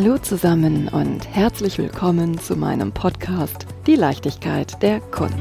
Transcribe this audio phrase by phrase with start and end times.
[0.00, 5.34] Hallo zusammen und herzlich willkommen zu meinem Podcast Die Leichtigkeit der Kunst.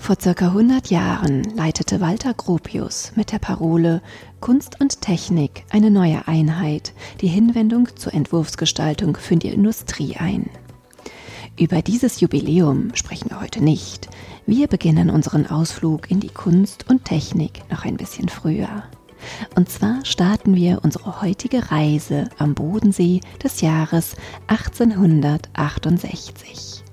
[0.00, 4.00] Vor circa 100 Jahren leitete Walter Gropius mit der Parole
[4.40, 10.48] Kunst und Technik eine neue Einheit die Hinwendung zur Entwurfsgestaltung für die Industrie ein.
[11.58, 14.08] Über dieses Jubiläum sprechen wir heute nicht.
[14.46, 18.84] Wir beginnen unseren Ausflug in die Kunst und Technik noch ein bisschen früher.
[19.54, 26.84] Und zwar starten wir unsere heutige Reise am Bodensee des Jahres 1868.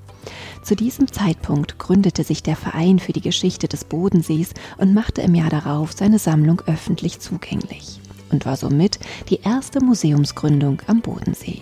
[0.63, 5.35] Zu diesem Zeitpunkt gründete sich der Verein für die Geschichte des Bodensees und machte im
[5.35, 7.99] Jahr darauf seine Sammlung öffentlich zugänglich
[8.31, 8.97] und war somit
[9.29, 11.61] die erste Museumsgründung am Bodensee.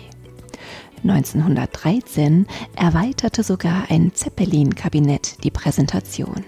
[1.02, 6.46] 1913 erweiterte sogar ein Zeppelin-Kabinett die Präsentation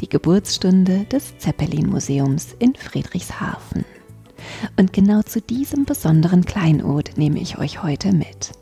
[0.00, 3.84] die Geburtsstunde des Zeppelin-Museums in Friedrichshafen.
[4.76, 8.52] Und genau zu diesem besonderen Kleinod nehme ich euch heute mit.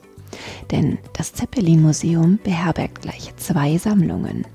[0.70, 4.46] Denn das Zeppelin-Museum beherbergt gleich zwei Sammlungen.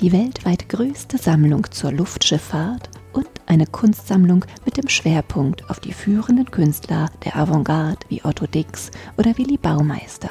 [0.00, 6.50] Die weltweit größte Sammlung zur Luftschifffahrt und eine Kunstsammlung mit dem Schwerpunkt auf die führenden
[6.50, 10.30] Künstler der Avantgarde wie Otto Dix oder Willy Baumeister.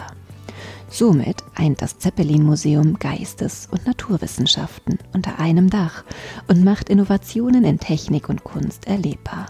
[0.90, 6.04] Somit eint das Zeppelin-Museum Geistes- und Naturwissenschaften unter einem Dach
[6.48, 9.48] und macht Innovationen in Technik und Kunst erlebbar.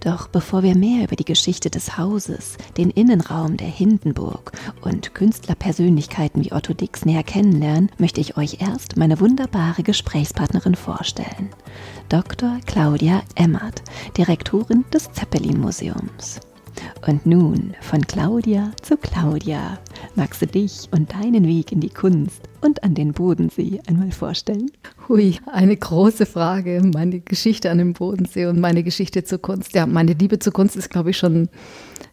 [0.00, 6.44] Doch bevor wir mehr über die Geschichte des Hauses, den Innenraum der Hindenburg und Künstlerpersönlichkeiten
[6.44, 11.50] wie Otto Dix näher kennenlernen, möchte ich euch erst meine wunderbare Gesprächspartnerin vorstellen.
[12.08, 12.58] Dr.
[12.66, 13.82] Claudia Emmert,
[14.16, 16.40] Direktorin des Zeppelin Museums.
[17.06, 19.78] Und nun von Claudia zu Claudia.
[20.14, 24.70] Magst du dich und deinen Weg in die Kunst und an den Bodensee einmal vorstellen?
[25.08, 26.82] Hui, eine große Frage.
[26.92, 29.74] Meine Geschichte an dem Bodensee und meine Geschichte zur Kunst.
[29.74, 31.48] Ja, meine Liebe zur Kunst ist, glaube ich, schon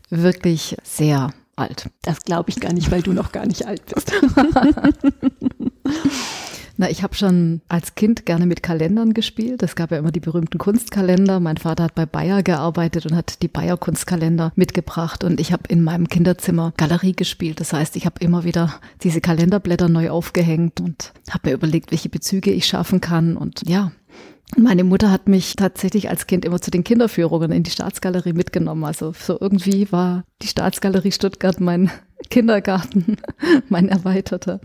[0.09, 1.89] wirklich sehr alt.
[2.01, 4.11] Das glaube ich gar nicht, weil du noch gar nicht alt bist.
[6.77, 9.63] Na, ich habe schon als Kind gerne mit Kalendern gespielt.
[9.63, 11.39] Es gab ja immer die berühmten Kunstkalender.
[11.39, 15.23] Mein Vater hat bei Bayer gearbeitet und hat die Bayer Kunstkalender mitgebracht.
[15.23, 17.61] Und ich habe in meinem Kinderzimmer Galerie gespielt.
[17.61, 22.09] Das heißt, ich habe immer wieder diese Kalenderblätter neu aufgehängt und habe mir überlegt, welche
[22.09, 23.37] Bezüge ich schaffen kann.
[23.37, 23.93] Und ja,
[24.57, 28.83] meine Mutter hat mich tatsächlich als Kind immer zu den Kinderführungen in die Staatsgalerie mitgenommen.
[28.83, 31.91] Also so irgendwie war die Staatsgalerie Stuttgart mein
[32.29, 33.17] Kindergarten,
[33.69, 34.61] mein erweiterter.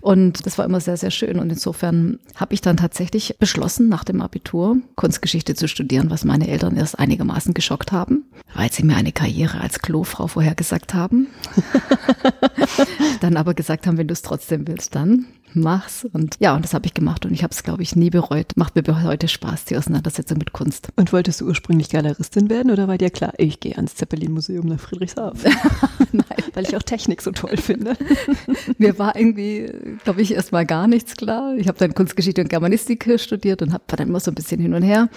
[0.00, 1.38] Und das war immer sehr, sehr schön.
[1.38, 6.48] Und insofern habe ich dann tatsächlich beschlossen, nach dem Abitur Kunstgeschichte zu studieren, was meine
[6.48, 11.26] Eltern erst einigermaßen geschockt haben, weil sie mir eine Karriere als Klofrau vorhergesagt haben.
[13.20, 16.04] dann aber gesagt haben, wenn du es trotzdem willst, dann mach's.
[16.04, 18.52] Und ja, und das habe ich gemacht und ich habe es, glaube ich, nie bereut.
[18.56, 20.88] Macht mir heute Spaß, die Auseinandersetzung mit Kunst.
[20.96, 24.80] Und wolltest du ursprünglich Galeristin werden oder war dir klar, ich gehe ans Zeppelin-Museum nach
[24.80, 25.52] Friedrichshafen?
[26.12, 26.26] Nein.
[26.54, 27.96] Weil ich auch Technik so toll finde.
[28.78, 29.72] mir war irgendwie,
[30.04, 31.54] glaube ich, erstmal gar nichts klar.
[31.56, 34.74] Ich habe dann Kunstgeschichte und Germanistik studiert und habe dann immer so ein bisschen hin
[34.74, 35.08] und her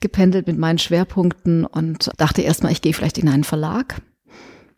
[0.00, 4.00] gependelt mit meinen Schwerpunkten und dachte erstmal, ich gehe vielleicht in einen Verlag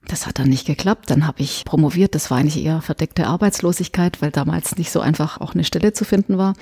[0.08, 1.10] das hat dann nicht geklappt.
[1.10, 2.14] Dann habe ich promoviert.
[2.14, 6.04] Das war eigentlich eher verdeckte Arbeitslosigkeit, weil damals nicht so einfach auch eine Stelle zu
[6.04, 6.54] finden war.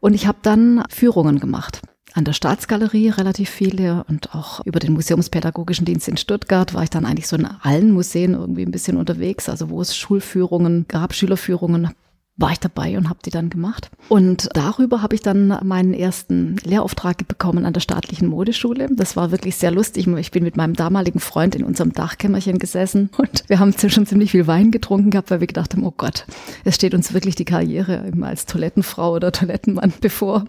[0.00, 1.82] Und ich habe dann Führungen gemacht.
[2.12, 6.90] An der Staatsgalerie relativ viele und auch über den Museumspädagogischen Dienst in Stuttgart war ich
[6.90, 9.48] dann eigentlich so in allen Museen irgendwie ein bisschen unterwegs.
[9.48, 11.90] Also wo es Schulführungen gab, Schülerführungen,
[12.38, 13.90] war ich dabei und habe die dann gemacht.
[14.08, 18.88] Und darüber habe ich dann meinen ersten Lehrauftrag bekommen an der staatlichen Modeschule.
[18.92, 20.06] Das war wirklich sehr lustig.
[20.06, 24.32] Ich bin mit meinem damaligen Freund in unserem Dachkämmerchen gesessen und wir haben schon ziemlich
[24.32, 26.26] viel Wein getrunken gehabt, weil wir gedacht haben, oh Gott,
[26.64, 30.44] es steht uns wirklich die Karriere als Toilettenfrau oder Toilettenmann bevor.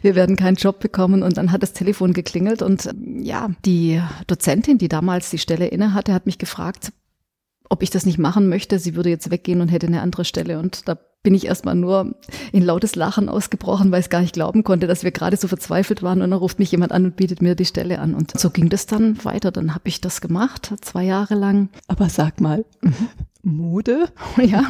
[0.00, 1.22] Wir werden keinen Job bekommen.
[1.22, 2.88] Und dann hat das Telefon geklingelt und
[3.18, 6.92] ja, die Dozentin, die damals die Stelle inne hatte, hat mich gefragt,
[7.68, 8.78] ob ich das nicht machen möchte.
[8.78, 10.58] Sie würde jetzt weggehen und hätte eine andere Stelle.
[10.58, 12.14] Und da bin ich erstmal nur
[12.52, 16.04] in lautes Lachen ausgebrochen, weil ich gar nicht glauben konnte, dass wir gerade so verzweifelt
[16.04, 16.22] waren.
[16.22, 18.14] Und dann ruft mich jemand an und bietet mir die Stelle an.
[18.14, 19.50] Und so ging das dann weiter.
[19.50, 21.68] Dann habe ich das gemacht, zwei Jahre lang.
[21.88, 22.94] Aber sag mal, mhm.
[23.46, 24.08] Mode.
[24.36, 24.68] Ja,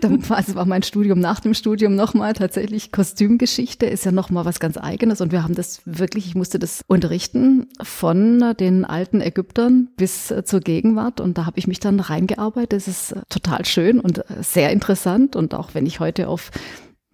[0.00, 4.76] dann war, mein Studium nach dem Studium nochmal tatsächlich Kostümgeschichte, ist ja nochmal was ganz
[4.76, 5.20] eigenes.
[5.20, 10.60] Und wir haben das wirklich, ich musste das unterrichten von den alten Ägyptern bis zur
[10.60, 11.20] Gegenwart.
[11.20, 12.72] Und da habe ich mich dann reingearbeitet.
[12.72, 15.36] Es ist total schön und sehr interessant.
[15.36, 16.50] Und auch wenn ich heute auf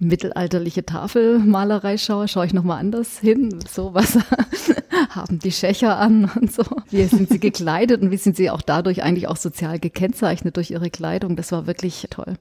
[0.07, 3.59] mittelalterliche Tafelmalerei schaue, schaue ich nochmal anders hin.
[3.71, 4.19] So was
[5.11, 6.63] haben die Schächer an und so.
[6.91, 10.71] Wie sind sie gekleidet und wie sind sie auch dadurch eigentlich auch sozial gekennzeichnet durch
[10.71, 11.37] ihre Kleidung.
[11.37, 12.35] Das war wirklich toll.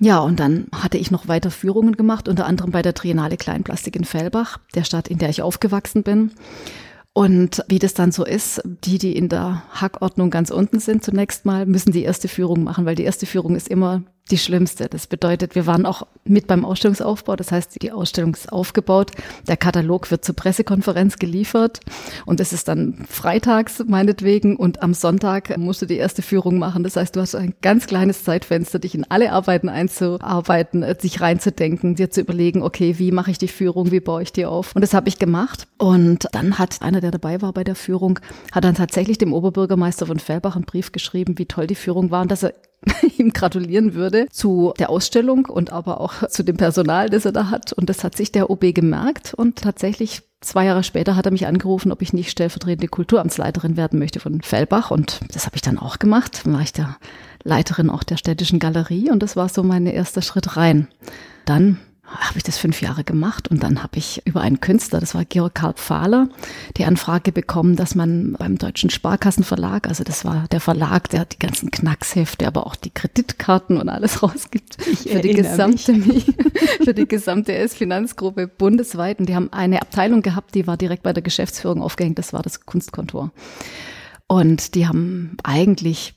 [0.00, 3.96] Ja, und dann hatte ich noch weiter Führungen gemacht, unter anderem bei der Triennale Kleinplastik
[3.96, 6.32] in Fellbach, der Stadt, in der ich aufgewachsen bin.
[7.14, 11.44] Und wie das dann so ist, die, die in der Hackordnung ganz unten sind, zunächst
[11.44, 14.88] mal, müssen die erste Führung machen, weil die erste Führung ist immer die schlimmste.
[14.88, 17.36] Das bedeutet, wir waren auch mit beim Ausstellungsaufbau.
[17.36, 19.10] Das heißt, die Ausstellung ist aufgebaut.
[19.48, 21.80] Der Katalog wird zur Pressekonferenz geliefert.
[22.24, 24.56] Und es ist dann freitags meinetwegen.
[24.56, 26.84] Und am Sonntag musst du die erste Führung machen.
[26.84, 31.20] Das heißt, du hast ein ganz kleines Zeitfenster, dich in alle Arbeiten einzuarbeiten, äh, sich
[31.20, 33.90] reinzudenken, dir zu überlegen, okay, wie mache ich die Führung?
[33.90, 34.74] Wie baue ich die auf?
[34.74, 35.66] Und das habe ich gemacht.
[35.78, 38.20] Und dann hat einer, der dabei war bei der Führung,
[38.52, 42.22] hat dann tatsächlich dem Oberbürgermeister von Fellbach einen Brief geschrieben, wie toll die Führung war
[42.22, 42.54] und dass er
[43.18, 47.50] ihm gratulieren würde zu der Ausstellung und aber auch zu dem Personal, das er da
[47.50, 47.72] hat.
[47.72, 51.46] Und das hat sich der OB gemerkt und tatsächlich Zwei Jahre später hat er mich
[51.46, 54.90] angerufen, ob ich nicht stellvertretende Kulturamtsleiterin werden möchte von Fellbach.
[54.90, 56.40] Und das habe ich dann auch gemacht.
[56.44, 56.96] Dann war ich der
[57.44, 60.88] Leiterin auch der städtischen Galerie und das war so mein erster Schritt rein.
[61.44, 61.78] Dann
[62.18, 65.24] habe ich das fünf Jahre gemacht und dann habe ich über einen Künstler, das war
[65.24, 66.28] Georg Karl Fahler,
[66.76, 71.38] die Anfrage bekommen, dass man beim Deutschen Sparkassenverlag, also das war der Verlag, der die
[71.38, 75.94] ganzen Knackshefte, aber auch die Kreditkarten und alles rausgibt ich für die gesamte
[76.84, 81.12] für die gesamte S-Finanzgruppe bundesweit und die haben eine Abteilung gehabt, die war direkt bei
[81.12, 83.30] der Geschäftsführung aufgehängt, das war das Kunstkontor.
[84.26, 86.14] Und die haben eigentlich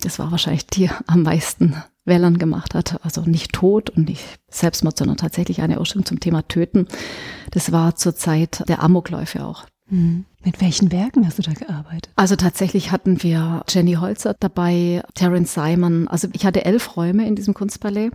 [0.00, 1.74] Das war wahrscheinlich die am meisten
[2.06, 3.04] Wellern gemacht hat.
[3.04, 6.88] Also nicht Tod und nicht Selbstmord, sondern tatsächlich eine Ausstellung zum Thema Töten.
[7.50, 9.66] Das war zur Zeit der Amokläufe auch.
[9.90, 10.24] Mhm.
[10.42, 12.10] Mit welchen Werken hast du da gearbeitet?
[12.16, 16.08] Also tatsächlich hatten wir Jenny Holzer dabei, Terence Simon.
[16.08, 18.10] Also ich hatte elf Räume in diesem Kunstpalais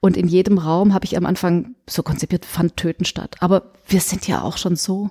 [0.00, 3.36] und in jedem Raum habe ich am Anfang so konzipiert, fand Töten statt.
[3.40, 5.10] Aber wir sind ja auch schon so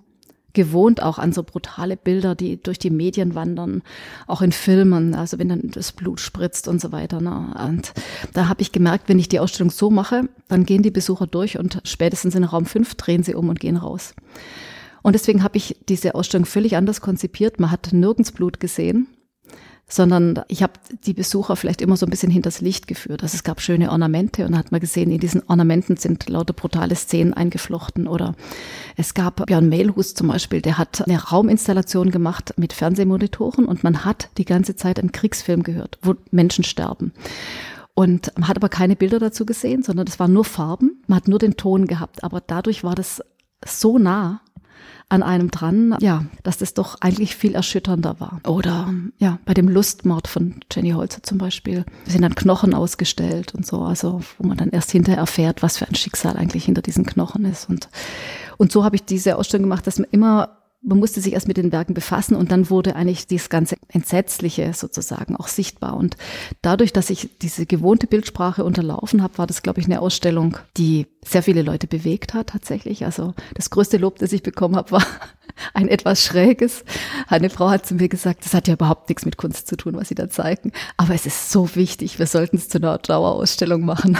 [0.53, 3.81] gewohnt auch an so brutale Bilder, die durch die Medien wandern,
[4.27, 7.21] auch in Filmen, also wenn dann das Blut spritzt und so weiter.
[7.21, 7.53] Ne?
[7.67, 7.93] Und
[8.33, 11.57] da habe ich gemerkt, wenn ich die Ausstellung so mache, dann gehen die Besucher durch
[11.57, 14.13] und spätestens in Raum 5 drehen sie um und gehen raus.
[15.01, 17.59] Und deswegen habe ich diese Ausstellung völlig anders konzipiert.
[17.59, 19.07] Man hat nirgends Blut gesehen,
[19.87, 23.23] sondern ich habe die Besucher vielleicht immer so ein bisschen hinters Licht geführt.
[23.23, 26.95] Also es gab schöne Ornamente und hat man gesehen, in diesen Ornamenten sind lauter brutale
[26.95, 28.07] Szenen eingeflochten.
[28.07, 28.35] Oder
[28.95, 34.05] es gab Björn Mehlhus zum Beispiel, der hat eine Rauminstallation gemacht mit Fernsehmonitoren und man
[34.05, 37.11] hat die ganze Zeit einen Kriegsfilm gehört, wo Menschen sterben.
[37.95, 41.01] Und man hat aber keine Bilder dazu gesehen, sondern das waren nur Farben.
[41.07, 42.23] Man hat nur den Ton gehabt.
[42.23, 43.21] Aber dadurch war das
[43.65, 44.39] so nah
[45.09, 48.39] an einem dran, ja, dass das doch eigentlich viel erschütternder war.
[48.47, 53.65] Oder ja, bei dem Lustmord von Jenny Holzer zum Beispiel sind dann Knochen ausgestellt und
[53.65, 57.05] so, also wo man dann erst hinterher erfährt, was für ein Schicksal eigentlich hinter diesen
[57.05, 57.67] Knochen ist.
[57.67, 57.89] Und,
[58.57, 61.57] und so habe ich diese Ausstellung gemacht, dass man immer man musste sich erst mit
[61.57, 65.97] den Werken befassen und dann wurde eigentlich dieses ganze Entsetzliche sozusagen auch sichtbar.
[65.97, 66.15] Und
[66.61, 71.07] dadurch, dass ich diese gewohnte Bildsprache unterlaufen habe, war das, glaube ich, eine Ausstellung, die
[71.25, 73.03] sehr viele Leute bewegt hat tatsächlich.
[73.03, 75.05] Also das größte Lob, das ich bekommen habe, war
[75.73, 76.85] ein etwas schräges.
[77.27, 79.97] Eine Frau hat zu mir gesagt, das hat ja überhaupt nichts mit Kunst zu tun,
[79.97, 80.71] was sie da zeigen.
[80.95, 84.17] Aber es ist so wichtig, wir sollten es zu einer Dauerausstellung machen.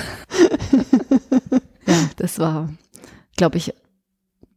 [1.87, 2.69] ja, das war,
[3.37, 3.73] glaube ich,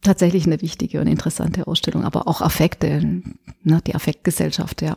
[0.02, 3.22] tatsächlich eine wichtige und interessante Ausstellung, aber auch Affekte,
[3.62, 4.96] ne, die Affektgesellschaft, ja.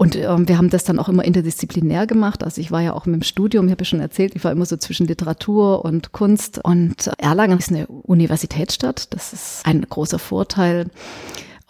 [0.00, 2.42] Und ähm, wir haben das dann auch immer interdisziplinär gemacht.
[2.42, 4.50] Also ich war ja auch mit dem Studium, ich habe ja schon erzählt, ich war
[4.50, 6.58] immer so zwischen Literatur und Kunst.
[6.64, 9.12] Und Erlangen ist eine Universitätsstadt.
[9.12, 10.86] Das ist ein großer Vorteil.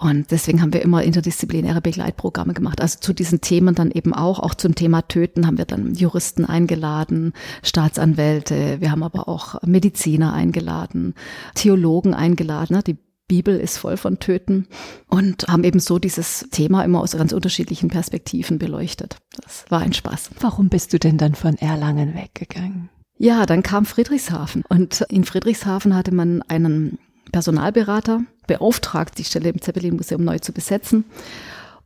[0.01, 2.81] Und deswegen haben wir immer interdisziplinäre Begleitprogramme gemacht.
[2.81, 6.47] Also zu diesen Themen dann eben auch, auch zum Thema Töten haben wir dann Juristen
[6.47, 11.15] eingeladen, Staatsanwälte, wir haben aber auch Mediziner eingeladen,
[11.55, 12.81] Theologen eingeladen.
[12.87, 12.97] Die
[13.29, 14.69] Bibel ist voll von Töten
[15.07, 19.19] und haben eben so dieses Thema immer aus ganz unterschiedlichen Perspektiven beleuchtet.
[19.43, 20.31] Das war ein Spaß.
[20.41, 22.89] Warum bist du denn dann von Erlangen weggegangen?
[23.19, 26.99] Ja, dann kam Friedrichshafen und in Friedrichshafen hatte man einen
[27.31, 31.05] Personalberater beauftragt, die Stelle im Zeppelin-Museum neu zu besetzen.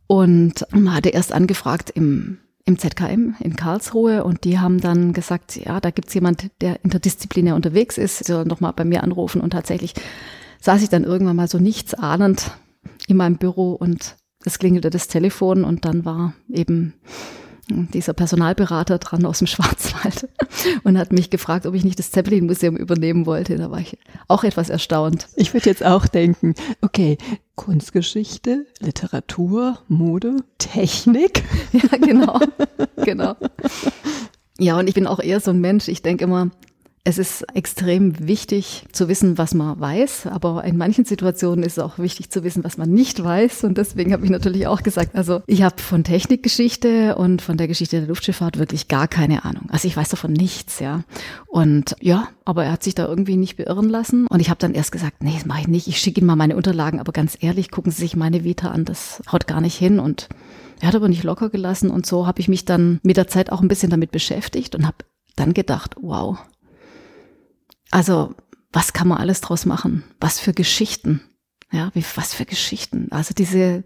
[0.06, 5.56] Und man hatte erst angefragt im, im ZKM in Karlsruhe und die haben dann gesagt,
[5.56, 9.40] ja, da gibt's jemand, der interdisziplinär unterwegs ist, soll nochmal bei mir anrufen.
[9.40, 9.94] Und tatsächlich
[10.60, 12.50] saß ich dann irgendwann mal so nichts ahnend
[13.06, 16.94] in meinem Büro und es klingelte das Telefon und dann war eben
[17.68, 20.28] dieser Personalberater dran aus dem Schwarzwald
[20.84, 23.56] und hat mich gefragt, ob ich nicht das Zeppelin-Museum übernehmen wollte.
[23.56, 25.28] Da war ich auch etwas erstaunt.
[25.36, 27.18] Ich würde jetzt auch denken, okay,
[27.56, 31.42] Kunstgeschichte, Literatur, Mode, Technik.
[31.72, 32.38] Ja, genau,
[32.96, 33.36] genau.
[34.58, 36.50] Ja, und ich bin auch eher so ein Mensch, ich denke immer,
[37.06, 41.78] es ist extrem wichtig zu wissen, was man weiß, aber in manchen Situationen ist es
[41.78, 43.64] auch wichtig zu wissen, was man nicht weiß.
[43.64, 47.68] Und deswegen habe ich natürlich auch gesagt, also ich habe von Technikgeschichte und von der
[47.68, 49.68] Geschichte der Luftschifffahrt wirklich gar keine Ahnung.
[49.68, 51.02] Also ich weiß davon nichts, ja.
[51.46, 54.26] Und ja, aber er hat sich da irgendwie nicht beirren lassen.
[54.26, 55.88] Und ich habe dann erst gesagt, nee, das mache ich nicht.
[55.88, 58.86] Ich schicke ihm mal meine Unterlagen, aber ganz ehrlich, gucken Sie sich meine Vita an,
[58.86, 59.98] das haut gar nicht hin.
[59.98, 60.30] Und
[60.80, 63.52] er hat aber nicht locker gelassen und so habe ich mich dann mit der Zeit
[63.52, 64.96] auch ein bisschen damit beschäftigt und habe
[65.36, 66.38] dann gedacht, wow,
[67.94, 68.34] also,
[68.72, 70.02] was kann man alles draus machen?
[70.18, 71.20] Was für Geschichten?
[71.70, 73.06] Ja, wie, was für Geschichten?
[73.12, 73.84] Also diese,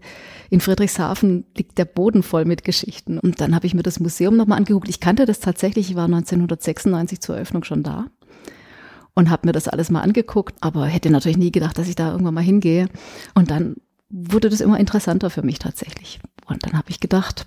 [0.49, 3.19] in Friedrichshafen liegt der Boden voll mit Geschichten.
[3.19, 4.89] Und dann habe ich mir das Museum nochmal angeguckt.
[4.89, 8.07] Ich kannte das tatsächlich, ich war 1996 zur Eröffnung schon da
[9.13, 12.11] und habe mir das alles mal angeguckt, aber hätte natürlich nie gedacht, dass ich da
[12.11, 12.89] irgendwann mal hingehe.
[13.35, 13.75] Und dann
[14.09, 16.19] wurde das immer interessanter für mich tatsächlich.
[16.47, 17.45] Und dann habe ich gedacht,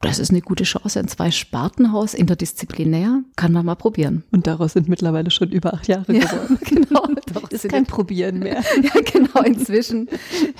[0.00, 1.00] das ist eine gute Chance.
[1.00, 4.22] Ein Zwei-Spartenhaus, interdisziplinär, kann man mal probieren.
[4.30, 6.58] Und daraus sind mittlerweile schon über acht Jahre ja, geworden.
[6.64, 7.08] Genau.
[7.50, 8.62] Das ist kein Probieren mehr.
[8.82, 9.42] ja, genau.
[9.42, 10.08] Inzwischen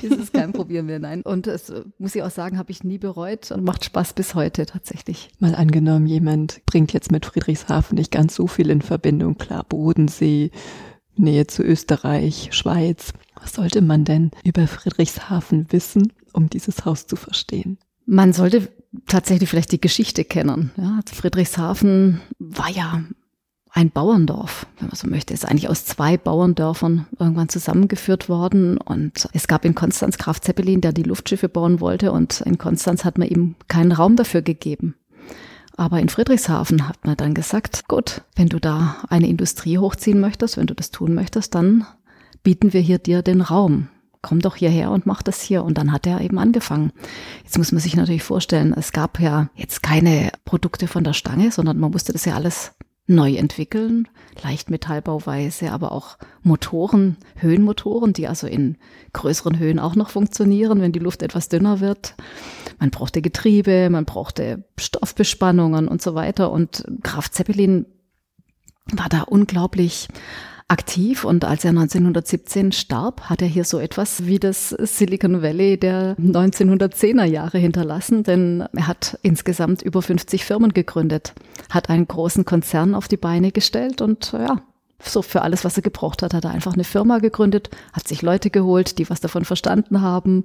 [0.02, 0.98] ist es kein Probieren mehr.
[0.98, 1.22] Nein.
[1.22, 4.66] Und es muss ich auch sagen, habe ich nie bereut und macht Spaß bis heute
[4.66, 5.28] tatsächlich.
[5.38, 9.36] Mal angenommen, jemand bringt jetzt mit Friedrichshafen nicht ganz so viel in Verbindung.
[9.38, 10.50] Klar, Bodensee,
[11.16, 13.12] Nähe zu Österreich, Schweiz.
[13.40, 17.78] Was sollte man denn über Friedrichshafen wissen, um dieses Haus zu verstehen?
[18.10, 18.68] Man sollte
[19.04, 20.70] tatsächlich vielleicht die Geschichte kennen.
[20.78, 23.02] Ja, Friedrichshafen war ja
[23.70, 25.34] ein Bauerndorf, wenn man so möchte.
[25.34, 28.78] Ist eigentlich aus zwei Bauerndörfern irgendwann zusammengeführt worden.
[28.78, 32.10] Und es gab in Konstanz Graf Zeppelin, der die Luftschiffe bauen wollte.
[32.10, 34.94] Und in Konstanz hat man ihm keinen Raum dafür gegeben.
[35.76, 40.56] Aber in Friedrichshafen hat man dann gesagt, gut, wenn du da eine Industrie hochziehen möchtest,
[40.56, 41.86] wenn du das tun möchtest, dann
[42.42, 43.88] bieten wir hier dir den Raum
[44.22, 45.64] komm doch hierher und mach das hier.
[45.64, 46.92] Und dann hat er eben angefangen.
[47.44, 51.50] Jetzt muss man sich natürlich vorstellen, es gab ja jetzt keine Produkte von der Stange,
[51.50, 52.72] sondern man musste das ja alles
[53.08, 54.06] neu entwickeln.
[54.42, 58.76] Leichtmetallbauweise, aber auch Motoren, Höhenmotoren, die also in
[59.14, 62.14] größeren Höhen auch noch funktionieren, wenn die Luft etwas dünner wird.
[62.78, 66.52] Man brauchte Getriebe, man brauchte Stoffbespannungen und so weiter.
[66.52, 67.86] Und Graf Zeppelin
[68.92, 70.08] war da unglaublich
[70.68, 75.78] aktiv und als er 1917 starb, hat er hier so etwas wie das Silicon Valley
[75.78, 81.34] der 1910er Jahre hinterlassen, denn er hat insgesamt über 50 Firmen gegründet,
[81.70, 84.60] hat einen großen Konzern auf die Beine gestellt und ja,
[85.02, 88.20] so für alles, was er gebraucht hat, hat er einfach eine Firma gegründet, hat sich
[88.20, 90.44] Leute geholt, die was davon verstanden haben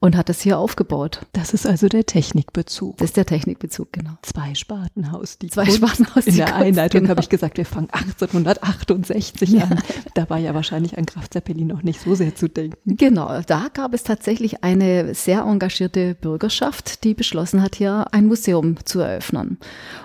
[0.00, 1.26] und hat es hier aufgebaut.
[1.32, 2.98] Das ist also der Technikbezug.
[2.98, 4.12] Das ist der Technikbezug, genau.
[4.22, 5.38] Zwei Spartenhaus.
[5.38, 5.78] Die Zwei Kunst.
[5.78, 6.26] Spartenhaus.
[6.26, 7.10] In der Kunst, Einleitung genau.
[7.10, 9.64] habe ich gesagt, wir fangen 1868 ja.
[9.64, 9.82] an.
[10.14, 12.96] Da war ja wahrscheinlich an Graf Zeppelin noch nicht so sehr zu denken.
[12.96, 18.76] Genau, da gab es tatsächlich eine sehr engagierte Bürgerschaft, die beschlossen hat, hier ein Museum
[18.84, 19.58] zu eröffnen.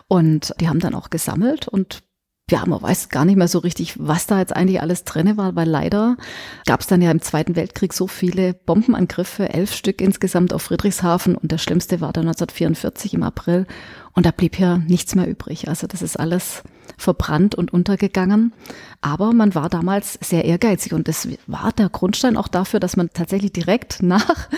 [0.07, 2.03] Und die haben dann auch gesammelt und
[2.51, 5.55] ja, man weiß gar nicht mehr so richtig, was da jetzt eigentlich alles drin war,
[5.55, 6.17] weil leider
[6.65, 11.35] gab es dann ja im Zweiten Weltkrieg so viele Bombenangriffe, elf Stück insgesamt auf Friedrichshafen
[11.35, 13.65] und der schlimmste war dann 1944 im April
[14.13, 15.69] und da blieb ja nichts mehr übrig.
[15.69, 16.63] Also das ist alles
[16.97, 18.53] verbrannt und untergegangen.
[19.01, 23.09] Aber man war damals sehr ehrgeizig und das war der Grundstein auch dafür, dass man
[23.13, 24.49] tatsächlich direkt nach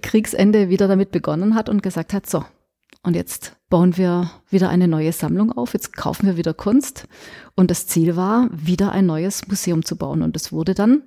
[0.00, 2.44] Kriegsende wieder damit begonnen hat und gesagt hat, so,
[3.02, 7.06] Und jetzt bauen wir wieder eine neue Sammlung auf, jetzt kaufen wir wieder Kunst.
[7.54, 10.22] Und das Ziel war, wieder ein neues Museum zu bauen.
[10.22, 11.02] Und es wurde dann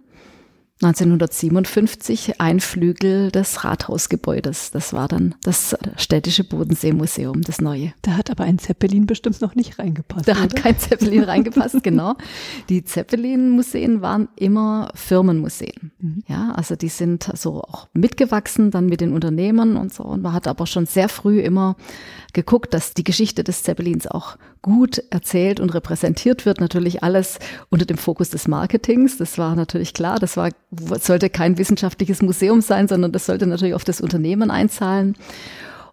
[0.84, 4.72] 1957 ein Flügel des Rathausgebäudes.
[4.72, 7.94] Das war dann das städtische Bodenseemuseum, das neue.
[8.02, 10.28] Da hat aber ein Zeppelin bestimmt noch nicht reingepasst.
[10.28, 10.42] Da oder?
[10.42, 12.16] hat kein Zeppelin reingepasst, genau.
[12.70, 15.92] Die Zeppelin-Museen waren immer Firmenmuseen.
[16.00, 16.24] Mhm.
[16.28, 20.04] Ja, also die sind so auch mitgewachsen dann mit den Unternehmen und so.
[20.04, 21.76] Und man hat aber schon sehr früh immer
[22.34, 26.60] geguckt, dass die Geschichte des Zeppelins auch gut erzählt und repräsentiert wird.
[26.60, 29.18] Natürlich alles unter dem Fokus des Marketings.
[29.18, 30.20] Das war natürlich klar.
[30.20, 30.50] Das war,
[31.00, 35.16] sollte kein wissenschaftliches Museum sein, sondern das sollte natürlich auf das Unternehmen einzahlen.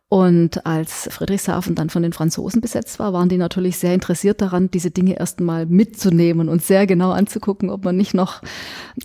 [0.09, 4.68] Und als Friedrichshafen dann von den Franzosen besetzt war, waren die natürlich sehr interessiert daran,
[4.68, 8.42] diese Dinge erstmal mitzunehmen und sehr genau anzugucken, ob man nicht noch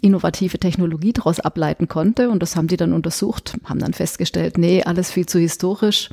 [0.01, 2.31] innovative Technologie daraus ableiten konnte.
[2.31, 6.09] Und das haben die dann untersucht, haben dann festgestellt, nee, alles viel zu historisch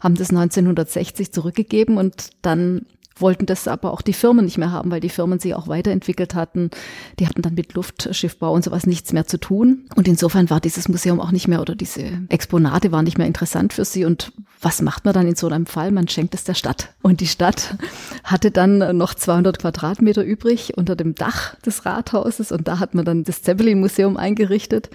[0.00, 2.86] haben das 1960 zurückgegeben und dann
[3.20, 6.34] wollten das aber auch die Firmen nicht mehr haben, weil die Firmen sich auch weiterentwickelt
[6.34, 6.70] hatten.
[7.18, 9.86] Die hatten dann mit Luftschiffbau und sowas nichts mehr zu tun.
[9.96, 13.72] Und insofern war dieses Museum auch nicht mehr oder diese Exponate waren nicht mehr interessant
[13.72, 14.04] für sie.
[14.04, 15.90] Und was macht man dann in so einem Fall?
[15.90, 16.94] Man schenkt es der Stadt.
[17.02, 17.76] Und die Stadt
[18.24, 22.52] hatte dann noch 200 Quadratmeter übrig unter dem Dach des Rathauses.
[22.52, 24.90] Und da hat man dann das Zeppelin-Museum eingerichtet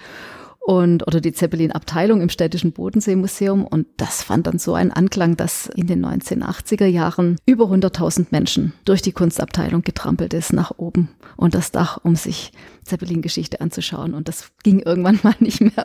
[0.66, 3.64] und oder die Zeppelin-Abteilung im Städtischen Bodenseemuseum.
[3.64, 8.72] Und das fand dann so einen Anklang, dass in den 1980er Jahren über 100.000 Menschen
[8.84, 12.50] durch die Kunstabteilung getrampelt ist nach oben und das Dach, um sich
[12.86, 14.14] Zeppelin-Geschichte anzuschauen.
[14.14, 15.84] Und das ging irgendwann mal nicht mehr.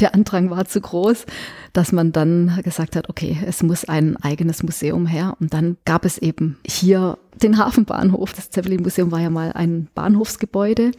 [0.00, 1.26] Der Andrang war zu groß,
[1.72, 5.36] dass man dann gesagt hat, okay, es muss ein eigenes Museum her.
[5.40, 8.32] Und dann gab es eben hier den Hafenbahnhof.
[8.32, 10.92] Das Zeppelin-Museum war ja mal ein Bahnhofsgebäude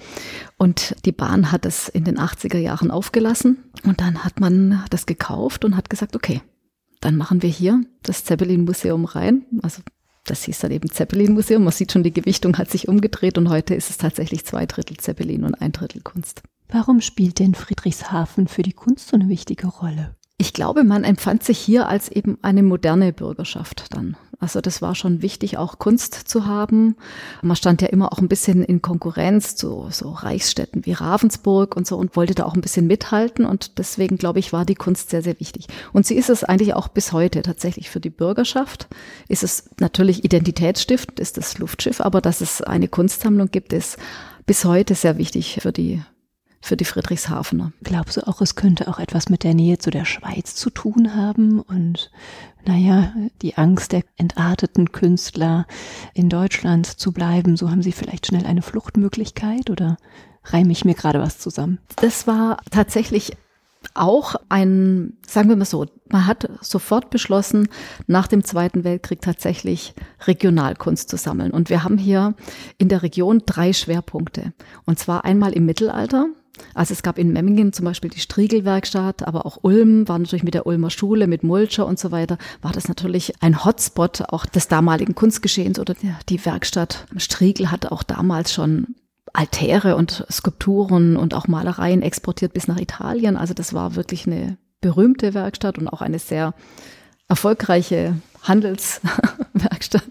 [0.58, 5.05] und die Bahn hat es in den 80er Jahren aufgelassen und dann hat man das
[5.05, 6.41] gekauft und hat gesagt, okay,
[7.00, 9.46] dann machen wir hier das Zeppelin-Museum rein.
[9.62, 9.81] Also
[10.25, 11.64] das hieß dann eben Zeppelin-Museum.
[11.64, 14.98] Man sieht schon, die Gewichtung hat sich umgedreht und heute ist es tatsächlich zwei Drittel
[14.98, 16.44] Zeppelin und ein Drittel Kunst.
[16.70, 20.16] Warum spielt denn Friedrichshafen für die Kunst so eine wichtige Rolle?
[20.38, 24.16] Ich glaube, man empfand sich hier als eben eine moderne Bürgerschaft dann.
[24.42, 26.96] Also das war schon wichtig, auch Kunst zu haben.
[27.44, 31.86] Man stand ja immer auch ein bisschen in Konkurrenz zu so Reichsstädten wie Ravensburg und
[31.86, 33.46] so und wollte da auch ein bisschen mithalten.
[33.46, 35.68] Und deswegen, glaube ich, war die Kunst sehr, sehr wichtig.
[35.94, 38.88] Und sie ist es eigentlich auch bis heute tatsächlich für die Bürgerschaft.
[39.27, 43.98] Ist es natürlich identitätsstiftend, ist das Luftschiff, aber dass es eine Kunstsammlung gibt, ist
[44.48, 46.01] bis heute sehr wichtig für die
[46.61, 47.74] für die Friedrichshafener.
[47.83, 51.15] Glaubst du auch, es könnte auch etwas mit der Nähe zu der Schweiz zu tun
[51.15, 52.11] haben und
[52.65, 55.65] naja, die Angst der entarteten Künstler
[56.13, 59.97] in Deutschland zu bleiben, so haben sie vielleicht schnell eine Fluchtmöglichkeit oder
[60.45, 61.79] reime ich mir gerade was zusammen?
[61.97, 63.33] Das war tatsächlich
[63.93, 67.67] auch ein, sagen wir mal so, man hat sofort beschlossen,
[68.07, 69.93] nach dem Zweiten Weltkrieg tatsächlich
[70.27, 71.51] Regionalkunst zu sammeln.
[71.51, 72.35] Und wir haben hier
[72.77, 74.53] in der Region drei Schwerpunkte.
[74.85, 76.27] Und zwar einmal im Mittelalter,
[76.74, 80.53] also es gab in Memmingen zum Beispiel die Striegelwerkstatt, aber auch Ulm war natürlich mit
[80.53, 84.67] der Ulmer Schule, mit Mulcher und so weiter, war das natürlich ein Hotspot auch des
[84.67, 85.95] damaligen Kunstgeschehens oder
[86.29, 88.95] die Werkstatt Striegel hat auch damals schon
[89.33, 93.37] Altäre und Skulpturen und auch Malereien exportiert bis nach Italien.
[93.37, 96.53] Also das war wirklich eine berühmte Werkstatt und auch eine sehr
[97.27, 100.04] erfolgreiche Handelswerkstatt.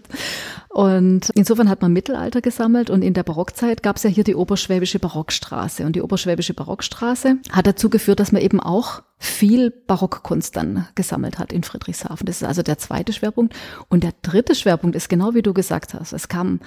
[0.69, 4.35] Und insofern hat man Mittelalter gesammelt und in der Barockzeit gab es ja hier die
[4.35, 5.85] Oberschwäbische Barockstraße.
[5.85, 11.39] Und die Oberschwäbische Barockstraße hat dazu geführt, dass man eben auch viel Barockkunst dann gesammelt
[11.39, 12.25] hat in Friedrichshafen.
[12.25, 13.53] Das ist also der zweite Schwerpunkt.
[13.89, 16.13] Und der dritte Schwerpunkt ist genau wie du gesagt hast.
[16.13, 16.61] Es kamen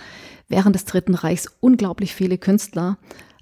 [0.48, 2.98] während des Dritten Reichs unglaublich viele Künstler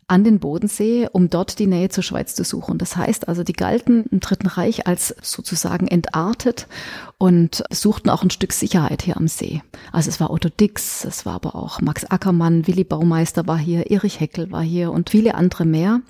[0.08, 2.78] an den Bodensee, um dort die Nähe zur Schweiz zu suchen.
[2.78, 6.66] Das heißt also, die galten im Dritten Reich als sozusagen entartet
[7.18, 9.62] und suchten auch ein Stück Sicherheit hier am See.
[9.92, 13.90] Also es war Otto Dix, es war aber auch Max Ackermann, Willi Baumeister war hier,
[13.90, 16.00] Erich Heckel war hier und viele andere mehr.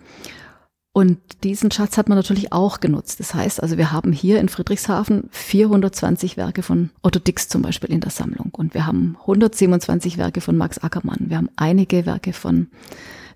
[0.94, 3.18] Und diesen Schatz hat man natürlich auch genutzt.
[3.18, 7.90] Das heißt also, wir haben hier in Friedrichshafen 420 Werke von Otto Dix zum Beispiel
[7.90, 8.50] in der Sammlung.
[8.52, 11.30] Und wir haben 127 Werke von Max Ackermann.
[11.30, 12.68] Wir haben einige Werke von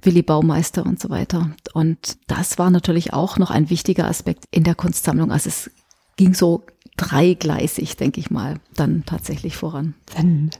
[0.07, 1.51] Willi Baumeister und so weiter.
[1.75, 5.31] Und das war natürlich auch noch ein wichtiger Aspekt in der Kunstsammlung.
[5.33, 5.71] Also es
[6.17, 6.65] ging so
[6.97, 9.95] dreigleisig, denke ich mal, dann tatsächlich voran.
[10.17, 10.51] Dann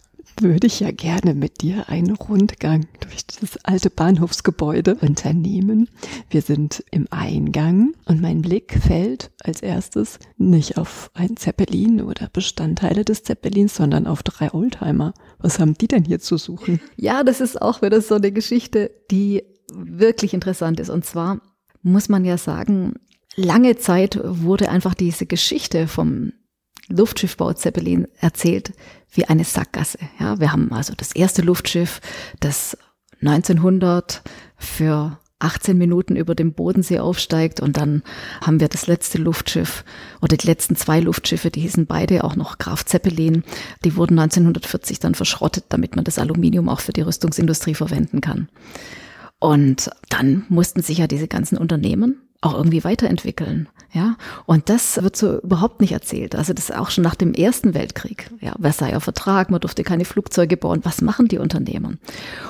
[0.43, 5.89] würde ich ja gerne mit dir einen Rundgang durch das alte Bahnhofsgebäude unternehmen.
[6.31, 12.29] Wir sind im Eingang und mein Blick fällt als erstes nicht auf ein Zeppelin oder
[12.33, 15.15] Bestandteile des Zeppelins, sondern auf drei Oldtimer.
[15.39, 16.81] Was haben die denn hier zu suchen?
[16.97, 20.91] Ja, das ist auch wieder so eine Geschichte, die wirklich interessant ist.
[20.91, 21.41] Und zwar
[21.83, 22.95] muss man ja sagen,
[23.37, 26.33] lange Zeit wurde einfach diese Geschichte vom
[26.89, 28.73] Luftschiffbau Zeppelin erzählt
[29.11, 29.99] wie eine Sackgasse.
[30.19, 32.01] Ja, wir haben also das erste Luftschiff,
[32.41, 32.77] das
[33.21, 34.23] 1900
[34.57, 38.03] für 18 Minuten über dem Bodensee aufsteigt und dann
[38.41, 39.85] haben wir das letzte Luftschiff
[40.23, 43.45] oder die letzten zwei Luftschiffe, die hießen beide auch noch Graf Zeppelin,
[43.85, 48.49] die wurden 1940 dann verschrottet, damit man das Aluminium auch für die Rüstungsindustrie verwenden kann.
[49.39, 53.69] Und dann mussten sich ja diese ganzen Unternehmen auch irgendwie weiterentwickeln.
[53.93, 56.35] Ja, und das wird so überhaupt nicht erzählt.
[56.35, 58.31] Also das ist auch schon nach dem Ersten Weltkrieg.
[58.41, 60.81] Ja, Versailler Vertrag, man durfte keine Flugzeuge bauen.
[60.83, 61.99] Was machen die Unternehmen?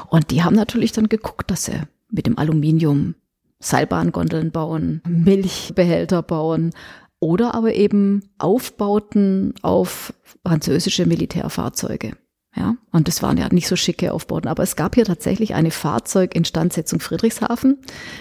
[0.09, 1.81] Und die haben natürlich dann geguckt, dass sie
[2.11, 3.15] mit dem Aluminium
[3.59, 6.73] Seilbahngondeln bauen, Milchbehälter bauen
[7.21, 10.13] oder aber eben Aufbauten auf
[10.45, 12.13] französische Militärfahrzeuge.
[12.57, 15.71] Ja, und das waren ja nicht so schicke Aufbauten, aber es gab hier tatsächlich eine
[15.71, 17.79] Fahrzeuginstandsetzung Friedrichshafen,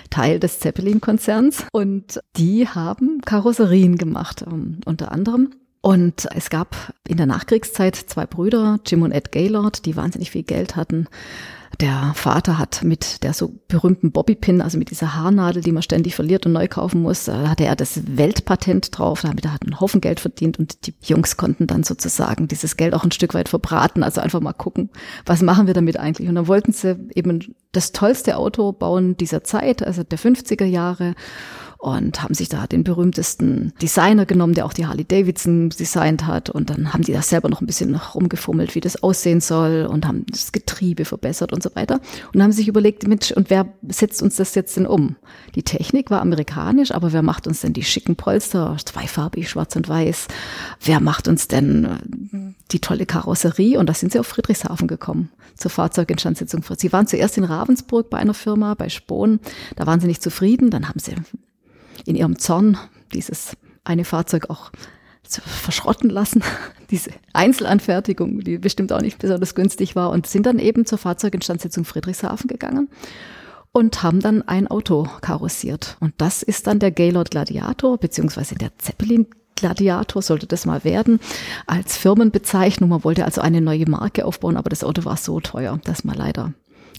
[0.10, 5.52] Teil des Zeppelin-Konzerns, und die haben Karosserien gemacht, um, ähm, unter anderem.
[5.80, 10.43] Und es gab in der Nachkriegszeit zwei Brüder, Jim und Ed Gaylord, die wahnsinnig viel
[10.43, 11.08] Geld hatten
[11.82, 16.16] der Vater hat mit der so berühmten Bobbypin, also mit dieser Haarnadel, die man ständig
[16.16, 19.80] verliert und neu kaufen muss, da hatte er das Weltpatent drauf, damit hat er einen
[19.80, 23.50] Haufen Geld verdient und die Jungs konnten dann sozusagen dieses Geld auch ein Stück weit
[23.50, 24.90] verbraten, also einfach mal gucken,
[25.26, 26.30] was machen wir damit eigentlich?
[26.30, 31.16] Und dann wollten sie eben das tollste Auto bauen dieser Zeit, also der 50er Jahre
[31.86, 36.50] und haben sich da den berühmtesten Designer genommen, der auch die Harley Davidson designt hat.
[36.50, 40.08] Und dann haben die da selber noch ein bisschen rumgefummelt, wie das aussehen soll und
[40.08, 42.02] haben das Getriebe verbessert und so weiter.
[42.34, 45.15] Und haben sich überlegt, Mensch, und wer setzt uns das jetzt denn um?
[45.54, 49.88] Die Technik war amerikanisch, aber wer macht uns denn die schicken Polster, zweifarbig, schwarz und
[49.88, 50.28] weiß?
[50.84, 53.78] Wer macht uns denn äh, die tolle Karosserie?
[53.78, 56.63] Und da sind sie auf Friedrichshafen gekommen zur Fahrzeuginstandsetzung.
[56.78, 59.39] Sie waren zuerst in Ravensburg bei einer Firma, bei Spohn.
[59.76, 60.71] Da waren sie nicht zufrieden.
[60.71, 61.13] Dann haben sie
[62.06, 62.78] in ihrem Zorn
[63.14, 64.72] dieses eine Fahrzeug auch
[65.28, 66.44] verschrotten lassen,
[66.92, 71.86] diese Einzelanfertigung, die bestimmt auch nicht besonders günstig war, und sind dann eben zur Fahrzeuginstandsetzung
[71.86, 72.90] Friedrichshafen gegangen
[73.72, 75.98] und haben dann ein Auto karossiert.
[76.00, 81.20] Und das ist dann der Gaylord Gladiator, beziehungsweise der Zeppelin Gladiator sollte das mal werden,
[81.66, 82.90] als Firmenbezeichnung.
[82.90, 86.16] Man wollte also eine neue Marke aufbauen, aber das Auto war so teuer, dass man
[86.16, 86.54] leider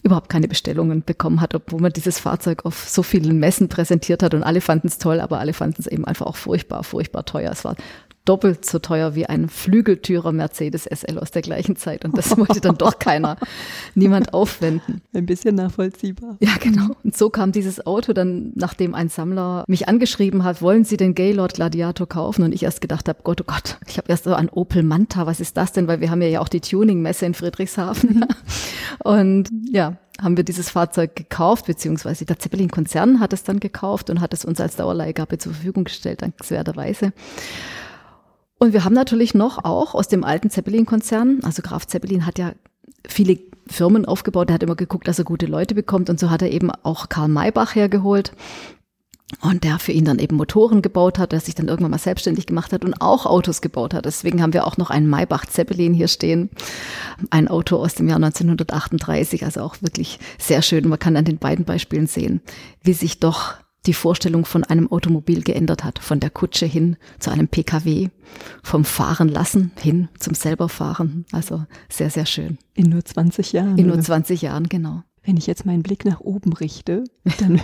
[0.07, 4.33] überhaupt keine Bestellungen bekommen hat, obwohl man dieses Fahrzeug auf so vielen Messen präsentiert hat
[4.33, 7.51] und alle fanden es toll, aber alle fanden es eben einfach auch furchtbar, furchtbar teuer.
[7.51, 7.75] Es war
[8.27, 12.05] doppelt so teuer wie ein Flügeltürer Mercedes SL aus der gleichen Zeit.
[12.05, 13.37] Und das wollte dann doch keiner,
[13.95, 15.01] niemand aufwenden.
[15.13, 16.37] Ein bisschen nachvollziehbar.
[16.39, 16.95] Ja, genau.
[17.03, 21.15] Und so kam dieses Auto dann, nachdem ein Sammler mich angeschrieben hat, wollen Sie den
[21.15, 22.43] Gaylord Gladiator kaufen?
[22.43, 25.25] Und ich erst gedacht habe, Gott, oh Gott, ich habe erst so an Opel Manta,
[25.25, 25.87] was ist das denn?
[25.87, 28.25] Weil wir haben ja auch die Tuning-Messe in Friedrichshafen.
[29.03, 34.19] Und ja, haben wir dieses Fahrzeug gekauft, beziehungsweise der Zeppelin-Konzern hat es dann gekauft und
[34.19, 37.13] hat es uns als Dauerleihgabe zur Verfügung gestellt, dankenswerterweise.
[38.59, 42.53] Und wir haben natürlich noch auch aus dem alten Zeppelin-Konzern, also Graf Zeppelin hat ja
[43.07, 46.41] viele Firmen aufgebaut, er hat immer geguckt, dass er gute Leute bekommt und so hat
[46.41, 48.31] er eben auch Karl Maybach hergeholt
[49.41, 52.45] und der für ihn dann eben Motoren gebaut hat, der sich dann irgendwann mal selbstständig
[52.45, 54.05] gemacht hat und auch Autos gebaut hat.
[54.05, 56.49] Deswegen haben wir auch noch einen Maybach Zeppelin hier stehen,
[57.29, 60.87] ein Auto aus dem Jahr 1938, also auch wirklich sehr schön.
[60.87, 62.41] Man kann an den beiden Beispielen sehen,
[62.81, 63.55] wie sich doch
[63.87, 68.09] die Vorstellung von einem Automobil geändert hat, von der Kutsche hin zu einem Pkw,
[68.61, 71.25] vom Fahren lassen hin zum selber Fahren.
[71.31, 72.57] Also sehr, sehr schön.
[72.75, 73.77] In nur 20 Jahren.
[73.77, 75.03] In nur 20 Jahren, genau.
[75.23, 77.03] Wenn ich jetzt meinen Blick nach oben richte,
[77.39, 77.61] dann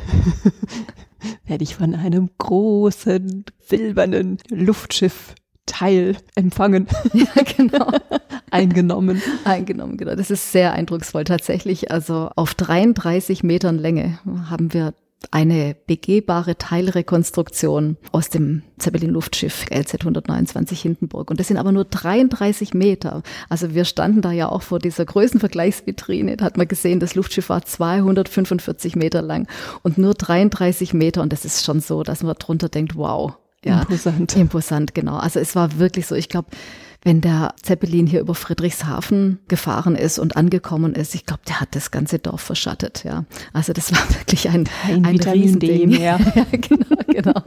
[1.46, 6.88] werde ich von einem großen silbernen Luftschiff-Teil empfangen.
[7.14, 7.92] Ja, genau.
[8.52, 9.22] Eingenommen.
[9.46, 10.16] Eingenommen, genau.
[10.16, 11.92] Das ist sehr eindrucksvoll tatsächlich.
[11.92, 14.94] Also auf 33 Metern Länge haben wir
[15.32, 21.30] eine begehbare Teilrekonstruktion aus dem Zeppelin-Luftschiff LZ 129 Hindenburg.
[21.30, 23.24] Und das sind aber nur 33 Meter.
[23.50, 26.38] Also wir standen da ja auch vor dieser Größenvergleichsvitrine.
[26.38, 29.48] Da hat man gesehen, das Luftschiff war 245 Meter lang
[29.82, 31.22] und nur 33 Meter.
[31.22, 33.34] Und das ist schon so, dass man drunter denkt, wow.
[33.66, 34.36] Ja, imposant.
[34.36, 35.16] Imposant, genau.
[35.16, 36.50] Also es war wirklich so, ich glaube,
[37.04, 41.76] wenn der Zeppelin hier über Friedrichshafen gefahren ist und angekommen ist, ich glaube, der hat
[41.76, 43.26] das ganze Dorf verschattet, ja.
[43.52, 45.92] Also das war wirklich ein, ein, ein Riesending.
[46.04, 46.18] Ja.
[46.52, 47.42] genau, genau.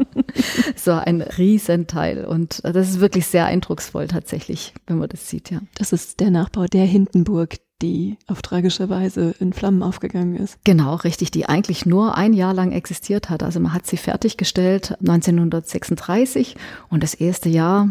[0.77, 5.61] so ein Riesenteil und das ist wirklich sehr eindrucksvoll tatsächlich, wenn man das sieht, ja.
[5.75, 10.59] Das ist der Nachbau der Hindenburg, die auf tragische Weise in Flammen aufgegangen ist.
[10.65, 13.43] Genau, richtig, die eigentlich nur ein Jahr lang existiert hat.
[13.43, 16.57] Also man hat sie fertiggestellt 1936
[16.89, 17.91] und das erste Jahr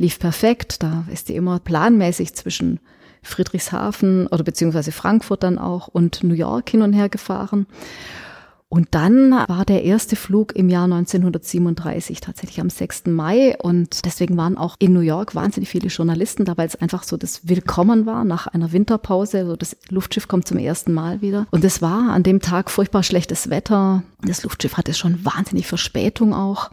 [0.00, 0.82] lief perfekt.
[0.82, 2.80] Da ist die immer planmäßig zwischen
[3.22, 7.66] Friedrichshafen oder beziehungsweise Frankfurt dann auch und New York hin und her gefahren.
[8.70, 13.06] Und dann war der erste Flug im Jahr 1937, tatsächlich am 6.
[13.06, 13.56] Mai.
[13.58, 17.16] Und deswegen waren auch in New York wahnsinnig viele Journalisten da, weil es einfach so
[17.16, 19.38] das Willkommen war nach einer Winterpause.
[19.38, 21.46] Also das Luftschiff kommt zum ersten Mal wieder.
[21.50, 24.04] Und es war an dem Tag furchtbar schlechtes Wetter.
[24.22, 26.70] Das Luftschiff hatte schon wahnsinnig Verspätung auch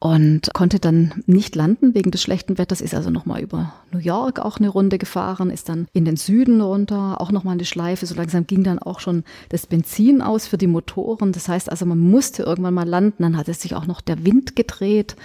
[0.00, 4.38] und konnte dann nicht landen wegen des schlechten Wetters, ist also nochmal über New York
[4.38, 8.06] auch eine Runde gefahren, ist dann in den Süden runter, auch nochmal eine Schleife.
[8.06, 11.32] So langsam ging dann auch schon das Benzin aus für die Motoren.
[11.32, 14.24] Das heißt also, man musste irgendwann mal landen, dann hat es sich auch noch der
[14.24, 15.16] Wind gedreht.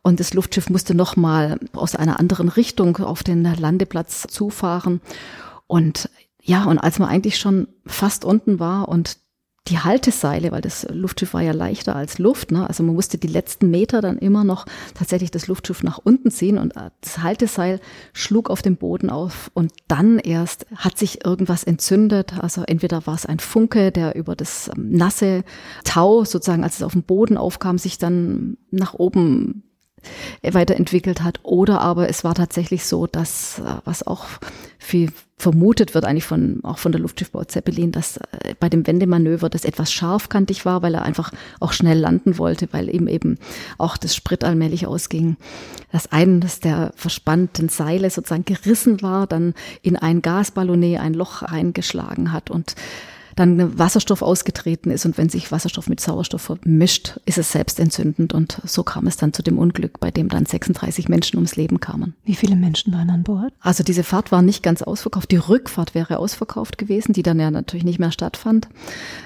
[0.00, 5.02] Und das Luftschiff musste nochmal aus einer anderen Richtung auf den Landeplatz zufahren.
[5.66, 6.08] Und
[6.42, 9.18] ja, und als man eigentlich schon fast unten war und
[9.68, 12.66] die Halteseile, weil das Luftschiff war ja leichter als Luft, ne?
[12.66, 16.58] also man musste die letzten Meter dann immer noch tatsächlich das Luftschiff nach unten ziehen
[16.58, 17.80] und äh, das Halteseil
[18.12, 23.14] schlug auf dem Boden auf und dann erst hat sich irgendwas entzündet, also entweder war
[23.14, 25.44] es ein Funke, der über das ähm, nasse
[25.84, 29.62] Tau sozusagen, als es auf dem Boden aufkam, sich dann nach oben
[30.42, 31.40] weiterentwickelt hat.
[31.42, 34.26] Oder aber es war tatsächlich so, dass, äh, was auch
[34.78, 39.48] viel vermutet wird, eigentlich von, auch von der Luftschiffbau Zeppelin, dass äh, bei dem Wendemanöver
[39.48, 43.38] das etwas scharfkantig war, weil er einfach auch schnell landen wollte, weil ihm eben
[43.78, 45.36] auch das Sprit allmählich ausging.
[45.92, 52.32] Das eines der verspannten Seile sozusagen gerissen war, dann in ein Gasballonnet ein Loch eingeschlagen
[52.32, 52.74] hat und
[53.38, 58.60] dann Wasserstoff ausgetreten ist und wenn sich Wasserstoff mit Sauerstoff vermischt, ist es selbstentzündend und
[58.64, 62.14] so kam es dann zu dem Unglück, bei dem dann 36 Menschen ums Leben kamen.
[62.24, 63.52] Wie viele Menschen waren an Bord?
[63.60, 67.50] Also diese Fahrt war nicht ganz ausverkauft, die Rückfahrt wäre ausverkauft gewesen, die dann ja
[67.50, 68.68] natürlich nicht mehr stattfand.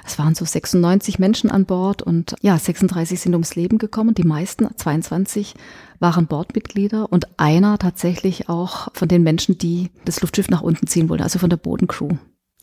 [0.05, 4.25] Es waren so 96 Menschen an Bord und ja, 36 sind ums Leben gekommen, die
[4.25, 5.55] meisten, 22
[6.01, 11.09] waren Bordmitglieder und einer tatsächlich auch von den Menschen, die das Luftschiff nach unten ziehen
[11.09, 12.17] wollten, also von der Bodencrew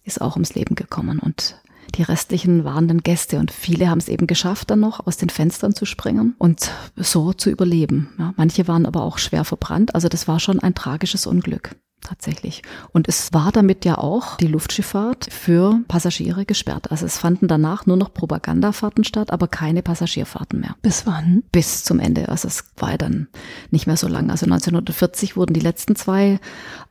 [0.09, 1.55] ist auch ums Leben gekommen und
[1.95, 5.29] die restlichen waren dann Gäste und viele haben es eben geschafft, dann noch aus den
[5.29, 8.09] Fenstern zu springen und so zu überleben.
[8.19, 9.95] Ja, manche waren aber auch schwer verbrannt.
[9.95, 12.61] Also das war schon ein tragisches Unglück tatsächlich.
[12.91, 16.91] Und es war damit ja auch die Luftschifffahrt für Passagiere gesperrt.
[16.91, 20.75] Also es fanden danach nur noch Propagandafahrten statt, aber keine Passagierfahrten mehr.
[20.81, 21.43] Bis wann?
[21.51, 22.29] Bis zum Ende.
[22.29, 23.27] Also es war ja dann
[23.71, 24.31] nicht mehr so lange.
[24.31, 26.39] Also 1940 wurden die letzten zwei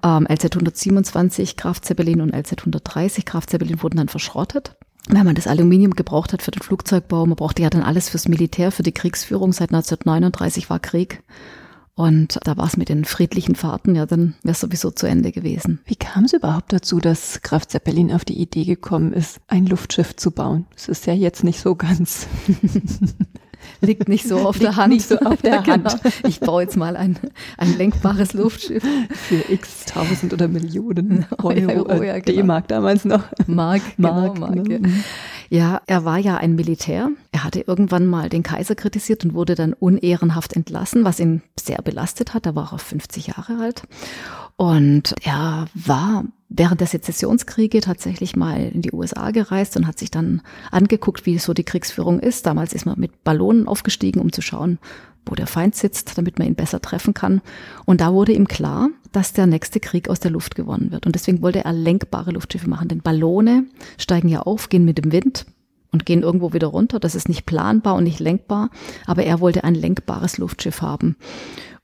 [0.02, 4.76] ähm, LZ 127 Kraft Zeppelin und LZ 130 Kraft Zeppelin wurden dann verschrottet
[5.08, 8.28] wenn man das Aluminium gebraucht hat für den Flugzeugbau, man brauchte ja dann alles fürs
[8.28, 9.52] Militär, für die Kriegsführung.
[9.52, 11.22] Seit 1939 war Krieg.
[11.98, 15.32] Und da war es mit den friedlichen Fahrten, ja, dann wäre es sowieso zu Ende
[15.32, 15.80] gewesen.
[15.84, 20.14] Wie kam es überhaupt dazu, dass Graf Zeppelin auf die Idee gekommen ist, ein Luftschiff
[20.14, 20.66] zu bauen?
[20.74, 22.28] Das ist ja jetzt nicht so ganz
[23.80, 24.92] liegt nicht so auf liegt der Hand.
[24.94, 25.90] Nicht so auf der genau.
[25.90, 26.00] Hand.
[26.26, 27.18] Ich baue jetzt mal ein,
[27.56, 28.82] ein lenkbares Luftschiff.
[29.10, 32.42] Für x tausend oder Millionen Euro, Euro ja, genau.
[32.42, 33.24] D-Mark damals noch.
[33.46, 34.92] Mark, Mark, genau, Mark ne?
[35.50, 37.10] Ja, er war ja ein Militär.
[37.32, 41.80] Er hatte irgendwann mal den Kaiser kritisiert und wurde dann unehrenhaft entlassen, was ihn sehr
[41.82, 42.46] belastet hat.
[42.46, 43.82] Da war er 50 Jahre alt.
[44.56, 50.10] Und er war während der Sezessionskriege tatsächlich mal in die USA gereist und hat sich
[50.10, 52.46] dann angeguckt, wie so die Kriegsführung ist.
[52.46, 54.78] Damals ist man mit Ballonen aufgestiegen, um zu schauen,
[55.26, 57.42] wo der Feind sitzt, damit man ihn besser treffen kann.
[57.84, 61.06] Und da wurde ihm klar, dass der nächste Krieg aus der Luft gewonnen wird.
[61.06, 62.88] Und deswegen wollte er lenkbare Luftschiffe machen.
[62.88, 63.66] Denn Ballone
[63.98, 65.46] steigen ja auf, gehen mit dem Wind
[65.92, 66.98] und gehen irgendwo wieder runter.
[66.98, 68.70] Das ist nicht planbar und nicht lenkbar.
[69.06, 71.16] Aber er wollte ein lenkbares Luftschiff haben.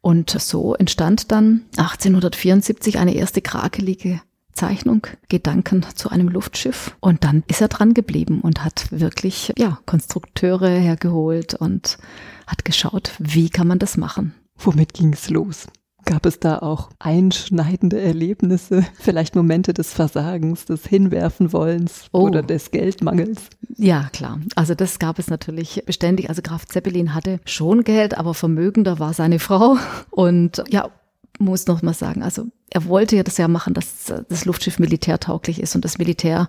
[0.01, 4.21] Und so entstand dann 1874 eine erste krakelige
[4.55, 6.97] Zeichnung, Gedanken zu einem Luftschiff.
[7.01, 11.99] Und dann ist er dran geblieben und hat wirklich, ja, Konstrukteure hergeholt und
[12.47, 14.35] hat geschaut, wie kann man das machen.
[14.57, 15.67] Womit ging es los?
[16.07, 22.21] Gab es da auch einschneidende Erlebnisse, vielleicht Momente des Versagens, des Hinwerfenwollens oh.
[22.21, 23.49] oder des Geldmangels?
[23.77, 24.41] Ja, klar.
[24.55, 26.29] Also das gab es natürlich beständig.
[26.29, 29.79] Also Graf Zeppelin hatte schon Geld, aber vermögender war seine Frau.
[30.11, 30.91] Und ja,
[31.39, 35.61] muss noch mal sagen, also er wollte ja das ja machen, dass das Luftschiff militärtauglich
[35.61, 36.49] ist und das Militär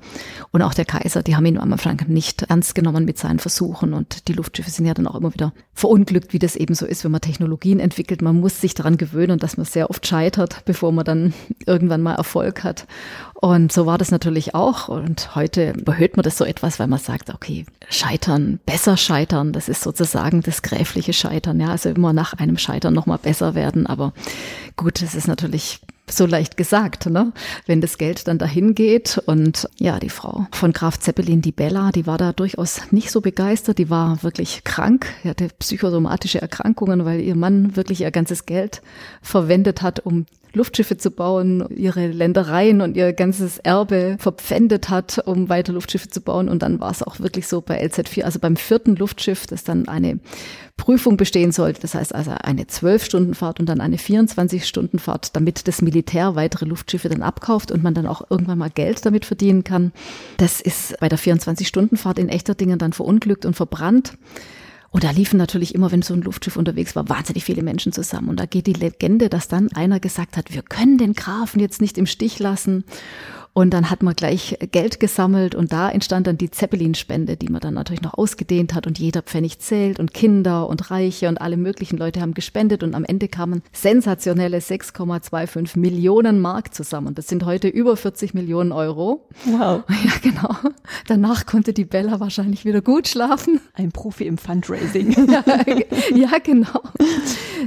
[0.52, 3.94] und auch der Kaiser, die haben ihn am Anfang nicht ernst genommen mit seinen Versuchen
[3.94, 7.04] und die Luftschiffe sind ja dann auch immer wieder verunglückt, wie das eben so ist,
[7.04, 8.22] wenn man Technologien entwickelt.
[8.22, 11.34] Man muss sich daran gewöhnen, dass man sehr oft scheitert, bevor man dann
[11.66, 12.88] irgendwann mal Erfolg hat.
[13.46, 14.88] Und so war das natürlich auch.
[14.88, 19.70] Und heute überhöht man das so etwas, weil man sagt, okay, scheitern, besser scheitern, das
[19.70, 21.60] ist sozusagen das gräfliche Scheitern.
[21.60, 23.86] Ja, also immer nach einem Scheitern nochmal besser werden.
[23.86, 24.14] Aber
[24.78, 25.80] gut, das ist natürlich
[26.10, 27.34] so leicht gesagt, ne?
[27.68, 31.92] Wenn das Geld dann dahin geht und ja, die Frau von Graf Zeppelin, die Bella,
[31.92, 37.06] die war da durchaus nicht so begeistert, die war wirklich krank, sie hatte psychosomatische Erkrankungen,
[37.06, 38.82] weil ihr Mann wirklich ihr ganzes Geld
[39.22, 40.26] verwendet hat, um
[40.56, 46.22] Luftschiffe zu bauen, ihre Ländereien und ihr ganzes Erbe verpfändet hat, um weiter Luftschiffe zu
[46.22, 46.50] bauen.
[46.50, 49.88] Und dann war es auch wirklich so bei LZ4, also beim vierten Luftschiff, das dann
[49.88, 50.20] eine
[50.78, 51.82] Prüfung bestehen sollte.
[51.82, 57.22] Das heißt also eine 12-Stunden-Fahrt und dann eine 24-Stunden-Fahrt, damit das Militär weitere Luftschiffe dann
[57.22, 59.92] abkauft und man dann auch irgendwann mal Geld damit verdienen kann.
[60.38, 64.18] Das ist bei der 24-Stunden-Fahrt in echter Dingen dann verunglückt und verbrannt.
[64.96, 68.30] Und da liefen natürlich immer, wenn so ein Luftschiff unterwegs war, wahnsinnig viele Menschen zusammen.
[68.30, 71.82] Und da geht die Legende, dass dann einer gesagt hat, wir können den Grafen jetzt
[71.82, 72.86] nicht im Stich lassen.
[73.58, 77.62] Und dann hat man gleich Geld gesammelt und da entstand dann die Zeppelin-Spende, die man
[77.62, 81.56] dann natürlich noch ausgedehnt hat und jeder Pfennig zählt und Kinder und Reiche und alle
[81.56, 87.08] möglichen Leute haben gespendet und am Ende kamen sensationelle 6,25 Millionen Mark zusammen.
[87.08, 89.26] Und das sind heute über 40 Millionen Euro.
[89.46, 89.84] Wow.
[90.06, 90.56] Ja, genau.
[91.08, 93.62] Danach konnte die Bella wahrscheinlich wieder gut schlafen.
[93.74, 95.12] Ein Profi im Fundraising.
[95.32, 95.44] ja,
[96.14, 96.82] ja, genau.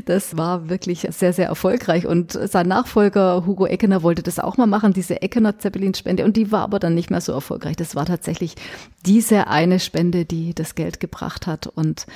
[0.05, 2.07] Das war wirklich sehr, sehr erfolgreich.
[2.07, 6.37] Und sein Nachfolger Hugo Eckener wollte das auch mal machen, diese Eckener Zeppelin Zeppelin-Spende und
[6.37, 7.77] die war aber dann nicht mehr so erfolgreich.
[7.77, 8.55] Das war tatsächlich
[9.07, 12.07] diese eine Spende, die das Geld gebracht hat und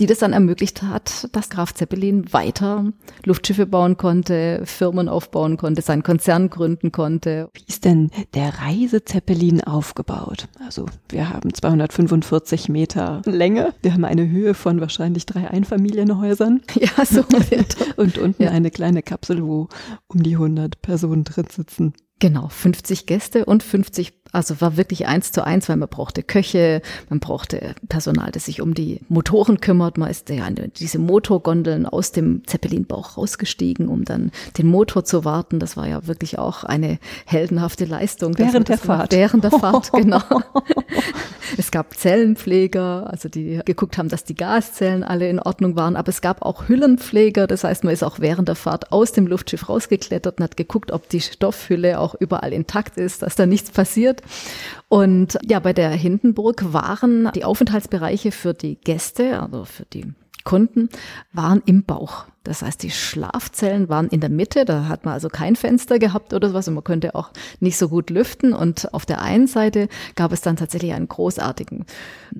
[0.00, 2.86] die das dann ermöglicht hat, dass Graf Zeppelin weiter
[3.24, 7.50] Luftschiffe bauen konnte, Firmen aufbauen konnte, seinen Konzern gründen konnte.
[7.52, 10.48] Wie ist denn der Reisezeppelin aufgebaut?
[10.64, 16.62] Also wir haben 245 Meter Länge, wir haben eine Höhe von wahrscheinlich drei Einfamilienhäusern.
[16.82, 17.22] Ja, so.
[17.96, 18.50] und unten ja.
[18.50, 19.68] eine kleine Kapsel, wo
[20.08, 21.92] um die 100 Personen drin sitzen.
[22.22, 26.80] Genau, 50 Gäste und 50 also war wirklich eins zu eins, weil man brauchte Köche,
[27.10, 29.98] man brauchte Personal, das sich um die Motoren kümmert.
[29.98, 35.60] Man ist ja diese Motorgondeln aus dem Zeppelinbauch rausgestiegen, um dann den Motor zu warten.
[35.60, 38.38] Das war ja wirklich auch eine heldenhafte Leistung.
[38.38, 39.12] Während der Fahrt.
[39.12, 40.22] Während der Fahrt, genau.
[41.58, 45.94] es gab Zellenpfleger, also die geguckt haben, dass die Gaszellen alle in Ordnung waren.
[45.94, 47.46] Aber es gab auch Hüllenpfleger.
[47.46, 50.90] Das heißt, man ist auch während der Fahrt aus dem Luftschiff rausgeklettert und hat geguckt,
[50.90, 54.21] ob die Stoffhülle auch überall intakt ist, dass da nichts passiert.
[54.88, 60.12] Und ja, bei der Hindenburg waren die Aufenthaltsbereiche für die Gäste, also für die
[60.44, 60.88] Kunden,
[61.32, 62.26] waren im Bauch.
[62.44, 66.34] Das heißt, die Schlafzellen waren in der Mitte, da hat man also kein Fenster gehabt
[66.34, 67.30] oder sowas und man konnte auch
[67.60, 68.52] nicht so gut lüften.
[68.52, 71.86] Und auf der einen Seite gab es dann tatsächlich einen großartigen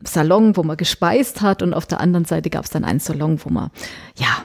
[0.02, 3.40] Salon, wo man gespeist hat und auf der anderen Seite gab es dann einen Salon,
[3.44, 3.70] wo man
[4.16, 4.44] ja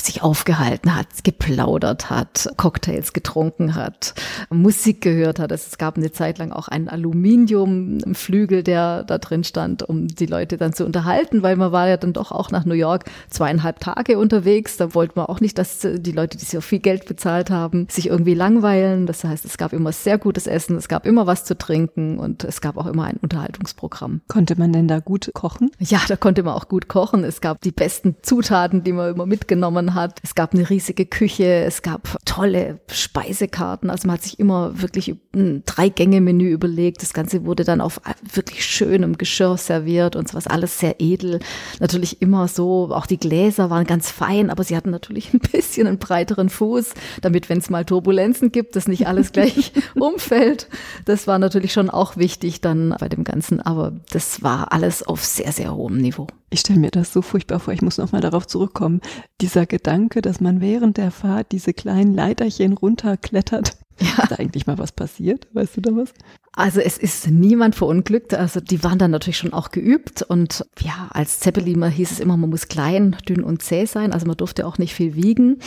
[0.00, 4.14] sich aufgehalten hat, geplaudert hat, Cocktails getrunken hat,
[4.50, 5.52] Musik gehört hat.
[5.52, 10.56] Es gab eine Zeit lang auch einen Aluminiumflügel, der da drin stand, um die Leute
[10.56, 14.18] dann zu unterhalten, weil man war ja dann doch auch nach New York zweieinhalb Tage
[14.18, 14.76] unterwegs.
[14.76, 18.08] Da wollte man auch nicht, dass die Leute, die so viel Geld bezahlt haben, sich
[18.08, 19.06] irgendwie langweilen.
[19.06, 22.44] Das heißt, es gab immer sehr gutes Essen, es gab immer was zu trinken und
[22.44, 24.20] es gab auch immer ein Unterhaltungsprogramm.
[24.28, 25.70] Konnte man denn da gut kochen?
[25.78, 27.24] Ja, da konnte man auch gut kochen.
[27.24, 30.20] Es gab die besten Zutaten, die man immer mitgenommen hat.
[30.22, 33.90] Es gab eine riesige Küche, es gab tolle Speisekarten.
[33.90, 37.02] Also man hat sich immer wirklich ein Drei-Gänge-Menü überlegt.
[37.02, 38.00] Das Ganze wurde dann auf
[38.32, 41.40] wirklich schönem Geschirr serviert und sowas, alles sehr edel.
[41.78, 45.86] Natürlich immer so, auch die Gläser waren ganz fein, aber sie hatten natürlich ein bisschen
[45.86, 50.68] einen breiteren Fuß, damit, wenn es mal Turbulenzen gibt, dass nicht alles gleich umfällt.
[51.04, 55.24] Das war natürlich schon auch wichtig dann bei dem Ganzen, aber das war alles auf
[55.24, 56.26] sehr, sehr hohem Niveau.
[56.52, 59.00] Ich stelle mir das so furchtbar vor, ich muss nochmal darauf zurückkommen.
[59.40, 63.79] Dieser Gedanke, dass man während der Fahrt diese kleinen Leiterchen runterklettert.
[64.00, 64.22] Ja.
[64.22, 65.46] Ist da eigentlich mal was passiert?
[65.52, 66.12] Weißt du da was?
[66.52, 68.34] Also es ist niemand verunglückt.
[68.34, 70.22] Also die waren dann natürlich schon auch geübt.
[70.22, 74.12] Und ja, als Zeppeliner hieß es immer, man muss klein, dünn und zäh sein.
[74.12, 75.58] Also man durfte auch nicht viel wiegen.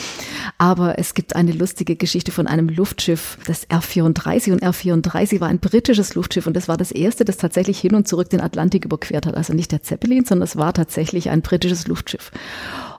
[0.58, 4.52] Aber es gibt eine lustige Geschichte von einem Luftschiff, das R34.
[4.52, 6.46] Und R34 war ein britisches Luftschiff.
[6.46, 9.36] Und das war das erste, das tatsächlich hin und zurück den Atlantik überquert hat.
[9.36, 12.30] Also nicht der Zeppelin, sondern es war tatsächlich ein britisches Luftschiff.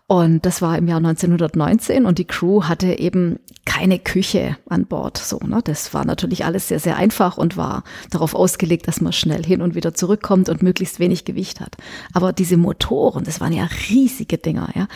[0.07, 5.17] Und das war im Jahr 1919 und die Crew hatte eben keine Küche an Bord.
[5.17, 5.61] So, ne?
[5.63, 9.63] Das war natürlich alles sehr, sehr einfach und war darauf ausgelegt, dass man schnell hin
[9.63, 11.75] und wieder zurückkommt und möglichst wenig Gewicht hat.
[12.13, 14.87] Aber diese Motoren, das waren ja riesige Dinger, ja.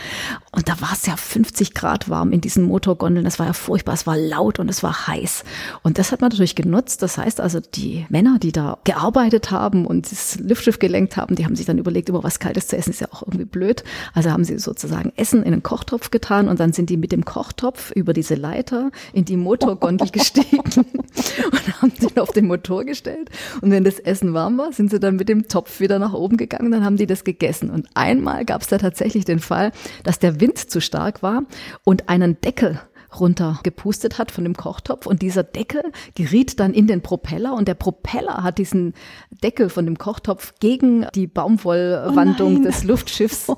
[0.52, 3.24] Und da war es ja 50 Grad warm in diesen Motorgondeln.
[3.24, 3.94] Das war ja furchtbar.
[3.94, 5.42] Es war laut und es war heiß.
[5.82, 7.02] Und das hat man natürlich genutzt.
[7.02, 11.44] Das heißt also, die Männer, die da gearbeitet haben und das Luftschiff gelenkt haben, die
[11.44, 13.82] haben sich dann überlegt, immer was Kaltes zu essen, ist ja auch irgendwie blöd.
[14.14, 17.12] Also haben sie sozusagen sozusagen Essen in einen Kochtopf getan und dann sind die mit
[17.12, 22.84] dem Kochtopf über diese Leiter in die Motorgondel gestiegen und haben den auf den Motor
[22.84, 23.30] gestellt.
[23.60, 26.36] Und wenn das Essen warm war, sind sie dann mit dem Topf wieder nach oben
[26.36, 27.70] gegangen, dann haben die das gegessen.
[27.70, 29.72] Und einmal gab es da tatsächlich den Fall,
[30.04, 31.44] dass der Wind zu stark war
[31.84, 32.80] und einen Deckel
[33.18, 35.06] runtergepustet hat von dem Kochtopf.
[35.06, 35.82] Und dieser Deckel
[36.14, 37.54] geriet dann in den Propeller.
[37.54, 38.94] Und der Propeller hat diesen
[39.42, 43.56] Deckel von dem Kochtopf gegen die Baumwollwandung oh des Luftschiffs oh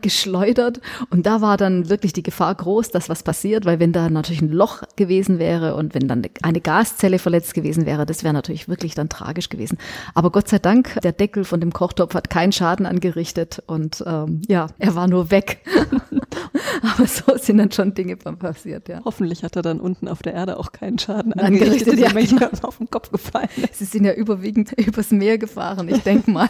[0.00, 0.80] geschleudert.
[1.10, 4.42] Und da war dann wirklich die Gefahr groß, dass was passiert, weil wenn da natürlich
[4.42, 8.68] ein Loch gewesen wäre und wenn dann eine Gaszelle verletzt gewesen wäre, das wäre natürlich
[8.68, 9.78] wirklich dann tragisch gewesen.
[10.14, 13.62] Aber Gott sei Dank, der Deckel von dem Kochtopf hat keinen Schaden angerichtet.
[13.66, 15.60] Und ähm, ja, er war nur weg.
[16.82, 18.16] Aber so sind dann schon Dinge
[18.60, 19.00] passiert, ja.
[19.04, 22.68] Hoffentlich hat er dann unten auf der Erde auch keinen Schaden angerichtet, angerichtet ja, genau.
[22.68, 25.88] auf den Kopf gefallen Sie sind ja überwiegend übers Meer gefahren.
[25.88, 26.48] Ich denke mal,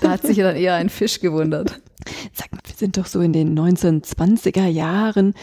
[0.00, 1.80] da hat sich ja dann eher ein Fisch gewundert.
[2.32, 5.34] Sag mal, wir sind doch so in den 1920er Jahren.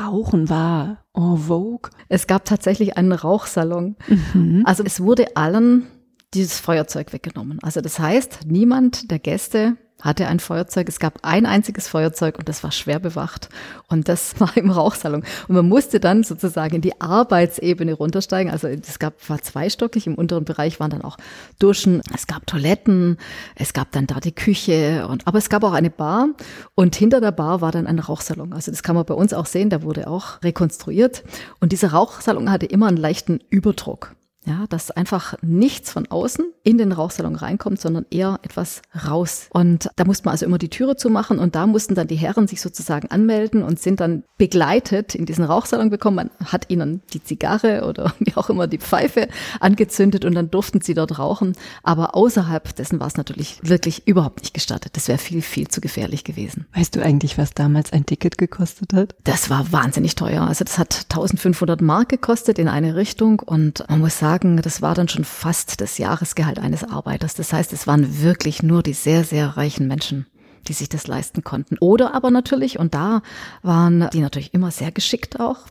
[0.00, 1.90] Rauchen war en vogue.
[2.08, 3.96] Es gab tatsächlich einen Rauchsalon.
[4.34, 4.62] Mhm.
[4.64, 5.86] Also es wurde allen
[6.34, 7.58] dieses Feuerzeug weggenommen.
[7.62, 10.88] Also das heißt, niemand der Gäste hatte ein Feuerzeug.
[10.88, 13.48] Es gab ein einziges Feuerzeug und das war schwer bewacht.
[13.88, 15.22] Und das war im Rauchsalon.
[15.48, 18.52] Und man musste dann sozusagen in die Arbeitsebene runtersteigen.
[18.52, 20.06] Also es gab, war zweistockig.
[20.06, 21.16] Im unteren Bereich waren dann auch
[21.58, 22.00] Duschen.
[22.14, 23.18] Es gab Toiletten.
[23.54, 25.06] Es gab dann da die Küche.
[25.08, 26.28] Und, aber es gab auch eine Bar.
[26.74, 28.52] Und hinter der Bar war dann ein Rauchsalon.
[28.52, 29.70] Also das kann man bei uns auch sehen.
[29.70, 31.24] Der wurde auch rekonstruiert.
[31.60, 34.14] Und dieser Rauchsalon hatte immer einen leichten Überdruck.
[34.46, 39.48] Ja, dass einfach nichts von außen in den Rauchsalon reinkommt, sondern eher etwas raus.
[39.50, 42.48] Und da musste man also immer die Türe zumachen und da mussten dann die Herren
[42.48, 46.30] sich sozusagen anmelden und sind dann begleitet in diesen Rauchsalon bekommen.
[46.38, 49.28] Man hat ihnen die Zigarre oder wie auch immer die Pfeife
[49.60, 51.54] angezündet und dann durften sie dort rauchen.
[51.82, 54.96] Aber außerhalb dessen war es natürlich wirklich überhaupt nicht gestattet.
[54.96, 56.66] Das wäre viel, viel zu gefährlich gewesen.
[56.74, 59.14] Weißt du eigentlich, was damals ein Ticket gekostet hat?
[59.24, 60.46] Das war wahnsinnig teuer.
[60.46, 64.80] Also das hat 1500 Mark gekostet in eine Richtung und man muss sagen, sagen, das
[64.80, 67.34] war dann schon fast das Jahresgehalt eines Arbeiters.
[67.34, 70.26] Das heißt, es waren wirklich nur die sehr, sehr reichen Menschen
[70.68, 71.78] die sich das leisten konnten.
[71.80, 73.22] Oder aber natürlich, und da
[73.62, 75.68] waren die natürlich immer sehr geschickt auch,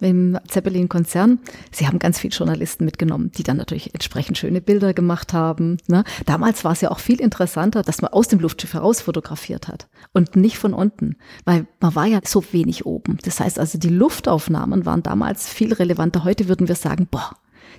[0.00, 1.38] im Zeppelin-Konzern.
[1.70, 5.78] Sie haben ganz viele Journalisten mitgenommen, die dann natürlich entsprechend schöne Bilder gemacht haben.
[5.86, 6.02] Ne?
[6.26, 9.88] Damals war es ja auch viel interessanter, dass man aus dem Luftschiff heraus fotografiert hat
[10.12, 13.18] und nicht von unten, weil man war ja so wenig oben.
[13.24, 16.24] Das heißt also, die Luftaufnahmen waren damals viel relevanter.
[16.24, 17.30] Heute würden wir sagen, boah,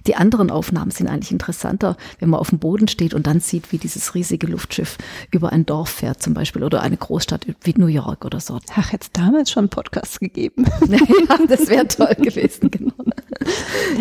[0.07, 3.71] die anderen Aufnahmen sind eigentlich interessanter, wenn man auf dem Boden steht und dann sieht,
[3.71, 4.97] wie dieses riesige Luftschiff
[5.31, 8.59] über ein Dorf fährt zum Beispiel oder eine Großstadt wie New York oder so.
[8.75, 10.65] Ach, hätte es damals schon Podcasts gegeben.
[10.89, 12.93] ja, das wäre toll gewesen, genau.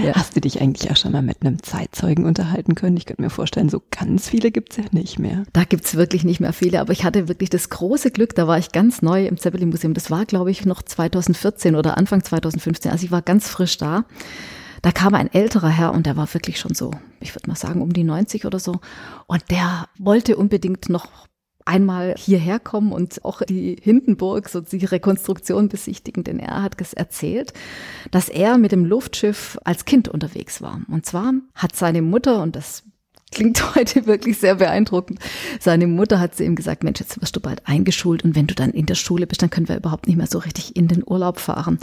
[0.04, 0.14] Ja.
[0.14, 2.96] Hast du dich eigentlich auch schon mal mit einem Zeitzeugen unterhalten können?
[2.96, 5.44] Ich könnte mir vorstellen, so ganz viele gibt es ja nicht mehr.
[5.52, 8.46] Da gibt es wirklich nicht mehr viele, aber ich hatte wirklich das große Glück, da
[8.46, 9.94] war ich ganz neu im Zeppelin Museum.
[9.94, 12.90] Das war, glaube ich, noch 2014 oder Anfang 2015.
[12.90, 14.04] Also ich war ganz frisch da.
[14.82, 17.80] Da kam ein älterer Herr und der war wirklich schon so, ich würde mal sagen,
[17.82, 18.80] um die 90 oder so.
[19.26, 21.28] Und der wollte unbedingt noch
[21.64, 26.92] einmal hierher kommen und auch die Hindenburg, so die Rekonstruktion besichtigen, denn er hat es
[26.92, 27.52] erzählt,
[28.10, 30.80] dass er mit dem Luftschiff als Kind unterwegs war.
[30.88, 32.82] Und zwar hat seine Mutter, und das
[33.32, 35.18] klingt heute wirklich sehr beeindruckend.
[35.60, 38.54] Seine Mutter hat zu ihm gesagt, Mensch, jetzt wirst du bald eingeschult und wenn du
[38.54, 41.02] dann in der Schule bist, dann können wir überhaupt nicht mehr so richtig in den
[41.04, 41.78] Urlaub fahren.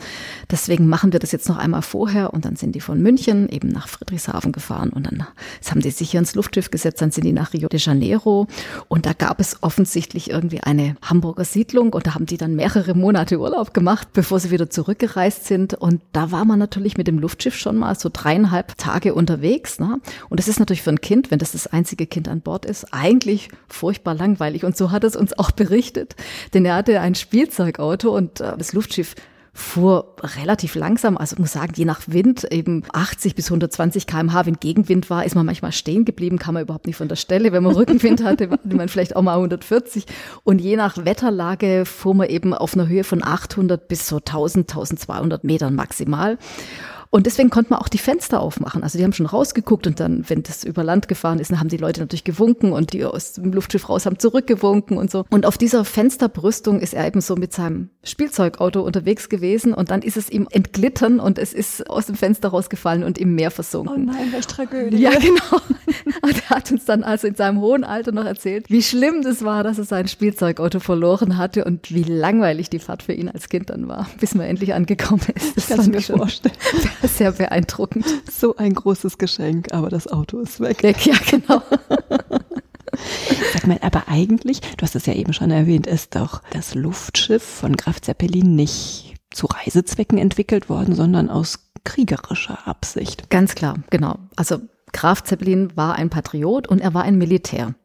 [0.49, 3.67] Deswegen machen wir das jetzt noch einmal vorher und dann sind die von München eben
[3.69, 5.25] nach Friedrichshafen gefahren und dann
[5.69, 8.47] haben die sich hier ins Luftschiff gesetzt, dann sind die nach Rio de Janeiro
[8.87, 12.95] und da gab es offensichtlich irgendwie eine Hamburger Siedlung und da haben die dann mehrere
[12.95, 17.19] Monate Urlaub gemacht, bevor sie wieder zurückgereist sind und da war man natürlich mit dem
[17.19, 19.79] Luftschiff schon mal so dreieinhalb Tage unterwegs.
[19.79, 19.99] Ne?
[20.29, 22.65] Und das ist natürlich für ein Kind, wenn wenn das das einzige Kind an Bord
[22.65, 24.65] ist, eigentlich furchtbar langweilig.
[24.65, 26.17] Und so hat es uns auch berichtet,
[26.53, 29.15] denn er hatte ein Spielzeugauto und äh, das Luftschiff
[29.53, 34.55] fuhr relativ langsam, also muss sagen, je nach Wind eben 80 bis 120 kmh, wenn
[34.55, 37.53] Gegenwind war, ist man manchmal stehen geblieben, kam man überhaupt nicht von der Stelle.
[37.53, 40.05] Wenn man Rückenwind hatte, hatte man vielleicht auch mal 140
[40.43, 44.69] und je nach Wetterlage fuhr man eben auf einer Höhe von 800 bis so 1000,
[44.69, 46.37] 1200 Metern maximal.
[47.11, 48.83] Und deswegen konnte man auch die Fenster aufmachen.
[48.83, 51.69] Also die haben schon rausgeguckt und dann, wenn das über Land gefahren ist, dann haben
[51.69, 55.25] die Leute natürlich gewunken und die aus dem Luftschiff raus haben zurückgewunken und so.
[55.31, 60.03] Und auf dieser Fensterbrüstung ist er eben so mit seinem Spielzeugauto unterwegs gewesen und dann
[60.03, 64.07] ist es ihm entglitten und es ist aus dem Fenster rausgefallen und im Meer versunken.
[64.07, 64.97] Oh nein, welche Tragödie.
[64.97, 65.61] Ja, genau.
[66.21, 69.43] Und er hat uns dann also in seinem hohen Alter noch erzählt, wie schlimm das
[69.43, 73.49] war, dass er sein Spielzeugauto verloren hatte und wie langweilig die Fahrt für ihn als
[73.49, 75.57] Kind dann war, bis man endlich angekommen ist.
[75.57, 76.55] Das, das kann ich mir vorstellen.
[77.07, 78.05] Sehr beeindruckend.
[78.29, 80.83] So ein großes Geschenk, aber das Auto ist weg.
[80.83, 81.61] Weg, ja, genau.
[83.53, 87.43] Sag mal, aber eigentlich, du hast es ja eben schon erwähnt, ist doch das Luftschiff
[87.43, 93.29] von Graf Zeppelin nicht zu Reisezwecken entwickelt worden, sondern aus kriegerischer Absicht.
[93.29, 94.17] Ganz klar, genau.
[94.35, 94.59] Also
[94.91, 97.75] Graf Zeppelin war ein Patriot und er war ein Militär.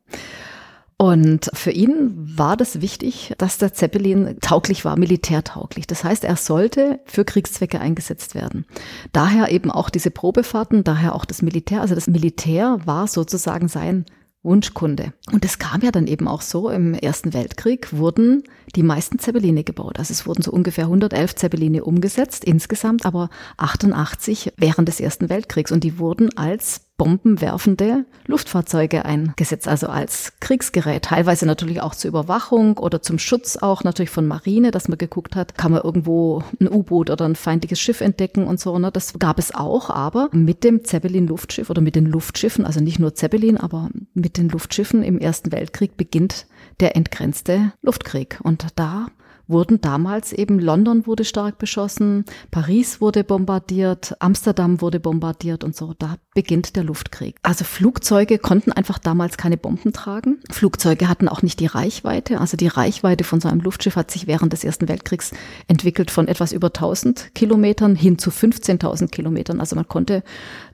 [1.05, 5.87] Und für ihn war das wichtig, dass der Zeppelin tauglich war, militärtauglich.
[5.87, 8.65] Das heißt, er sollte für Kriegszwecke eingesetzt werden.
[9.13, 11.83] Daher eben auch diese Probefahrten, daher auch das Militär.
[11.83, 14.07] Also das Militär war sozusagen sein
[14.43, 15.13] Wunschkunde.
[15.31, 18.43] Und es kam ja dann eben auch so, im Ersten Weltkrieg wurden
[18.75, 19.99] die meisten Zeppeline gebaut.
[19.99, 23.29] Also es wurden so ungefähr 111 Zeppeline umgesetzt insgesamt, aber
[23.59, 25.71] 88 während des Ersten Weltkriegs.
[25.71, 31.07] Und die wurden als bombenwerfende Luftfahrzeuge eingesetzt, also als Kriegsgerät.
[31.07, 35.35] Teilweise natürlich auch zur Überwachung oder zum Schutz auch natürlich von Marine, dass man geguckt
[35.35, 38.79] hat, kann man irgendwo ein U-Boot oder ein feindliches Schiff entdecken und so.
[38.79, 38.93] Ne?
[38.93, 43.15] Das gab es auch, aber mit dem Zeppelin-Luftschiff oder mit den Luftschiffen, also nicht nur
[43.15, 46.47] Zeppelin, aber mit den Luftschiffen im Ersten Weltkrieg beginnt
[46.81, 48.39] der entgrenzte Luftkrieg.
[48.43, 49.09] Und da
[49.47, 55.95] wurden damals eben London wurde stark beschossen, Paris wurde bombardiert, Amsterdam wurde bombardiert und so.
[55.99, 57.37] Da beginnt der Luftkrieg.
[57.43, 60.41] Also Flugzeuge konnten einfach damals keine Bomben tragen.
[60.51, 62.41] Flugzeuge hatten auch nicht die Reichweite.
[62.41, 65.33] Also die Reichweite von so einem Luftschiff hat sich während des Ersten Weltkriegs
[65.69, 69.61] entwickelt von etwas über 1000 Kilometern hin zu 15.000 Kilometern.
[69.61, 70.23] Also man konnte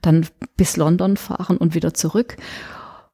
[0.01, 2.37] dann bis London fahren und wieder zurück.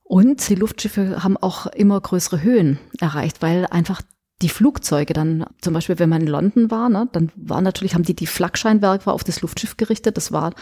[0.03, 4.01] Und die Luftschiffe haben auch immer größere Höhen erreicht, weil einfach
[4.41, 8.03] die Flugzeuge dann, zum Beispiel, wenn man in London war, ne, dann war natürlich, haben
[8.03, 10.17] die die Flakscheinwerfer auf das Luftschiff gerichtet.
[10.17, 10.53] Das war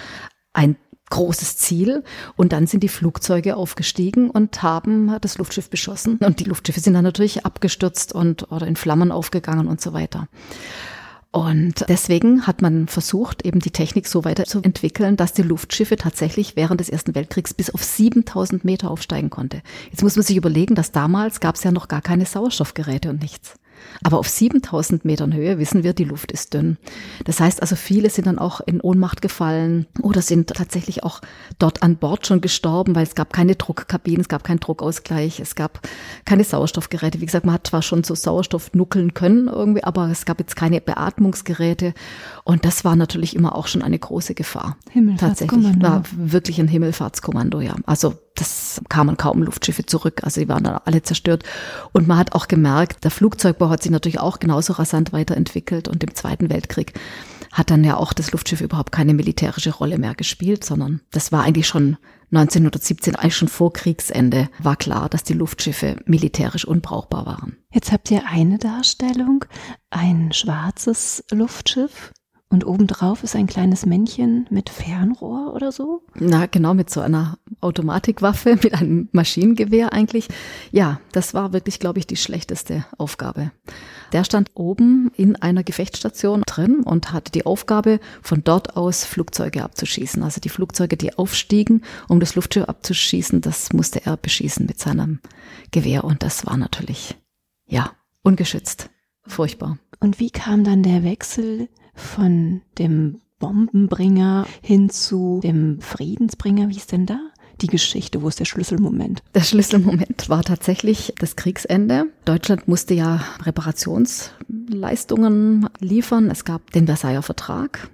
[0.53, 0.77] ein
[1.09, 2.03] großes Ziel.
[2.35, 6.17] Und dann sind die Flugzeuge aufgestiegen und haben das Luftschiff beschossen.
[6.17, 10.27] Und die Luftschiffe sind dann natürlich abgestürzt und oder in Flammen aufgegangen und so weiter.
[11.31, 16.79] Und deswegen hat man versucht, eben die Technik so weiterzuentwickeln, dass die Luftschiffe tatsächlich während
[16.79, 19.61] des Ersten Weltkriegs bis auf 7000 Meter aufsteigen konnte.
[19.91, 23.21] Jetzt muss man sich überlegen, dass damals gab es ja noch gar keine Sauerstoffgeräte und
[23.21, 23.55] nichts.
[24.03, 26.77] Aber auf 7000 Metern Höhe wissen wir, die Luft ist dünn.
[27.23, 31.21] Das heißt also, viele sind dann auch in Ohnmacht gefallen oder sind tatsächlich auch
[31.59, 35.55] dort an Bord schon gestorben, weil es gab keine Druckkabinen, es gab keinen Druckausgleich, es
[35.55, 35.79] gab
[36.25, 37.21] keine Sauerstoffgeräte.
[37.21, 40.55] Wie gesagt, man hat zwar schon so Sauerstoff nuckeln können irgendwie, aber es gab jetzt
[40.55, 41.93] keine Beatmungsgeräte.
[42.43, 44.77] Und das war natürlich immer auch schon eine große Gefahr.
[45.17, 47.75] Tatsächlich war wirklich ein Himmelfahrtskommando, ja.
[47.85, 51.43] Also das kamen kaum Luftschiffe zurück, also die waren dann alle zerstört.
[51.93, 56.03] Und man hat auch gemerkt, der Flugzeugbau hat sich natürlich auch genauso rasant weiterentwickelt und
[56.03, 56.93] im Zweiten Weltkrieg
[57.53, 61.43] hat dann ja auch das Luftschiff überhaupt keine militärische Rolle mehr gespielt, sondern das war
[61.43, 61.97] eigentlich schon
[62.31, 67.57] 1917, eigentlich schon vor Kriegsende, war klar, dass die Luftschiffe militärisch unbrauchbar waren.
[67.71, 69.45] Jetzt habt ihr eine Darstellung,
[69.89, 72.11] ein schwarzes Luftschiff
[72.55, 76.03] und obendrauf ist ein kleines Männchen mit Fernrohr oder so?
[76.13, 80.29] Na, genau, mit so einer Automatikwaffe, mit einem Maschinengewehr eigentlich.
[80.71, 83.51] Ja, das war wirklich, glaube ich, die schlechteste Aufgabe.
[84.13, 89.61] Der stand oben in einer Gefechtsstation drin und hatte die Aufgabe, von dort aus Flugzeuge
[89.61, 90.23] abzuschießen.
[90.23, 95.19] Also die Flugzeuge, die aufstiegen, um das Luftschiff abzuschießen, das musste er beschießen mit seinem
[95.71, 96.05] Gewehr.
[96.05, 97.17] Und das war natürlich,
[97.67, 97.91] ja,
[98.23, 98.89] ungeschützt.
[99.27, 99.77] Furchtbar.
[99.99, 106.69] Und wie kam dann der Wechsel von dem Bombenbringer hin zu dem Friedensbringer.
[106.69, 107.19] Wie ist denn da
[107.61, 108.21] die Geschichte?
[108.21, 109.23] Wo ist der Schlüsselmoment?
[109.33, 112.05] Der Schlüsselmoment war tatsächlich das Kriegsende.
[112.25, 116.29] Deutschland musste ja Reparationsleistungen liefern.
[116.29, 117.89] Es gab den Versailler Vertrag.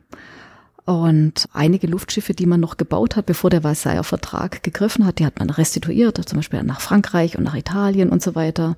[0.86, 5.26] Und einige Luftschiffe, die man noch gebaut hat, bevor der Versailler Vertrag gegriffen hat, die
[5.26, 8.76] hat man restituiert, zum Beispiel nach Frankreich und nach Italien und so weiter,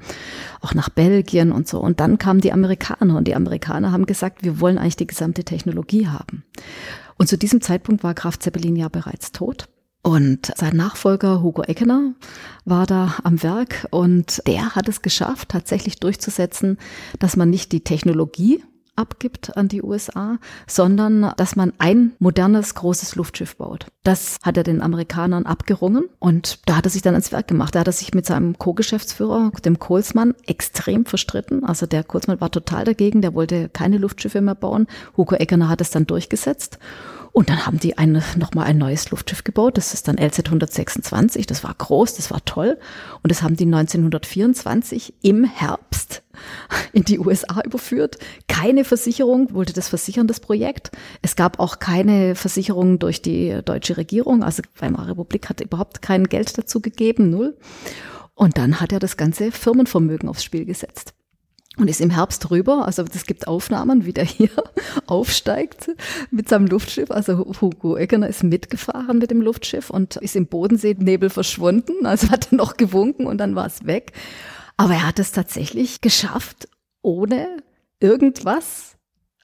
[0.61, 1.79] auch nach Belgien und so.
[1.79, 5.43] Und dann kamen die Amerikaner und die Amerikaner haben gesagt, wir wollen eigentlich die gesamte
[5.45, 6.43] Technologie haben.
[7.17, 9.69] Und zu diesem Zeitpunkt war Graf Zeppelin ja bereits tot.
[10.01, 12.13] Und sein Nachfolger Hugo Eckener
[12.65, 16.77] war da am Werk und der hat es geschafft, tatsächlich durchzusetzen,
[17.19, 18.61] dass man nicht die Technologie
[18.95, 20.37] abgibt an die USA,
[20.67, 23.87] sondern dass man ein modernes, großes Luftschiff baut.
[24.03, 27.75] Das hat er den Amerikanern abgerungen und da hat er sich dann ans Werk gemacht.
[27.75, 31.63] Da hat er sich mit seinem Co-Geschäftsführer, dem Kohlsmann, extrem verstritten.
[31.63, 34.87] Also der Kohlsmann war total dagegen, der wollte keine Luftschiffe mehr bauen.
[35.17, 36.79] Hugo Eggener hat es dann durchgesetzt.
[37.33, 37.95] Und dann haben die
[38.37, 39.77] nochmal ein neues Luftschiff gebaut.
[39.77, 41.47] Das ist dann LZ 126.
[41.47, 42.77] Das war groß, das war toll.
[43.23, 46.22] Und das haben die 1924 im Herbst
[46.93, 48.17] in die USA überführt.
[48.47, 50.91] Keine Versicherung wollte das versichern, das Projekt.
[51.21, 54.43] Es gab auch keine Versicherung durch die deutsche Regierung.
[54.43, 57.57] Also Weimarer Republik hat überhaupt kein Geld dazu gegeben, null.
[58.35, 61.13] Und dann hat er das ganze Firmenvermögen aufs Spiel gesetzt
[61.77, 62.85] und ist im Herbst rüber.
[62.85, 64.49] Also es gibt Aufnahmen, wie der hier
[65.07, 65.91] aufsteigt
[66.29, 67.09] mit seinem Luftschiff.
[67.09, 72.05] Also Hugo Eggener ist mitgefahren mit dem Luftschiff und ist im Bodenseenebel verschwunden.
[72.05, 74.13] Also hat er noch gewunken und dann war es weg.
[74.77, 76.67] Aber er hat es tatsächlich geschafft,
[77.01, 77.57] ohne
[77.99, 78.93] irgendwas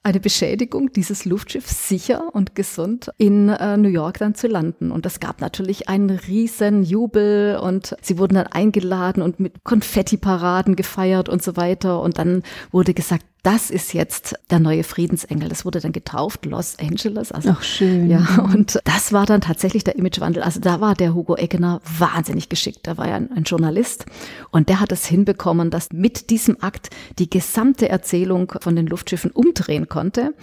[0.01, 4.91] eine Beschädigung, dieses Luftschiff sicher und gesund in äh, New York dann zu landen.
[4.91, 10.75] Und das gab natürlich einen riesen Jubel und sie wurden dann eingeladen und mit Konfettiparaden
[10.75, 12.01] gefeiert und so weiter.
[12.01, 15.47] Und dann wurde gesagt, das ist jetzt der neue Friedensengel.
[15.47, 17.31] Das wurde dann getauft, Los Angeles.
[17.31, 18.09] Also, Ach, schön.
[18.09, 20.43] Ja, und das war dann tatsächlich der Imagewandel.
[20.43, 22.85] Also da war der Hugo Eggener wahnsinnig geschickt.
[22.85, 24.05] Der war ja ein, ein Journalist
[24.51, 29.31] und der hat es hinbekommen, dass mit diesem Akt die gesamte Erzählung von den Luftschiffen
[29.31, 30.33] umdrehen konnte.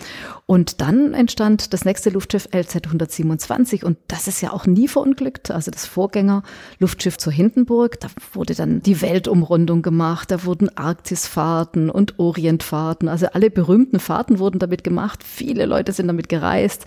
[0.46, 5.50] Und dann entstand das nächste Luftschiff LZ 127 und das ist ja auch nie verunglückt.
[5.50, 6.42] Also das Vorgänger
[6.78, 8.00] Luftschiff zur Hindenburg.
[8.00, 10.30] Da wurde dann die Weltumrundung gemacht.
[10.30, 13.08] Da wurden Arktisfahrten und Orientfahrten Fahrten.
[13.08, 15.24] Also alle berühmten Fahrten wurden damit gemacht.
[15.24, 16.84] Viele Leute sind damit gereist.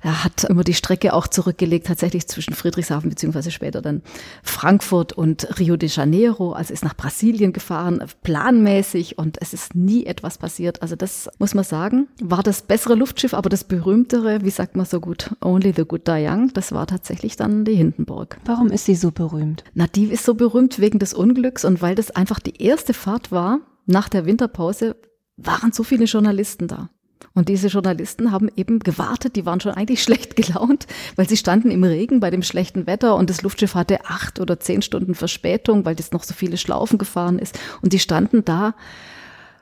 [0.00, 4.02] Er hat immer die Strecke auch zurückgelegt, tatsächlich zwischen Friedrichshafen beziehungsweise später dann
[4.44, 6.52] Frankfurt und Rio de Janeiro.
[6.52, 10.82] Also ist nach Brasilien gefahren, planmäßig und es ist nie etwas passiert.
[10.82, 14.86] Also das muss man sagen, war das bessere Luftschiff, aber das berühmtere, wie sagt man
[14.86, 18.38] so gut, Only the Good Die Young, das war tatsächlich dann die Hindenburg.
[18.44, 19.64] Warum ist sie so berühmt?
[19.74, 23.32] Na, die ist so berühmt wegen des Unglücks und weil das einfach die erste Fahrt
[23.32, 24.96] war nach der Winterpause,
[25.42, 26.88] waren so viele Journalisten da.
[27.32, 30.86] Und diese Journalisten haben eben gewartet, die waren schon eigentlich schlecht gelaunt,
[31.16, 34.58] weil sie standen im Regen bei dem schlechten Wetter und das Luftschiff hatte acht oder
[34.58, 37.58] zehn Stunden Verspätung, weil das noch so viele Schlaufen gefahren ist.
[37.82, 38.74] Und die standen da.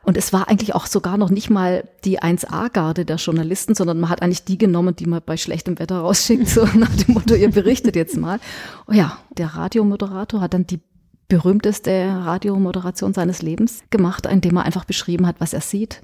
[0.02, 4.08] Und es war eigentlich auch sogar noch nicht mal die 1A-Garde der Journalisten, sondern man
[4.08, 7.50] hat eigentlich die genommen, die man bei schlechtem Wetter rausschickt, so nach dem Motto, ihr
[7.50, 8.40] berichtet jetzt mal.
[8.86, 10.80] Oh ja, der Radiomoderator hat dann die
[11.28, 16.02] berühmteste Radiomoderation seines Lebens gemacht, indem er einfach beschrieben hat, was er sieht.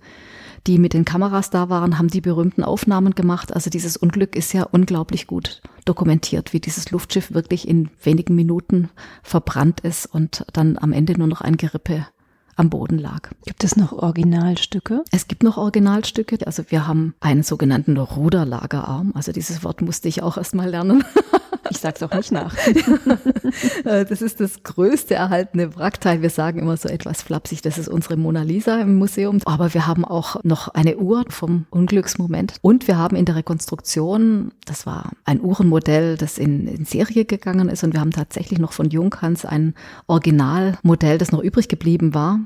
[0.66, 3.52] Die mit den Kameras da waren, haben die berühmten Aufnahmen gemacht.
[3.52, 8.88] Also dieses Unglück ist ja unglaublich gut dokumentiert, wie dieses Luftschiff wirklich in wenigen Minuten
[9.22, 12.06] verbrannt ist und dann am Ende nur noch ein Gerippe
[12.56, 13.30] am Boden lag.
[13.44, 15.02] Gibt es noch Originalstücke?
[15.10, 16.38] Es gibt noch Originalstücke.
[16.46, 19.12] Also wir haben einen sogenannten Ruderlagerarm.
[19.14, 21.04] Also dieses Wort musste ich auch erst mal lernen.
[21.70, 22.54] Ich sag's auch nicht nach.
[23.84, 26.22] Äh, das ist das größte erhaltene Wrackteil.
[26.22, 29.40] Wir sagen immer so etwas flapsig, das ist unsere Mona Lisa im Museum.
[29.44, 32.54] Aber wir haben auch noch eine Uhr vom Unglücksmoment.
[32.62, 37.68] Und wir haben in der Rekonstruktion, das war ein Uhrenmodell, das in, in Serie gegangen
[37.68, 37.84] ist.
[37.84, 39.74] Und wir haben tatsächlich noch von Junghans ein
[40.06, 42.40] Originalmodell, das noch übrig geblieben war.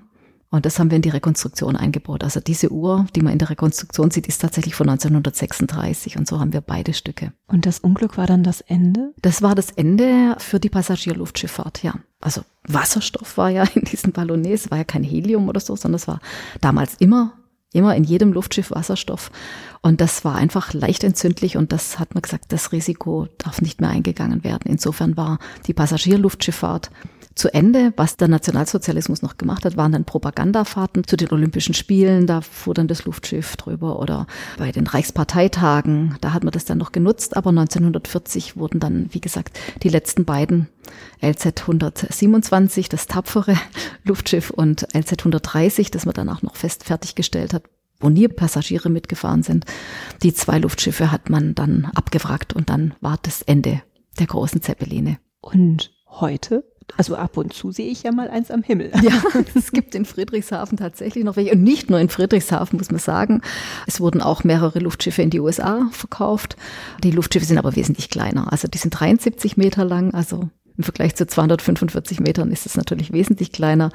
[0.51, 2.24] Und das haben wir in die Rekonstruktion eingebaut.
[2.24, 6.40] Also diese Uhr, die man in der Rekonstruktion sieht, ist tatsächlich von 1936 und so
[6.40, 7.32] haben wir beide Stücke.
[7.46, 9.12] Und das Unglück war dann das Ende?
[9.20, 11.94] Das war das Ende für die Passagierluftschifffahrt, ja.
[12.20, 16.09] Also Wasserstoff war ja in diesen Ballonets, war ja kein Helium oder so, sondern es
[16.09, 16.20] war
[16.61, 17.34] damals immer
[17.72, 19.30] immer in jedem Luftschiff Wasserstoff.
[19.82, 23.80] Und das war einfach leicht entzündlich und das hat man gesagt, das Risiko darf nicht
[23.80, 24.64] mehr eingegangen werden.
[24.64, 26.90] Insofern war die Passagierluftschifffahrt
[27.39, 27.93] zu Ende.
[27.97, 32.26] Was der Nationalsozialismus noch gemacht hat, waren dann Propagandafahrten zu den Olympischen Spielen.
[32.26, 34.26] Da fuhr dann das Luftschiff drüber oder
[34.59, 36.16] bei den Reichsparteitagen.
[36.20, 37.36] Da hat man das dann noch genutzt.
[37.36, 40.68] Aber 1940 wurden dann, wie gesagt, die letzten beiden
[41.22, 43.55] LZ 127, das tapfere
[44.05, 47.64] Luftschiff und LZ 130, das man danach noch fest fertiggestellt hat,
[48.01, 49.64] wo nie Passagiere mitgefahren sind.
[50.22, 53.82] Die zwei Luftschiffe hat man dann abgewrackt und dann war das Ende
[54.18, 55.18] der großen Zeppeline.
[55.41, 56.64] Und heute
[56.97, 58.91] also ab und zu sehe ich ja mal eins am Himmel.
[59.03, 59.22] Ja,
[59.55, 61.53] es gibt in Friedrichshafen tatsächlich noch welche.
[61.53, 63.43] Und nicht nur in Friedrichshafen, muss man sagen.
[63.86, 66.57] Es wurden auch mehrere Luftschiffe in die USA verkauft.
[67.05, 68.51] Die Luftschiffe sind aber wesentlich kleiner.
[68.53, 73.12] Also die sind 73 Meter lang, also im Vergleich zu 245 Metern ist es natürlich
[73.12, 73.91] wesentlich kleiner.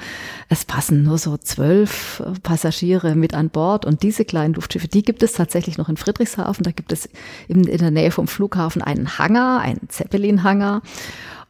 [0.49, 5.23] Es passen nur so zwölf Passagiere mit an Bord und diese kleinen Luftschiffe, die gibt
[5.23, 6.63] es tatsächlich noch in Friedrichshafen.
[6.63, 7.07] Da gibt es
[7.47, 10.81] in der Nähe vom Flughafen einen Hangar, einen Zeppelin-Hangar.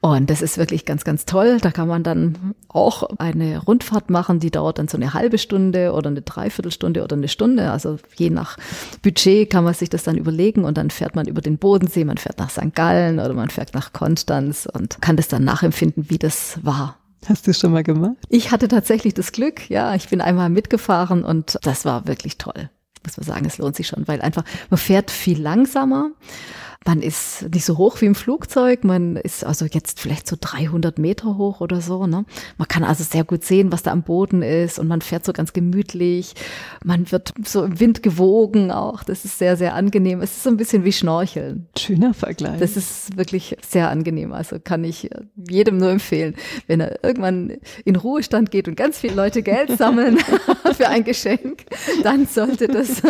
[0.04, 1.60] Und das ist wirklich ganz, ganz toll.
[1.62, 5.94] Da kann man dann auch eine Rundfahrt machen, die dauert dann so eine halbe Stunde
[5.94, 7.72] oder eine Dreiviertelstunde oder eine Stunde.
[7.72, 8.58] Also je nach
[9.02, 12.18] Budget kann man sich das dann überlegen und dann fährt man über den Bodensee, man
[12.18, 12.76] fährt nach St.
[12.76, 16.98] Gallen oder man fährt nach Konstanz und kann das dann nachempfinden, wie das war.
[17.30, 18.18] Hast du es schon mal gemacht?
[18.28, 22.70] Ich hatte tatsächlich das Glück, ja, ich bin einmal mitgefahren und das war wirklich toll.
[23.06, 26.12] Muss man sagen, es lohnt sich schon, weil einfach man fährt viel langsamer.
[26.86, 31.00] Man ist nicht so hoch wie im Flugzeug, man ist also jetzt vielleicht so 300
[31.00, 32.08] Meter hoch oder so.
[32.08, 32.26] Ne?
[32.58, 35.34] Man kann also sehr gut sehen, was da am Boden ist und man fährt so
[35.34, 36.34] ganz gemütlich.
[36.84, 39.04] Man wird so im Wind gewogen auch.
[39.04, 40.22] Das ist sehr, sehr angenehm.
[40.22, 41.68] Es ist so ein bisschen wie Schnorcheln.
[41.78, 42.60] Schöner Vergleich.
[42.60, 44.34] Das ist wirklich sehr angenehm.
[44.34, 45.10] Also kann ich
[45.50, 46.36] jedem nur empfehlen,
[46.68, 50.18] wenn er irgendwann in Ruhestand geht und ganz viele Leute Geld sammeln
[50.78, 51.66] für ein Geschenk,
[52.04, 53.02] dann sollte das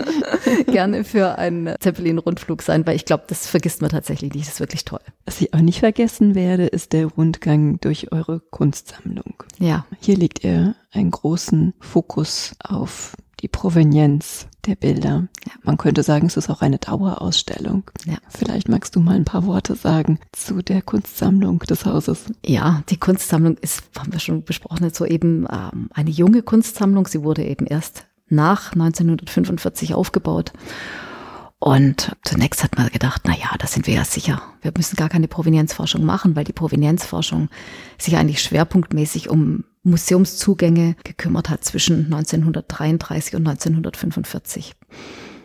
[0.66, 4.46] gerne für einen Zeppelin-Rundflug sein, weil ich glaube, das vergisst man tatsächlich nicht.
[4.46, 5.00] Das ist wirklich toll.
[5.24, 9.42] Was ich auch nicht vergessen werde, ist der Rundgang durch eure Kunstsammlung.
[9.58, 9.86] Ja.
[10.00, 15.28] Hier legt ihr einen großen Fokus auf die Provenienz der Bilder.
[15.44, 15.52] Ja.
[15.64, 17.82] Man könnte sagen, es ist auch eine Dauerausstellung.
[18.06, 18.16] Ja.
[18.28, 22.26] Vielleicht magst du mal ein paar Worte sagen zu der Kunstsammlung des Hauses.
[22.46, 27.08] Ja, die Kunstsammlung ist, haben wir schon besprochen, so eben ähm, eine junge Kunstsammlung.
[27.08, 30.52] Sie wurde eben erst nach 1945 aufgebaut.
[31.62, 34.42] Und zunächst hat man gedacht, na ja, da sind wir ja sicher.
[34.62, 37.50] Wir müssen gar keine Provenienzforschung machen, weil die Provenienzforschung
[37.98, 44.74] sich eigentlich schwerpunktmäßig um Museumszugänge gekümmert hat zwischen 1933 und 1945.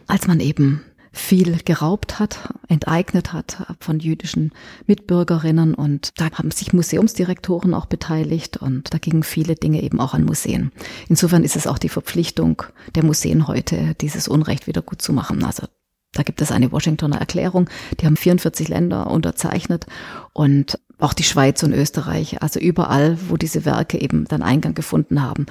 [0.07, 4.53] Als man eben viel geraubt hat, enteignet hat von jüdischen
[4.87, 10.15] Mitbürgerinnen und da haben sich Museumsdirektoren auch beteiligt und da gingen viele Dinge eben auch
[10.15, 10.71] an Museen.
[11.09, 12.63] Insofern ist es auch die Verpflichtung
[12.95, 15.43] der Museen heute, dieses Unrecht wieder gut zu machen.
[15.43, 15.67] Also
[16.13, 19.85] da gibt es eine Washingtoner Erklärung, die haben 44 Länder unterzeichnet
[20.33, 25.21] und auch die Schweiz und Österreich, also überall, wo diese Werke eben dann Eingang gefunden
[25.21, 25.45] haben,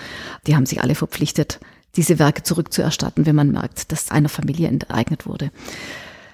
[0.46, 1.60] die haben sich alle verpflichtet,
[1.94, 5.50] diese Werke zurückzuerstatten, wenn man merkt, dass einer Familie enteignet wurde.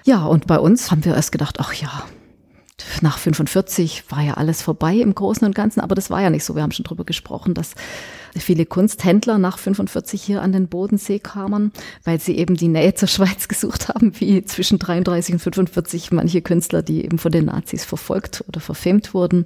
[0.03, 2.05] Ja, und bei uns haben wir erst gedacht, ach ja,
[3.01, 6.43] nach 45 war ja alles vorbei im Großen und Ganzen, aber das war ja nicht
[6.43, 6.55] so.
[6.55, 7.75] Wir haben schon drüber gesprochen, dass
[8.35, 11.71] viele Kunsthändler nach 45 hier an den Bodensee kamen,
[12.03, 16.41] weil sie eben die Nähe zur Schweiz gesucht haben, wie zwischen 33 und 45 manche
[16.41, 19.45] Künstler, die eben von den Nazis verfolgt oder verfemt wurden.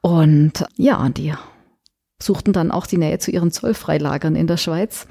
[0.00, 1.34] Und ja, die
[2.20, 5.06] suchten dann auch die Nähe zu ihren Zollfreilagern in der Schweiz,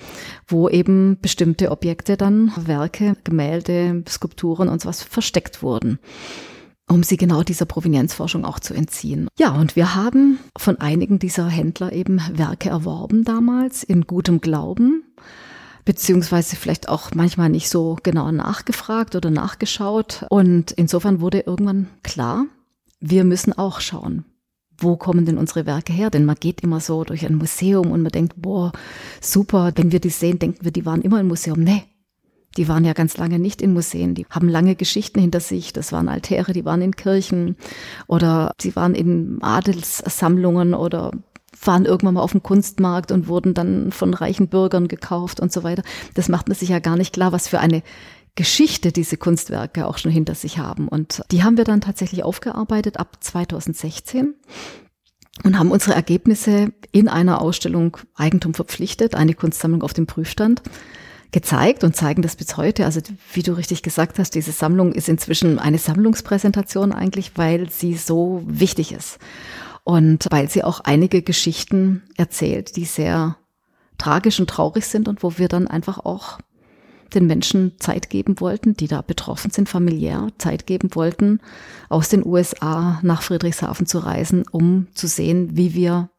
[0.47, 5.99] wo eben bestimmte Objekte dann, Werke, Gemälde, Skulpturen und sowas versteckt wurden
[6.89, 9.27] um sie genau dieser Provenienzforschung auch zu entziehen.
[9.37, 15.03] Ja, und wir haben von einigen dieser Händler eben Werke erworben damals in gutem Glauben,
[15.85, 20.25] beziehungsweise vielleicht auch manchmal nicht so genau nachgefragt oder nachgeschaut.
[20.29, 22.45] Und insofern wurde irgendwann klar,
[22.99, 24.25] wir müssen auch schauen,
[24.79, 26.09] wo kommen denn unsere Werke her?
[26.09, 28.71] Denn man geht immer so durch ein Museum und man denkt, boah,
[29.21, 31.59] super, wenn wir die sehen, denken wir, die waren immer im Museum.
[31.59, 31.83] Nee,
[32.57, 35.73] die waren ja ganz lange nicht in Museen, die haben lange Geschichten hinter sich.
[35.73, 37.55] Das waren Altäre, die waren in Kirchen
[38.07, 41.11] oder sie waren in Adelssammlungen oder
[41.63, 45.63] waren irgendwann mal auf dem Kunstmarkt und wurden dann von reichen Bürgern gekauft und so
[45.63, 45.83] weiter.
[46.13, 47.83] Das macht man sich ja gar nicht klar, was für eine
[48.35, 50.87] Geschichte diese Kunstwerke auch schon hinter sich haben.
[50.87, 54.35] Und die haben wir dann tatsächlich aufgearbeitet ab 2016
[55.43, 60.61] und haben unsere Ergebnisse in einer Ausstellung Eigentum verpflichtet, eine Kunstsammlung auf dem Prüfstand
[61.31, 62.85] gezeigt und zeigen das bis heute.
[62.85, 63.01] Also
[63.33, 68.43] wie du richtig gesagt hast, diese Sammlung ist inzwischen eine Sammlungspräsentation eigentlich, weil sie so
[68.45, 69.19] wichtig ist
[69.83, 73.37] und weil sie auch einige Geschichten erzählt, die sehr
[73.97, 76.39] tragisch und traurig sind und wo wir dann einfach auch
[77.13, 81.39] den Menschen Zeit geben wollten, die da betroffen sind, familiär Zeit geben wollten,
[81.89, 86.09] aus den USA nach Friedrichshafen zu reisen, um zu sehen, wie wir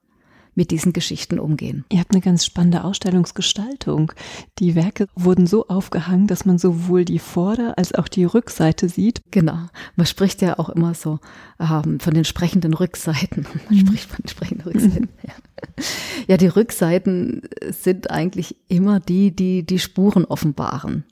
[0.59, 1.85] mit diesen Geschichten umgehen.
[1.89, 4.13] Ihr habt eine ganz spannende Ausstellungsgestaltung.
[4.59, 9.23] Die Werke wurden so aufgehangen, dass man sowohl die Vorder- als auch die Rückseite sieht.
[9.31, 9.69] Genau.
[9.95, 11.21] Man spricht ja auch immer so
[11.61, 13.47] ähm, von den sprechenden Rückseiten.
[13.71, 13.87] Man mhm.
[13.87, 15.09] spricht von den sprechenden Rückseiten.
[15.23, 15.29] Mhm.
[15.29, 15.85] Ja.
[16.27, 21.05] ja, die Rückseiten sind eigentlich immer die, die die Spuren offenbaren.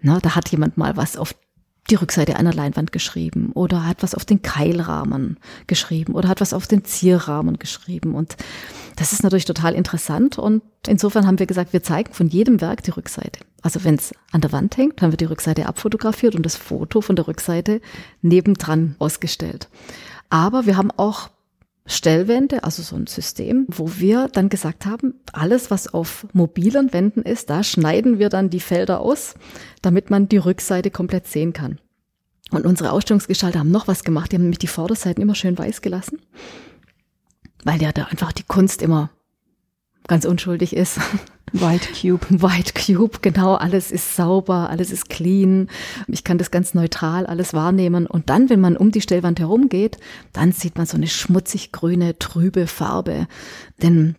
[0.00, 1.34] Na, da hat jemand mal was auf
[1.90, 6.54] die Rückseite einer Leinwand geschrieben oder hat was auf den Keilrahmen geschrieben oder hat was
[6.54, 8.14] auf den Zierrahmen geschrieben.
[8.14, 8.36] Und
[8.96, 10.38] das ist natürlich total interessant.
[10.38, 13.40] Und insofern haben wir gesagt, wir zeigen von jedem Werk die Rückseite.
[13.60, 17.00] Also wenn es an der Wand hängt, haben wir die Rückseite abfotografiert und das Foto
[17.00, 17.80] von der Rückseite
[18.22, 19.68] nebendran ausgestellt.
[20.30, 21.28] Aber wir haben auch
[21.86, 27.22] Stellwände, also so ein System, wo wir dann gesagt haben, alles, was auf mobilen Wänden
[27.22, 29.34] ist, da schneiden wir dann die Felder aus,
[29.82, 31.78] damit man die Rückseite komplett sehen kann.
[32.50, 35.82] Und unsere Ausstellungsgestalter haben noch was gemacht, die haben nämlich die Vorderseiten immer schön weiß
[35.82, 36.20] gelassen,
[37.64, 39.10] weil ja da einfach die Kunst immer
[40.06, 40.98] ganz unschuldig ist.
[41.52, 42.26] White Cube.
[42.42, 43.54] White Cube, genau.
[43.54, 45.68] Alles ist sauber, alles ist clean.
[46.08, 48.06] Ich kann das ganz neutral alles wahrnehmen.
[48.06, 49.98] Und dann, wenn man um die Stellwand herumgeht,
[50.32, 53.28] dann sieht man so eine schmutzig grüne, trübe Farbe.
[53.82, 54.16] Denn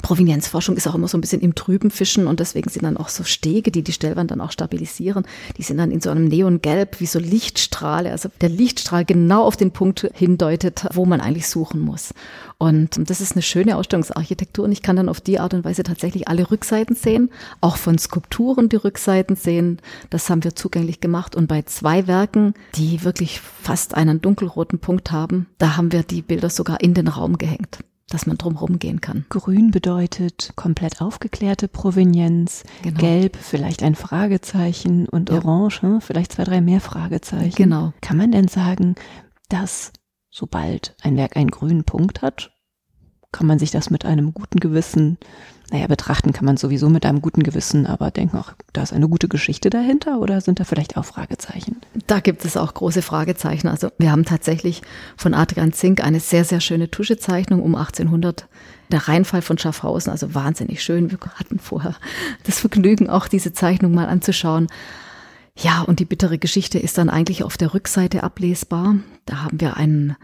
[0.00, 3.08] Provenienzforschung ist auch immer so ein bisschen im Trüben fischen und deswegen sind dann auch
[3.08, 5.24] so Stege, die die Stellwand dann auch stabilisieren.
[5.56, 9.56] Die sind dann in so einem Neongelb wie so Lichtstrahle, also der Lichtstrahl genau auf
[9.56, 12.12] den Punkt hindeutet, wo man eigentlich suchen muss.
[12.58, 15.84] Und das ist eine schöne Ausstellungsarchitektur und ich kann dann auf die Art und Weise
[15.84, 17.30] tatsächlich alle Rückseiten sehen,
[17.60, 19.80] auch von Skulpturen die Rückseiten sehen.
[20.10, 25.12] Das haben wir zugänglich gemacht und bei zwei Werken, die wirklich fast einen dunkelroten Punkt
[25.12, 27.78] haben, da haben wir die Bilder sogar in den Raum gehängt
[28.10, 29.26] dass man drumherum gehen kann.
[29.28, 32.64] Grün bedeutet komplett aufgeklärte Provenienz.
[32.82, 32.98] Genau.
[32.98, 35.36] Gelb vielleicht ein Fragezeichen und ja.
[35.36, 37.54] Orange hm, vielleicht zwei, drei mehr Fragezeichen.
[37.54, 37.92] Genau.
[38.00, 38.94] Kann man denn sagen,
[39.48, 39.92] dass
[40.30, 42.52] sobald ein Werk einen grünen Punkt hat,
[43.32, 45.18] kann man sich das mit einem guten Gewissen
[45.70, 49.08] naja, betrachten kann man sowieso mit einem guten Gewissen, aber denken auch, da ist eine
[49.08, 51.76] gute Geschichte dahinter oder sind da vielleicht auch Fragezeichen?
[52.06, 53.68] Da gibt es auch große Fragezeichen.
[53.68, 54.80] Also wir haben tatsächlich
[55.16, 58.46] von Adrian Zink eine sehr, sehr schöne Tuschezeichnung um 1800.
[58.90, 61.10] Der Rheinfall von Schaffhausen, also wahnsinnig schön.
[61.10, 61.94] Wir hatten vorher
[62.44, 64.68] das Vergnügen, auch diese Zeichnung mal anzuschauen.
[65.54, 68.96] Ja, und die bittere Geschichte ist dann eigentlich auf der Rückseite ablesbar.
[69.26, 70.16] Da haben wir einen,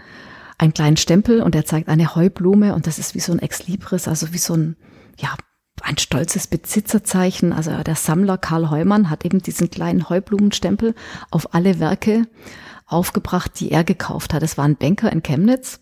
[0.56, 3.66] einen kleinen Stempel und der zeigt eine Heublume und das ist wie so ein Ex
[3.66, 4.76] Libris, also wie so ein
[5.18, 5.34] ja,
[5.82, 7.52] ein stolzes Besitzerzeichen.
[7.52, 10.94] Also der Sammler Karl Heumann hat eben diesen kleinen Heublumenstempel
[11.30, 12.26] auf alle Werke
[12.86, 14.42] aufgebracht, die er gekauft hat.
[14.42, 15.80] Es war ein Banker in Chemnitz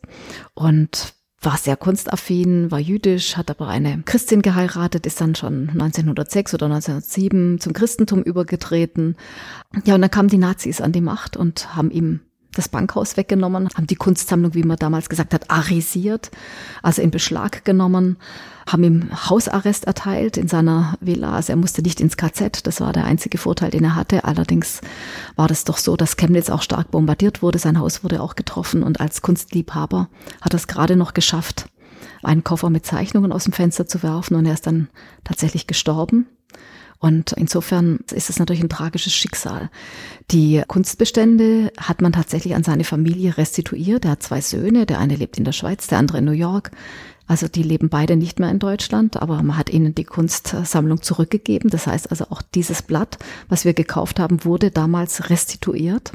[0.54, 6.54] und war sehr kunstaffin, war jüdisch, hat aber eine Christin geheiratet, ist dann schon 1906
[6.54, 9.16] oder 1907 zum Christentum übergetreten.
[9.84, 12.20] Ja, und dann kamen die Nazis an die Macht und haben ihm
[12.54, 16.30] das Bankhaus weggenommen, haben die Kunstsammlung, wie man damals gesagt hat, arisiert,
[16.82, 18.16] also in Beschlag genommen,
[18.70, 21.32] haben ihm Hausarrest erteilt in seiner Villa.
[21.32, 24.24] Also er musste nicht ins KZ, das war der einzige Vorteil, den er hatte.
[24.24, 24.80] Allerdings
[25.36, 27.58] war das doch so, dass Chemnitz auch stark bombardiert wurde.
[27.58, 30.08] Sein Haus wurde auch getroffen und als Kunstliebhaber
[30.40, 31.66] hat er es gerade noch geschafft,
[32.22, 34.88] einen Koffer mit Zeichnungen aus dem Fenster zu werfen und er ist dann
[35.24, 36.26] tatsächlich gestorben.
[37.02, 39.70] Und insofern ist es natürlich ein tragisches Schicksal.
[40.30, 44.04] Die Kunstbestände hat man tatsächlich an seine Familie restituiert.
[44.04, 46.70] Er hat zwei Söhne, der eine lebt in der Schweiz, der andere in New York.
[47.26, 51.70] Also die leben beide nicht mehr in Deutschland, aber man hat ihnen die Kunstsammlung zurückgegeben.
[51.70, 56.12] Das heißt also auch dieses Blatt, was wir gekauft haben, wurde damals restituiert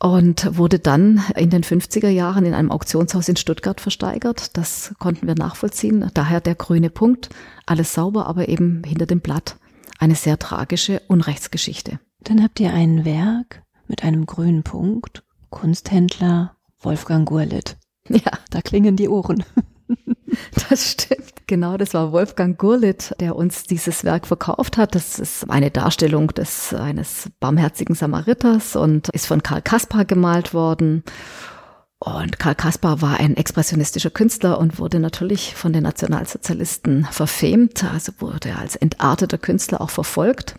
[0.00, 4.56] und wurde dann in den 50er Jahren in einem Auktionshaus in Stuttgart versteigert.
[4.56, 6.10] Das konnten wir nachvollziehen.
[6.14, 7.30] Daher der grüne Punkt,
[7.66, 9.56] alles sauber, aber eben hinter dem Blatt
[9.98, 12.00] eine sehr tragische Unrechtsgeschichte.
[12.20, 17.76] Dann habt ihr ein Werk mit einem grünen Punkt, Kunsthändler Wolfgang Gurlitt.
[18.08, 19.44] Ja, da klingen die Ohren.
[20.68, 21.46] Das stimmt.
[21.46, 24.94] Genau, das war Wolfgang Gurlitt, der uns dieses Werk verkauft hat.
[24.94, 31.04] Das ist eine Darstellung des eines barmherzigen Samariters und ist von Karl Kaspar gemalt worden.
[31.98, 38.12] Und Karl Kaspar war ein expressionistischer Künstler und wurde natürlich von den Nationalsozialisten verfemt, also
[38.18, 40.56] wurde als entarteter Künstler auch verfolgt.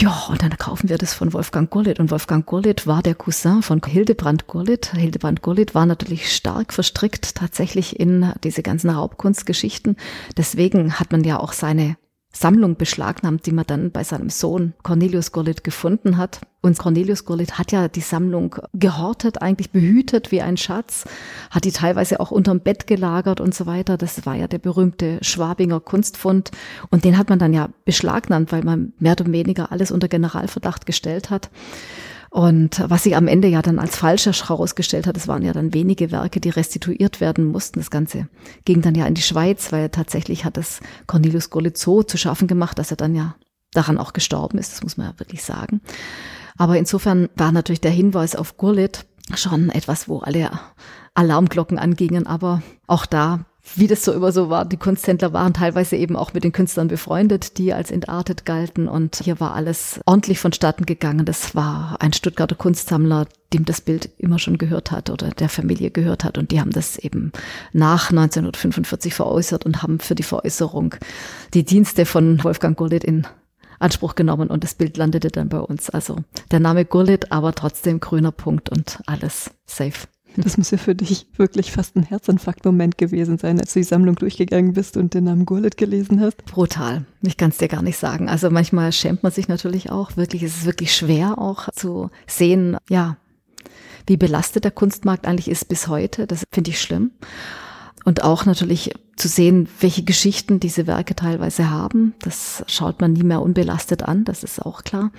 [0.00, 1.98] Ja, und dann kaufen wir das von Wolfgang Gurlitt.
[1.98, 4.92] Und Wolfgang Gurlitt war der Cousin von Hildebrand Gurlitt.
[4.94, 9.96] Hildebrand Gurlitt war natürlich stark verstrickt tatsächlich in diese ganzen Raubkunstgeschichten.
[10.36, 11.96] Deswegen hat man ja auch seine
[12.32, 16.40] Sammlung beschlagnahmt, die man dann bei seinem Sohn Cornelius Gurlitt gefunden hat.
[16.60, 21.04] Und Cornelius Gurlitt hat ja die Sammlung gehortet, eigentlich behütet wie ein Schatz,
[21.50, 23.96] hat die teilweise auch unterm Bett gelagert und so weiter.
[23.96, 26.50] Das war ja der berühmte Schwabinger Kunstfund.
[26.90, 30.84] Und den hat man dann ja beschlagnahmt, weil man mehr oder weniger alles unter Generalverdacht
[30.84, 31.50] gestellt hat.
[32.30, 35.72] Und was sich am Ende ja dann als falscher herausgestellt hat, das waren ja dann
[35.72, 37.80] wenige Werke, die restituiert werden mussten.
[37.80, 38.28] Das Ganze
[38.64, 42.46] ging dann ja in die Schweiz, weil tatsächlich hat es Cornelius Gurlitt so zu schaffen
[42.46, 43.34] gemacht, dass er dann ja
[43.72, 44.72] daran auch gestorben ist.
[44.72, 45.80] Das muss man ja wirklich sagen.
[46.56, 50.50] Aber insofern war natürlich der Hinweis auf Gurlitt schon etwas, wo alle
[51.14, 52.26] Alarmglocken angingen.
[52.26, 56.34] Aber auch da wie das so immer so war, die Kunsthändler waren teilweise eben auch
[56.34, 58.88] mit den Künstlern befreundet, die als entartet galten.
[58.88, 61.24] Und hier war alles ordentlich vonstatten gegangen.
[61.24, 65.90] Das war ein Stuttgarter Kunstsammler, dem das Bild immer schon gehört hat oder der Familie
[65.90, 66.38] gehört hat.
[66.38, 67.32] Und die haben das eben
[67.72, 70.94] nach 1945 veräußert und haben für die Veräußerung
[71.54, 73.26] die Dienste von Wolfgang Gurlitt in
[73.78, 75.90] Anspruch genommen und das Bild landete dann bei uns.
[75.90, 76.16] Also
[76.50, 80.08] der Name Gurlitt, aber trotzdem grüner Punkt und alles safe.
[80.36, 84.14] Das muss ja für dich wirklich fast ein Herzinfarkt-Moment gewesen sein, als du die Sammlung
[84.14, 86.44] durchgegangen bist und den Namen Gurlitt gelesen hast.
[86.44, 87.04] Brutal.
[87.22, 88.28] Ich kann es dir gar nicht sagen.
[88.28, 90.16] Also manchmal schämt man sich natürlich auch.
[90.16, 93.16] Wirklich, es ist wirklich schwer auch zu sehen, ja,
[94.06, 96.26] wie belastet der Kunstmarkt eigentlich ist bis heute.
[96.26, 97.10] Das finde ich schlimm.
[98.04, 102.14] Und auch natürlich zu sehen, welche Geschichten diese Werke teilweise haben.
[102.20, 105.10] Das schaut man nie mehr unbelastet an, das ist auch klar.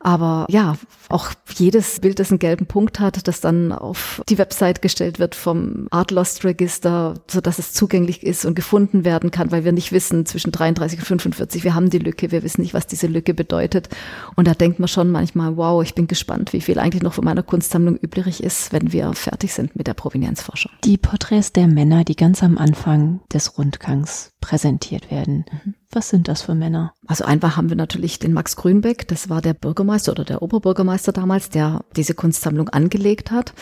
[0.00, 0.76] Aber ja,
[1.10, 5.34] auch jedes Bild, das einen gelben Punkt hat, das dann auf die Website gestellt wird
[5.34, 9.72] vom Art Lost Register, so dass es zugänglich ist und gefunden werden kann, weil wir
[9.72, 13.06] nicht wissen zwischen 33 und 45, wir haben die Lücke, wir wissen nicht, was diese
[13.06, 13.90] Lücke bedeutet.
[14.36, 17.24] Und da denkt man schon manchmal, wow, ich bin gespannt, wie viel eigentlich noch von
[17.24, 20.72] meiner Kunstsammlung übrig ist, wenn wir fertig sind mit der Provenienzforschung.
[20.84, 25.44] Die Porträts der Männer, die ganz am Anfang des Rundgangs präsentiert werden.
[25.64, 25.74] Mhm.
[25.92, 26.94] Was sind das für Männer?
[27.08, 31.10] Also einfach haben wir natürlich den Max Grünbeck, das war der Bürgermeister oder der Oberbürgermeister
[31.10, 33.52] damals, der diese Kunstsammlung angelegt hat.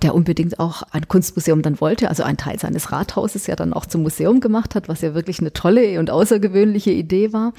[0.00, 3.84] Der unbedingt auch ein Kunstmuseum dann wollte, also ein Teil seines Rathauses ja dann auch
[3.86, 7.52] zum Museum gemacht hat, was ja wirklich eine tolle und außergewöhnliche Idee war.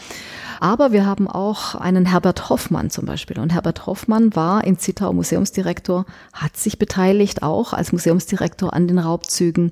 [0.59, 3.39] Aber wir haben auch einen Herbert Hoffmann zum Beispiel.
[3.39, 8.99] Und Herbert Hoffmann war in Zittau Museumsdirektor, hat sich beteiligt auch als Museumsdirektor an den
[8.99, 9.72] Raubzügen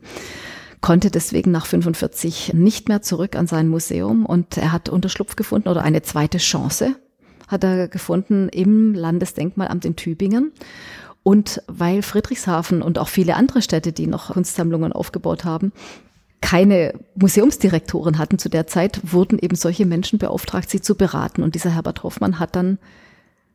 [0.85, 5.67] konnte deswegen nach 45 nicht mehr zurück an sein Museum und er hat Unterschlupf gefunden
[5.67, 6.95] oder eine zweite Chance
[7.47, 10.51] hat er gefunden im Landesdenkmalamt in Tübingen.
[11.23, 15.71] Und weil Friedrichshafen und auch viele andere Städte, die noch Kunstsammlungen aufgebaut haben,
[16.41, 21.41] keine Museumsdirektoren hatten zu der Zeit, wurden eben solche Menschen beauftragt, sie zu beraten.
[21.41, 22.77] Und dieser Herbert Hoffmann hat dann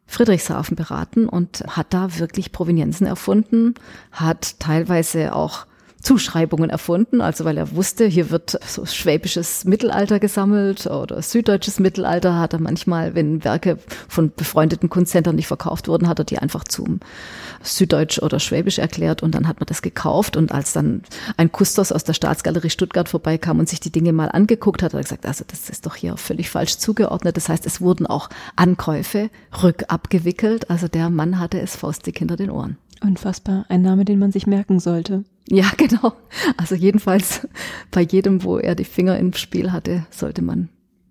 [0.08, 3.74] Friedrichshafen beraten und hat da wirklich Provenienzen erfunden,
[4.10, 5.66] hat teilweise auch
[6.00, 12.38] Zuschreibungen erfunden, also weil er wusste, hier wird so schwäbisches Mittelalter gesammelt oder süddeutsches Mittelalter,
[12.38, 13.78] hat er manchmal, wenn Werke
[14.08, 17.00] von befreundeten Kunstzentren nicht verkauft wurden, hat er die einfach zum
[17.62, 21.02] Süddeutsch oder Schwäbisch erklärt und dann hat man das gekauft und als dann
[21.36, 25.00] ein Kustos aus der Staatsgalerie Stuttgart vorbeikam und sich die Dinge mal angeguckt hat, hat
[25.00, 27.36] er gesagt, also das ist doch hier völlig falsch zugeordnet.
[27.36, 29.30] Das heißt, es wurden auch Ankäufe
[29.62, 32.78] rückabgewickelt, also der Mann hatte es faustdick hinter den Ohren.
[33.02, 33.64] Unfassbar.
[33.68, 35.24] Ein Name, den man sich merken sollte.
[35.48, 36.12] Ja, genau.
[36.56, 37.48] Also jedenfalls
[37.90, 40.68] bei jedem, wo er die Finger im Spiel hatte, sollte man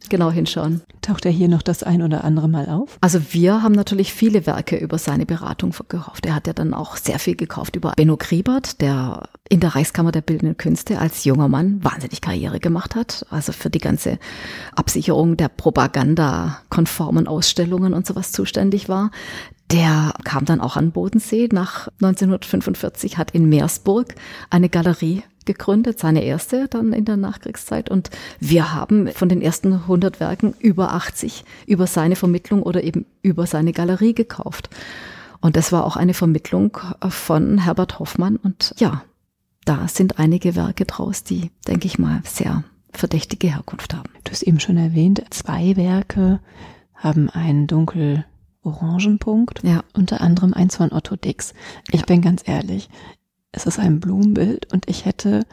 [0.08, 0.82] genau hinschauen.
[1.02, 2.98] Taucht er hier noch das ein oder andere Mal auf?
[3.02, 6.26] Also wir haben natürlich viele Werke über seine Beratung gekauft.
[6.26, 10.12] Er hat ja dann auch sehr viel gekauft über Benno Griebert, der in der Reichskammer
[10.12, 13.26] der Bildenden Künste als junger Mann wahnsinnig Karriere gemacht hat.
[13.30, 14.20] Also für die ganze
[14.76, 19.12] Absicherung der Propaganda-konformen Ausstellungen und sowas zuständig war.
[19.72, 24.16] Der kam dann auch an Bodensee nach 1945, hat in Meersburg
[24.50, 27.90] eine Galerie gegründet, seine erste dann in der Nachkriegszeit.
[27.90, 28.10] Und
[28.40, 33.46] wir haben von den ersten 100 Werken über 80 über seine Vermittlung oder eben über
[33.46, 34.70] seine Galerie gekauft.
[35.42, 38.38] Und das war auch eine Vermittlung von Herbert Hoffmann.
[38.38, 39.04] Und ja,
[39.66, 44.10] da sind einige Werke draus, die, denke ich mal, sehr verdächtige Herkunft haben.
[44.24, 46.40] Du hast eben schon erwähnt, zwei Werke
[46.96, 48.26] haben einen dunkel
[48.64, 49.64] Orangenpunkt.
[49.64, 49.84] Ja.
[49.94, 51.54] Unter anderem eins von Otto Dix.
[51.92, 52.06] Ich ja.
[52.06, 52.90] bin ganz ehrlich,
[53.52, 55.46] es ist ein Blumenbild und ich hätte,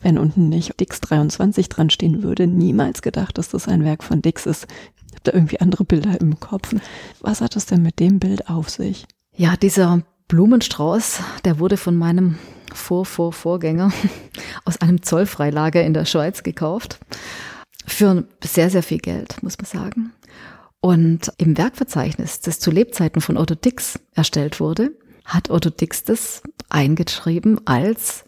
[0.00, 4.22] wenn unten nicht Dix 23 dran stehen würde, niemals gedacht, dass das ein Werk von
[4.22, 4.66] Dix ist.
[5.06, 6.74] Ich habe da irgendwie andere Bilder im Kopf.
[7.20, 9.06] Was hat es denn mit dem Bild auf sich?
[9.34, 12.38] Ja, dieser Blumenstrauß, der wurde von meinem
[12.72, 13.92] Vor-Vor-Vorgänger
[14.64, 17.00] aus einem Zollfreilager in der Schweiz gekauft.
[17.86, 20.12] Für sehr, sehr viel Geld, muss man sagen.
[20.82, 24.90] Und im Werkverzeichnis, das zu Lebzeiten von Otto Dix erstellt wurde,
[25.24, 28.24] hat Otto Dix das eingeschrieben als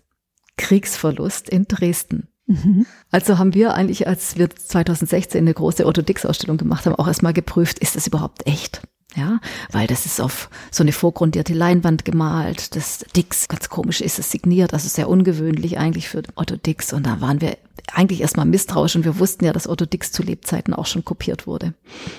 [0.57, 2.29] Kriegsverlust in Dresden.
[2.47, 2.87] Mhm.
[3.11, 7.09] Also haben wir eigentlich, als wir 2016 eine große Otto Dix Ausstellung gemacht haben, auch
[7.09, 8.83] erstmal geprüft, ist das überhaupt echt?
[9.17, 9.39] Ja,
[9.71, 12.75] weil das ist auf so eine vorgrundierte Leinwand gemalt.
[12.75, 16.93] Das Dix, ganz komisch ist es signiert, also sehr ungewöhnlich eigentlich für Otto Dix.
[16.93, 17.57] Und da waren wir
[17.93, 21.47] eigentlich erstmal misstrauisch und wir wussten ja, dass Otto Dix zu Lebzeiten auch schon kopiert
[21.47, 21.75] wurde.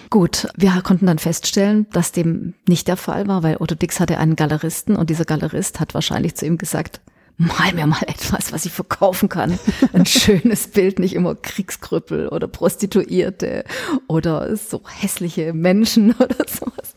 [0.10, 4.18] Gut, wir konnten dann feststellen, dass dem nicht der Fall war, weil Otto Dix hatte
[4.18, 7.02] einen Galeristen und dieser Galerist hat wahrscheinlich zu ihm gesagt,
[7.38, 9.60] mal mir mal etwas, was ich verkaufen kann.
[9.94, 13.66] Ein schönes Bild, nicht immer Kriegskrüppel oder Prostituierte
[14.08, 16.96] oder so hässliche Menschen oder sowas.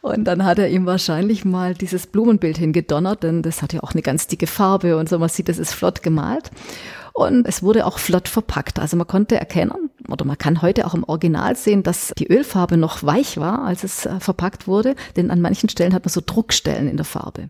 [0.00, 3.92] Und dann hat er ihm wahrscheinlich mal dieses Blumenbild hingedonnert, denn das hat ja auch
[3.92, 5.18] eine ganz dicke Farbe und so.
[5.18, 6.50] Man sieht, das ist flott gemalt.
[7.12, 8.78] Und es wurde auch flott verpackt.
[8.78, 12.76] Also man konnte erkennen, oder man kann heute auch im Original sehen, dass die Ölfarbe
[12.76, 14.94] noch weich war, als es äh, verpackt wurde.
[15.16, 17.48] Denn an manchen Stellen hat man so Druckstellen in der Farbe.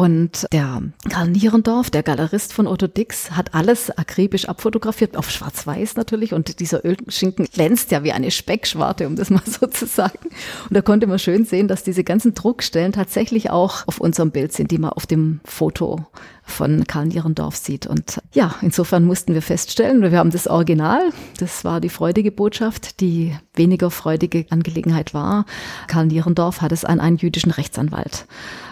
[0.00, 5.96] Und der Karl Nierendorf, der Galerist von Otto Dix, hat alles akribisch abfotografiert, auf schwarz-weiß
[5.96, 6.32] natürlich.
[6.32, 10.30] Und dieser Ölschinken glänzt ja wie eine Speckschwarte, um das mal so zu sagen.
[10.70, 14.54] Und da konnte man schön sehen, dass diese ganzen Druckstellen tatsächlich auch auf unserem Bild
[14.54, 16.06] sind, die man auf dem Foto
[16.50, 17.86] von Karl Nierendorf sieht.
[17.86, 23.00] Und ja, insofern mussten wir feststellen, wir haben das Original, das war die freudige Botschaft.
[23.00, 25.46] Die weniger freudige Angelegenheit war,
[25.86, 28.26] Karl Nierendorf hat es an einen jüdischen Rechtsanwalt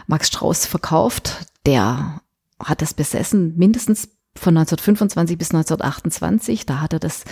[0.07, 1.47] Max Strauß verkauft.
[1.67, 2.21] Der
[2.63, 6.67] hat es besessen, mindestens von 1925 bis 1928.
[6.67, 7.25] Da hat er das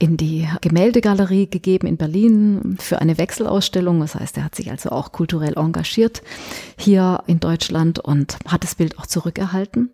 [0.00, 4.00] in die Gemäldegalerie gegeben in Berlin für eine Wechselausstellung.
[4.00, 6.22] Das heißt, er hat sich also auch kulturell engagiert
[6.76, 9.90] hier in Deutschland und hat das Bild auch zurückerhalten.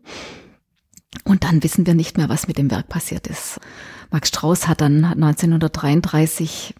[1.24, 3.58] Und dann wissen wir nicht mehr, was mit dem Werk passiert ist.
[4.10, 6.74] Max Strauß hat dann 1933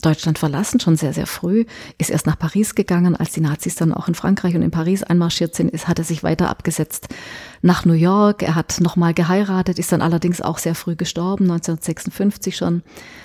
[0.00, 1.66] Deutschland verlassen, schon sehr, sehr früh,
[1.98, 5.04] ist erst nach Paris gegangen, als die Nazis dann auch in Frankreich und in Paris
[5.04, 7.08] einmarschiert sind, ist, hat er sich weiter abgesetzt
[7.64, 8.42] nach New York.
[8.42, 12.82] Er hat nochmal geheiratet, ist dann allerdings auch sehr früh gestorben, 1956 schon.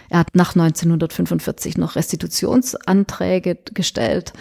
[0.07, 4.31] Er hat nach 1945 noch Restitutionsanträge gestellt.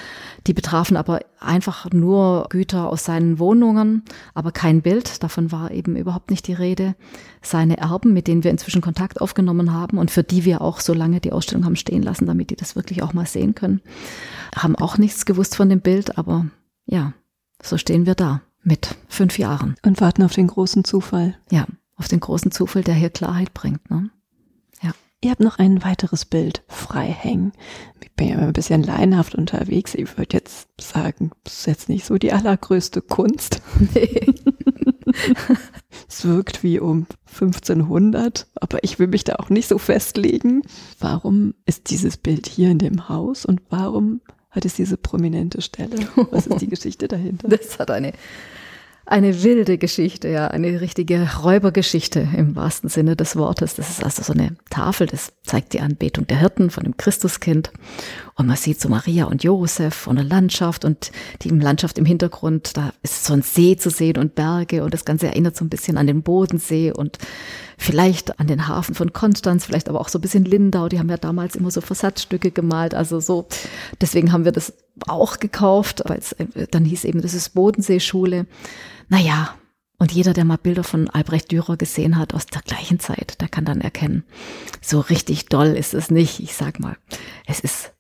[0.47, 5.23] Die betrafen aber einfach nur Güter aus seinen Wohnungen, aber kein Bild.
[5.25, 6.95] Davon war eben überhaupt nicht die Rede.
[7.43, 10.95] Seine Erben, mit denen wir inzwischen Kontakt aufgenommen haben und für die wir auch so
[10.95, 13.83] lange die Ausstellung haben stehen lassen, damit die das wirklich auch mal sehen können,
[14.55, 16.47] haben auch nichts gewusst von dem Bild, aber
[16.87, 17.15] ja,
[17.61, 19.77] so stehen wir da mit fünf Jahren.
[19.85, 21.37] Und warten auf den großen Zufall.
[21.51, 23.91] Ja, auf den großen Zufall, der hier Klarheit bringt.
[23.91, 24.11] Ne?
[25.21, 27.53] Ihr habt noch ein weiteres Bild frei hängen.
[28.01, 29.97] Ich bin ja immer ein bisschen laienhaft unterwegs.
[29.97, 33.61] Ich würde jetzt sagen, das ist jetzt nicht so die allergrößte Kunst.
[33.95, 34.33] Nee.
[36.09, 40.63] es wirkt wie um 1500, aber ich will mich da auch nicht so festlegen.
[41.01, 44.21] Warum ist dieses Bild hier in dem Haus und warum
[44.51, 45.97] hat es diese prominente Stelle?
[46.31, 47.49] Was ist die Geschichte dahinter?
[47.59, 48.13] Das hat eine
[49.09, 53.75] eine wilde Geschichte, ja, eine richtige Räubergeschichte im wahrsten Sinne des Wortes.
[53.75, 57.73] Das ist also so eine Tafel, das zeigt die Anbetung der Hirten von dem Christuskind.
[58.39, 61.11] Und man sieht so Maria und Josef und eine Landschaft und
[61.43, 65.05] die Landschaft im Hintergrund, da ist so ein See zu sehen und Berge und das
[65.05, 67.19] Ganze erinnert so ein bisschen an den Bodensee und
[67.79, 70.89] vielleicht an den Hafen von Konstanz, vielleicht aber auch so ein bisschen Lindau.
[70.89, 73.49] Die haben ja damals immer so Versatzstücke gemalt, also so.
[74.01, 74.73] Deswegen haben wir das
[75.09, 78.47] auch gekauft, weil es äh, dann hieß eben, das ist Bodenseeschule.
[79.09, 79.57] Naja,
[79.99, 83.49] und jeder, der mal Bilder von Albrecht Dürer gesehen hat aus der gleichen Zeit, der
[83.49, 84.23] kann dann erkennen,
[84.81, 86.39] so richtig doll ist es nicht.
[86.39, 86.97] Ich sag mal,
[87.45, 87.95] es ist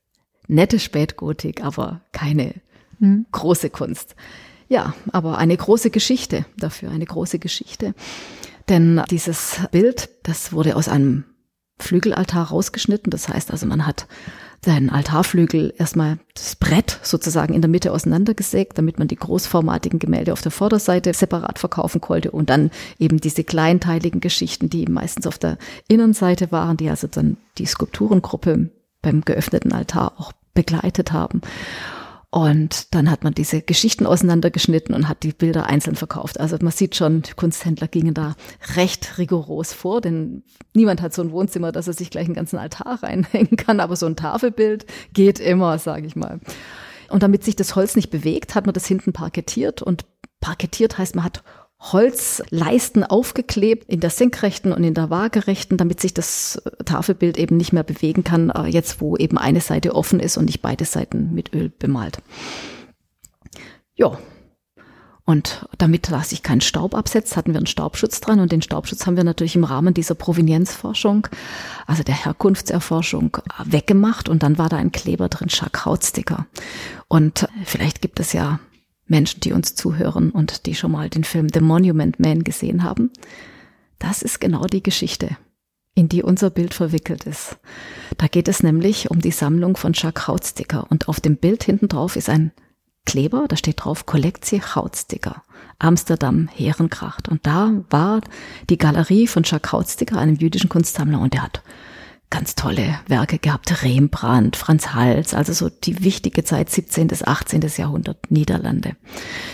[0.49, 2.55] nette Spätgotik, aber keine
[2.99, 3.26] hm.
[3.30, 4.16] große Kunst.
[4.68, 7.94] Ja, aber eine große Geschichte dafür, eine große Geschichte.
[8.68, 11.24] Denn dieses Bild, das wurde aus einem
[11.78, 13.11] Flügelaltar rausgeschnitten.
[13.11, 14.07] Das heißt also, man hat
[14.64, 20.32] seinen Altarflügel erstmal das Brett sozusagen in der Mitte auseinandergesägt, damit man die großformatigen Gemälde
[20.32, 25.38] auf der Vorderseite separat verkaufen konnte und dann eben diese kleinteiligen Geschichten, die meistens auf
[25.38, 28.70] der Innenseite waren, die also dann die Skulpturengruppe
[29.03, 31.40] beim geöffneten Altar auch begleitet haben.
[32.30, 36.38] Und dann hat man diese Geschichten auseinandergeschnitten und hat die Bilder einzeln verkauft.
[36.38, 38.36] Also man sieht schon, Kunsthändler gingen da
[38.76, 40.42] recht rigoros vor, denn
[40.74, 43.80] niemand hat so ein Wohnzimmer, dass er sich gleich einen ganzen Altar reinhängen kann.
[43.80, 44.84] Aber so ein Tafelbild
[45.14, 46.40] geht immer, sage ich mal.
[47.09, 49.80] Und damit sich das Holz nicht bewegt, hat man das hinten parkettiert.
[49.80, 50.05] Und
[50.40, 51.42] parkettiert heißt, man hat
[51.81, 57.72] Holzleisten aufgeklebt in der senkrechten und in der waagerechten, damit sich das Tafelbild eben nicht
[57.72, 61.33] mehr bewegen kann, äh, jetzt wo eben eine Seite offen ist und nicht beide Seiten
[61.35, 62.18] mit Öl bemalt.
[63.95, 64.18] Ja.
[65.24, 69.07] Und damit da sich kein Staub absetzt, hatten wir einen Staubschutz dran und den Staubschutz
[69.07, 71.29] haben wir natürlich im Rahmen dieser Provenienzforschung,
[71.87, 76.47] also der Herkunftserforschung, weggemacht und dann war da ein Kleber drin, Schack-Hautsticker.
[77.09, 78.59] Und vielleicht gibt es ja
[79.09, 83.11] Menschen, die uns zuhören und die schon mal den Film The Monument Man gesehen haben.
[83.98, 85.36] Das ist genau die Geschichte,
[85.94, 87.59] in die unser Bild verwickelt ist.
[88.16, 91.88] Da geht es nämlich um die Sammlung von Jacques Hautsticker und auf dem Bild hinten
[91.88, 92.52] drauf ist ein
[93.09, 95.42] Kleber, da steht drauf Kollektie Hautsticker,
[95.78, 97.28] Amsterdam, Herenkracht.
[97.30, 98.20] Und da war
[98.68, 101.62] die Galerie von Jacques Hautsticker, einem jüdischen Kunstsammler, und der hat
[102.31, 103.83] ganz tolle Werke gehabt.
[103.83, 107.09] Rembrandt, Franz Hals, also so die wichtige Zeit 17.
[107.09, 107.62] bis 18.
[107.76, 108.97] Jahrhundert Niederlande.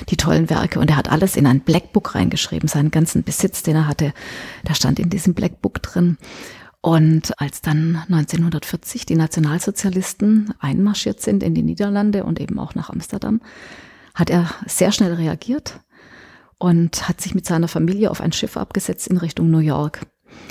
[0.08, 0.80] Die tollen Werke.
[0.80, 4.12] Und er hat alles in ein Blackbook reingeschrieben, seinen ganzen Besitz, den er hatte.
[4.64, 6.18] Da stand in diesem Blackbook drin.
[6.80, 12.90] Und als dann 1940 die Nationalsozialisten einmarschiert sind in die Niederlande und eben auch nach
[12.90, 13.40] Amsterdam,
[14.14, 15.80] hat er sehr schnell reagiert
[16.58, 20.00] und hat sich mit seiner Familie auf ein Schiff abgesetzt in Richtung New York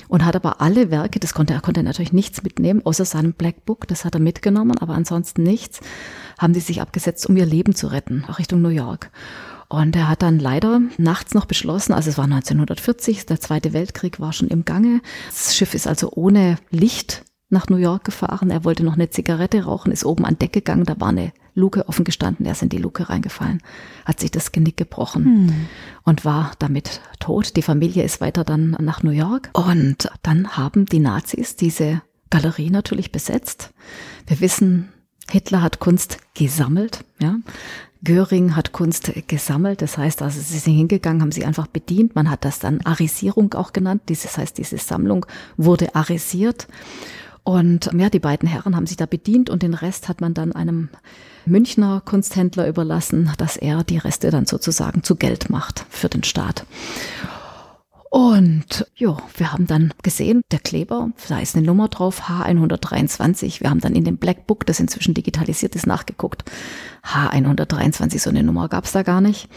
[0.07, 3.65] und hat aber alle Werke, das konnte er konnte natürlich nichts mitnehmen, außer seinem Black
[3.65, 5.79] Book, das hat er mitgenommen, aber ansonsten nichts,
[6.37, 9.11] haben die sich abgesetzt, um ihr Leben zu retten, auch Richtung New York.
[9.69, 14.19] Und er hat dann leider nachts noch beschlossen, also es war 1940, der Zweite Weltkrieg
[14.19, 15.01] war schon im Gange.
[15.29, 17.23] Das Schiff ist also ohne Licht
[17.53, 18.49] nach New York gefahren.
[18.49, 21.87] Er wollte noch eine Zigarette rauchen, ist oben an Deck gegangen, da war eine Luke
[21.87, 23.61] offen gestanden, er ist in die Luke reingefallen,
[24.05, 25.67] hat sich das Genick gebrochen hm.
[26.03, 27.55] und war damit tot.
[27.55, 32.71] Die Familie ist weiter dann nach New York und dann haben die Nazis diese Galerie
[32.71, 33.71] natürlich besetzt.
[34.25, 34.89] Wir wissen,
[35.29, 37.37] Hitler hat Kunst gesammelt, ja.
[38.03, 42.15] Göring hat Kunst gesammelt, das heißt also, sie sind hingegangen, haben sie einfach bedient.
[42.15, 44.01] Man hat das dann Arisierung auch genannt.
[44.07, 45.25] Das heißt, diese Sammlung
[45.55, 46.67] wurde arisiert.
[47.43, 50.53] Und ja, die beiden Herren haben sich da bedient und den Rest hat man dann
[50.53, 50.89] einem
[51.45, 56.65] Münchner Kunsthändler überlassen, dass er die Reste dann sozusagen zu Geld macht für den Staat.
[58.13, 63.61] Und ja, wir haben dann gesehen, der Kleber, da ist eine Nummer drauf, H123.
[63.61, 66.43] Wir haben dann in dem Black Book, das inzwischen digitalisiert ist, nachgeguckt.
[67.03, 69.49] H123, so eine Nummer gab es da gar nicht.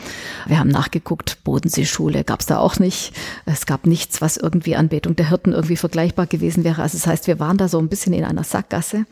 [0.47, 3.13] Wir haben nachgeguckt, Bodenseeschule gab es da auch nicht.
[3.45, 6.81] Es gab nichts, was irgendwie Anbetung der Hirten irgendwie vergleichbar gewesen wäre.
[6.81, 9.05] Also das heißt, wir waren da so ein bisschen in einer Sackgasse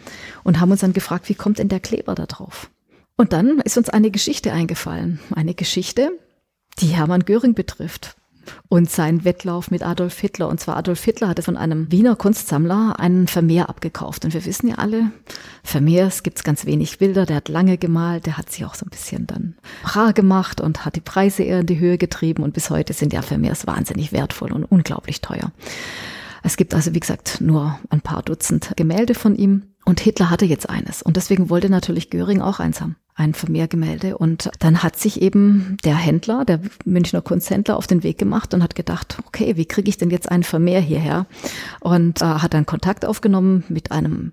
[0.43, 2.71] und haben uns dann gefragt, wie kommt denn der Kleber da drauf?
[3.19, 5.21] Und dann ist uns eine Geschichte eingefallen.
[5.35, 6.13] Eine Geschichte,
[6.81, 8.17] die Hermann Göring betrifft
[8.69, 10.49] und sein Wettlauf mit Adolf Hitler.
[10.49, 14.25] Und zwar Adolf Hitler hatte von einem Wiener Kunstsammler einen Vermeer abgekauft.
[14.25, 15.11] Und wir wissen ja alle,
[15.63, 17.27] Vermeers gibt es ganz wenig Bilder.
[17.27, 20.85] Der hat lange gemalt, der hat sich auch so ein bisschen dann rar gemacht und
[20.85, 22.43] hat die Preise eher in die Höhe getrieben.
[22.43, 25.53] Und bis heute sind ja Vermeers wahnsinnig wertvoll und unglaublich teuer.
[26.43, 29.75] Es gibt also, wie gesagt, nur ein paar Dutzend Gemälde von ihm.
[29.87, 31.03] Und Hitler hatte jetzt eines.
[31.03, 34.19] Und deswegen wollte natürlich Göring auch eins haben ein Vermehrgemälde.
[34.19, 38.63] Und dann hat sich eben der Händler, der Münchner Kunsthändler, auf den Weg gemacht und
[38.63, 41.27] hat gedacht, okay, wie kriege ich denn jetzt ein Vermehr hierher?
[41.81, 44.33] Und äh, hat dann Kontakt aufgenommen mit einem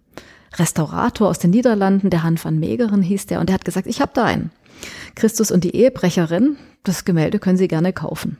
[0.58, 4.02] Restaurator aus den Niederlanden, der Han van Megeren hieß der, und der hat gesagt, ich
[4.02, 4.52] habe da einen.
[5.16, 8.38] Christus und die Ehebrecherin, das Gemälde können Sie gerne kaufen.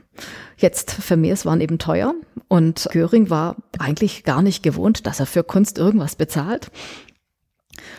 [0.56, 2.14] Jetzt Vermeers waren eben teuer
[2.48, 6.70] und Göring war eigentlich gar nicht gewohnt, dass er für Kunst irgendwas bezahlt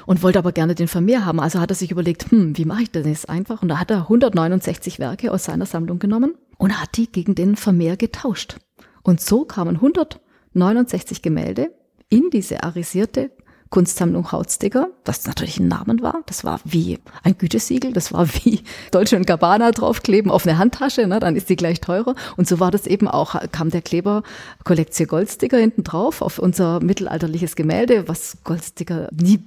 [0.06, 1.40] und wollte aber gerne den Vermehr haben.
[1.40, 3.62] Also hat er sich überlegt, hm, wie mache ich das jetzt einfach?
[3.62, 7.56] Und da hat er 169 Werke aus seiner Sammlung genommen und hat die gegen den
[7.56, 8.58] Vermehr getauscht.
[9.04, 11.72] Und so kamen 169 Gemälde
[12.10, 13.32] in diese arisierte
[13.74, 16.22] Kunstsammlung Hautsticker, was natürlich ein Namen war.
[16.28, 18.62] Das war wie ein Gütesiegel, das war wie
[18.92, 22.14] Deutsche und Gabbana draufkleben auf eine Handtasche, ne, dann ist die gleich teurer.
[22.38, 24.22] Und so war das eben auch, kam der Kleber
[24.64, 29.40] Kollektion Goldsticker hinten drauf auf unser mittelalterliches Gemälde, was Goldsticker nie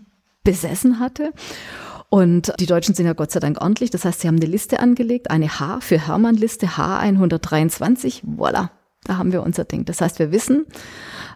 [0.46, 1.32] besessen hatte.
[2.08, 3.90] Und die Deutschen sind ja Gott sei Dank ordentlich.
[3.90, 8.20] Das heißt, sie haben eine Liste angelegt, eine H für Hermann-Liste, H123.
[8.22, 8.70] Voila,
[9.04, 9.84] da haben wir unser Ding.
[9.84, 10.64] Das heißt, wir wissen,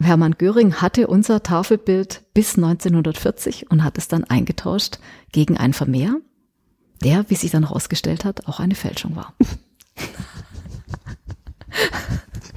[0.00, 4.98] Hermann Göring hatte unser Tafelbild bis 1940 und hat es dann eingetauscht
[5.32, 6.16] gegen ein Vermehr,
[7.02, 9.34] der, wie sich dann herausgestellt hat, auch eine Fälschung war.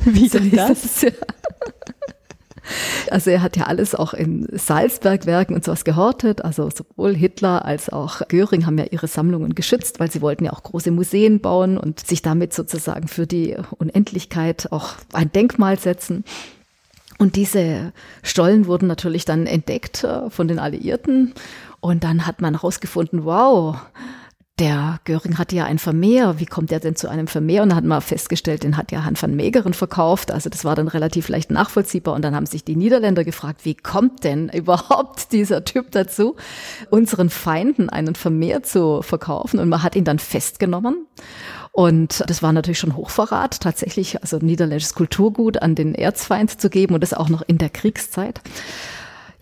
[0.05, 1.05] Wie denn das?
[3.11, 6.43] Also er hat ja alles auch in Salzbergwerken und sowas gehortet.
[6.43, 10.53] Also sowohl Hitler als auch Göring haben ja ihre Sammlungen geschützt, weil sie wollten ja
[10.53, 16.23] auch große Museen bauen und sich damit sozusagen für die Unendlichkeit auch ein Denkmal setzen.
[17.19, 21.33] Und diese Stollen wurden natürlich dann entdeckt äh, von den Alliierten.
[21.79, 23.77] Und dann hat man herausgefunden, wow,
[24.59, 26.39] der Göring hatte ja ein Vermehr.
[26.39, 27.63] Wie kommt er denn zu einem Vermehr?
[27.63, 30.31] Und dann hat man festgestellt, den hat ja Han van Meegeren verkauft.
[30.31, 32.13] Also das war dann relativ leicht nachvollziehbar.
[32.13, 36.35] Und dann haben sich die Niederländer gefragt, wie kommt denn überhaupt dieser Typ dazu,
[36.91, 39.59] unseren Feinden einen Vermehr zu verkaufen?
[39.59, 41.07] Und man hat ihn dann festgenommen.
[41.71, 46.93] Und das war natürlich schon Hochverrat, tatsächlich, also niederländisches Kulturgut an den Erzfeind zu geben
[46.93, 48.39] und das auch noch in der Kriegszeit.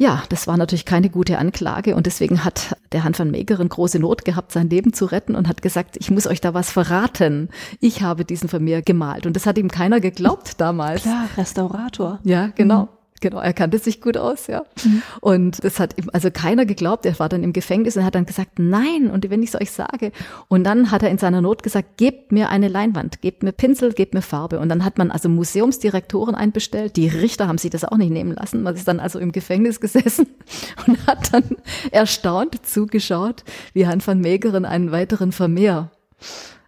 [0.01, 3.99] Ja, das war natürlich keine gute Anklage und deswegen hat der Han van Meegeren große
[3.99, 7.49] Not gehabt, sein Leben zu retten und hat gesagt, ich muss euch da was verraten.
[7.81, 11.03] Ich habe diesen Vermeer gemalt und das hat ihm keiner geglaubt damals.
[11.03, 12.19] Klar, Restaurator.
[12.23, 12.85] Ja, genau.
[12.85, 13.00] Mhm.
[13.21, 14.63] Genau, er kannte sich gut aus, ja.
[14.83, 15.01] Mhm.
[15.21, 17.05] Und das hat ihm also keiner geglaubt.
[17.05, 19.71] Er war dann im Gefängnis und hat dann gesagt, nein, und wenn ich es euch
[19.71, 20.11] sage.
[20.47, 23.93] Und dann hat er in seiner Not gesagt, gebt mir eine Leinwand, gebt mir Pinsel,
[23.93, 24.59] gebt mir Farbe.
[24.59, 26.97] Und dann hat man also Museumsdirektoren einbestellt.
[26.97, 28.63] Die Richter haben sich das auch nicht nehmen lassen.
[28.63, 30.25] Man ist dann also im Gefängnis gesessen
[30.87, 31.43] und hat dann
[31.91, 33.43] erstaunt zugeschaut,
[33.73, 35.91] wie Han van Meegeren einen weiteren Vermehr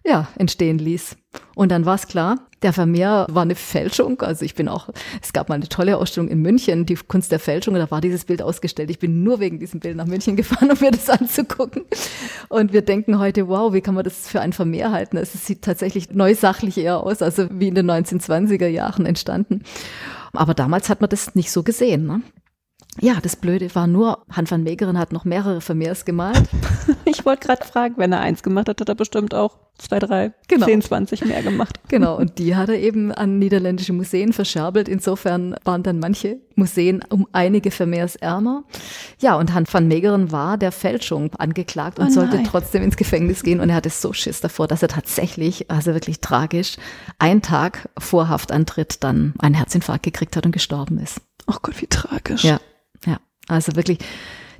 [0.04, 1.16] ja, entstehen ließ.
[1.54, 4.20] Und dann war es klar, der Vermeer war eine Fälschung.
[4.22, 4.88] Also ich bin auch,
[5.22, 8.00] es gab mal eine tolle Ausstellung in München, die Kunst der Fälschung, und da war
[8.00, 8.90] dieses Bild ausgestellt.
[8.90, 11.84] Ich bin nur wegen diesem Bild nach München gefahren, um mir das anzugucken.
[12.48, 15.16] Und wir denken heute, wow, wie kann man das für ein Vermeer halten?
[15.16, 19.62] Es sieht tatsächlich neusachlich eher aus, also wie in den 1920er Jahren entstanden.
[20.32, 22.06] Aber damals hat man das nicht so gesehen.
[22.06, 22.22] Ne?
[23.00, 26.42] Ja, das Blöde war nur, Han van Meegeren hat noch mehrere Vermeers gemalt.
[27.06, 30.32] Ich wollte gerade fragen, wenn er eins gemacht hat, hat er bestimmt auch zwei, drei,
[30.48, 30.66] genau.
[30.66, 31.78] zehn, zwanzig mehr gemacht.
[31.88, 34.88] Genau, und die hat er eben an niederländische Museen verscherbelt.
[34.88, 38.64] Insofern waren dann manche Museen um einige Vermeers ärmer.
[39.20, 43.42] Ja, und Han van Meegeren war der Fälschung angeklagt und oh sollte trotzdem ins Gefängnis
[43.42, 43.60] gehen.
[43.60, 46.76] Und er hatte so Schiss davor, dass er tatsächlich, also wirklich tragisch,
[47.18, 51.20] einen Tag vor Haftantritt dann einen Herzinfarkt gekriegt hat und gestorben ist.
[51.46, 52.42] Oh Gott, wie tragisch.
[52.42, 52.58] Ja.
[53.48, 53.98] Also wirklich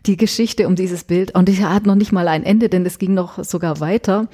[0.07, 1.35] die Geschichte um dieses Bild.
[1.35, 4.29] Und die hat noch nicht mal ein Ende, denn es ging noch sogar weiter.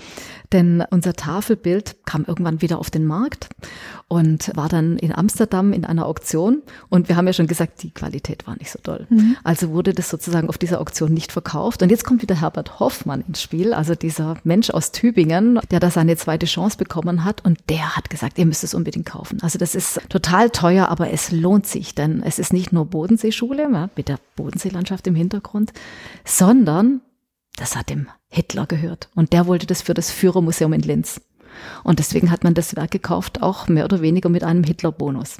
[0.53, 3.49] Denn unser Tafelbild kam irgendwann wieder auf den Markt
[4.09, 6.63] und war dann in Amsterdam in einer Auktion.
[6.89, 9.07] Und wir haben ja schon gesagt, die Qualität war nicht so toll.
[9.11, 9.37] Mhm.
[9.45, 11.83] Also wurde das sozusagen auf dieser Auktion nicht verkauft.
[11.83, 15.91] Und jetzt kommt wieder Herbert Hoffmann ins Spiel, also dieser Mensch aus Tübingen, der da
[15.91, 17.45] seine zweite Chance bekommen hat.
[17.45, 19.39] Und der hat gesagt, ihr müsst es unbedingt kaufen.
[19.43, 23.71] Also das ist total teuer, aber es lohnt sich, denn es ist nicht nur Bodenseeschule
[23.71, 25.73] ja, mit der Bodenseelandschaft im Hintergrund,
[26.25, 27.03] sondern
[27.57, 29.11] das hat dem Hitler gehört.
[29.15, 31.21] Und der wollte das für das Führermuseum in Linz.
[31.85, 35.39] Und deswegen hat man das Werk gekauft, auch mehr oder weniger mit einem Hitler-Bonus.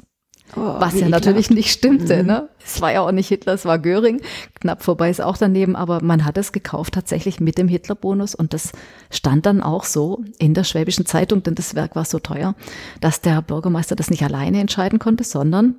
[0.55, 2.21] Oh, Was ja natürlich nicht stimmte.
[2.21, 2.27] Mhm.
[2.27, 2.49] Ne?
[2.63, 4.21] Es war ja auch nicht Hitler, es war Göring.
[4.55, 8.53] Knapp vorbei ist auch daneben, aber man hat es gekauft tatsächlich mit dem Hitler-Bonus und
[8.53, 8.73] das
[9.09, 12.55] stand dann auch so in der Schwäbischen Zeitung, denn das Werk war so teuer,
[12.99, 15.75] dass der Bürgermeister das nicht alleine entscheiden konnte, sondern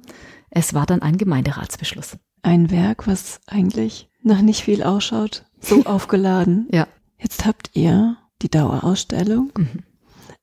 [0.48, 2.16] es war dann ein Gemeinderatsbeschluss.
[2.42, 6.66] Ein Werk, was eigentlich nach nicht viel ausschaut, so aufgeladen.
[6.70, 6.86] Ja.
[7.22, 9.84] Jetzt habt ihr die Dauerausstellung, mhm.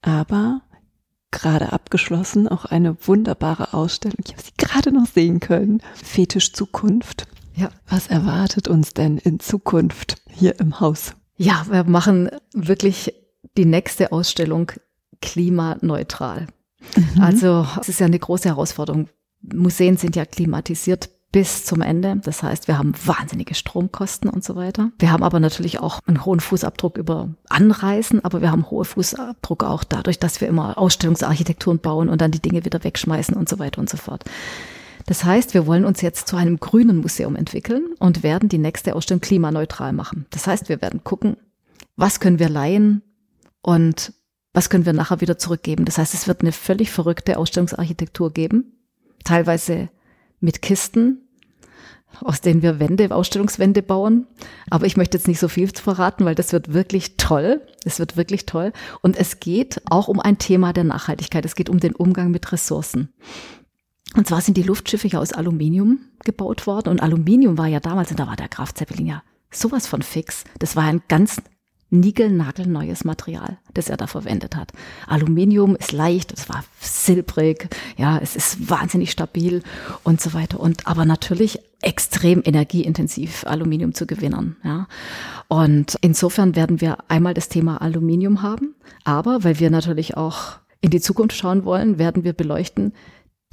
[0.02, 0.62] aber
[1.32, 4.18] gerade abgeschlossen, auch eine wunderbare Ausstellung.
[4.26, 5.82] Ich habe sie gerade noch sehen können.
[5.94, 7.28] Fetisch Zukunft.
[7.56, 7.70] Ja.
[7.88, 11.14] Was erwartet uns denn in Zukunft hier im Haus?
[11.36, 13.14] Ja, wir machen wirklich
[13.58, 14.72] die nächste Ausstellung
[15.22, 16.48] klimaneutral.
[16.96, 17.22] Mhm.
[17.22, 19.10] Also es ist ja eine große Herausforderung.
[19.42, 22.20] Museen sind ja klimatisiert bis zum Ende.
[22.24, 24.92] Das heißt, wir haben wahnsinnige Stromkosten und so weiter.
[24.98, 29.64] Wir haben aber natürlich auch einen hohen Fußabdruck über Anreisen, aber wir haben hohe Fußabdruck
[29.64, 33.60] auch dadurch, dass wir immer Ausstellungsarchitekturen bauen und dann die Dinge wieder wegschmeißen und so
[33.60, 34.24] weiter und so fort.
[35.06, 38.96] Das heißt, wir wollen uns jetzt zu einem grünen Museum entwickeln und werden die nächste
[38.96, 40.26] Ausstellung klimaneutral machen.
[40.32, 41.38] Das heißt, wir werden gucken,
[41.96, 43.02] was können wir leihen
[43.62, 44.14] und
[44.54, 45.86] was können wir nachher wieder zurückgeben.
[45.86, 48.74] Das heißt, es wird eine völlig verrückte Ausstellungsarchitektur geben,
[49.24, 49.90] teilweise
[50.40, 51.28] mit Kisten,
[52.22, 54.28] aus denen wir Wände, Ausstellungswände bauen.
[54.70, 57.62] Aber ich möchte jetzt nicht so viel verraten, weil das wird wirklich toll.
[57.86, 58.74] Es wird wirklich toll.
[59.02, 61.46] Und es geht auch um ein Thema der Nachhaltigkeit.
[61.46, 63.10] Es geht um den Umgang mit Ressourcen.
[64.16, 66.90] Und zwar sind die Luftschiffe ja aus Aluminium gebaut worden.
[66.90, 70.44] Und Aluminium war ja damals, und da war der Graf Zeppelin ja sowas von fix.
[70.58, 71.42] Das war ein ganz
[71.90, 74.72] niegelnagelneues Material, das er da verwendet hat.
[75.08, 79.64] Aluminium ist leicht, es war silbrig, ja, es ist wahnsinnig stabil
[80.04, 84.88] und so weiter und aber natürlich extrem energieintensiv Aluminium zu gewinnen, ja.
[85.48, 90.92] Und insofern werden wir einmal das Thema Aluminium haben, aber weil wir natürlich auch in
[90.92, 92.94] die Zukunft schauen wollen, werden wir beleuchten,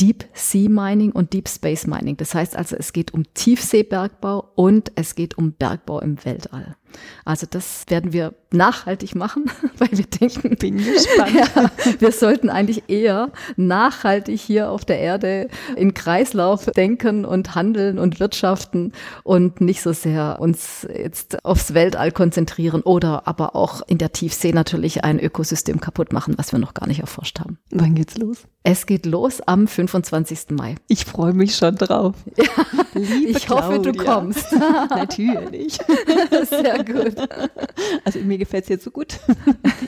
[0.01, 2.19] Deep Sea Mining und Deep Space Mining.
[2.19, 6.77] Das heißt also, es geht um Tiefseebergbau und es geht um Bergbau im Weltall.
[7.25, 11.27] Also das werden wir nachhaltig machen, weil wir denken, bin gespannt.
[11.37, 17.99] Ja, wir sollten eigentlich eher nachhaltig hier auf der Erde in Kreislauf denken und handeln
[17.99, 18.93] und wirtschaften
[19.25, 24.53] und nicht so sehr uns jetzt aufs Weltall konzentrieren oder aber auch in der Tiefsee
[24.53, 27.59] natürlich ein Ökosystem kaputt machen, was wir noch gar nicht erforscht haben.
[27.71, 28.47] Wann geht's los?
[28.63, 30.51] Es geht los am 25.
[30.51, 30.75] Mai.
[30.89, 32.15] Ich freue mich schon drauf.
[32.37, 32.45] Ja,
[33.25, 33.69] ich Claudia.
[33.69, 34.53] hoffe, du kommst.
[34.91, 35.79] Natürlich.
[36.51, 37.15] Sehr gut.
[38.05, 39.19] Also mir gefällt es jetzt so gut.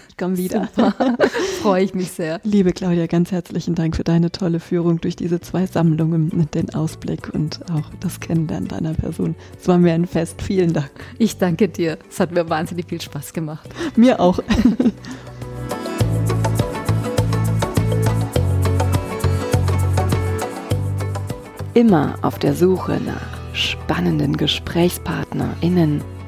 [0.08, 0.68] Ich komme wieder.
[1.62, 2.40] Freue ich mich sehr.
[2.44, 6.74] Liebe Claudia, ganz herzlichen Dank für deine tolle Führung durch diese zwei Sammlungen mit den
[6.74, 9.34] Ausblick und auch das Kennenlernen deiner Person.
[9.60, 10.42] Es war mir ein Fest.
[10.42, 10.90] Vielen Dank.
[11.18, 11.98] Ich danke dir.
[12.08, 13.68] Es hat mir wahnsinnig viel Spaß gemacht.
[13.96, 14.40] Mir auch.
[21.74, 26.02] Immer auf der Suche nach spannenden GesprächspartnerInnen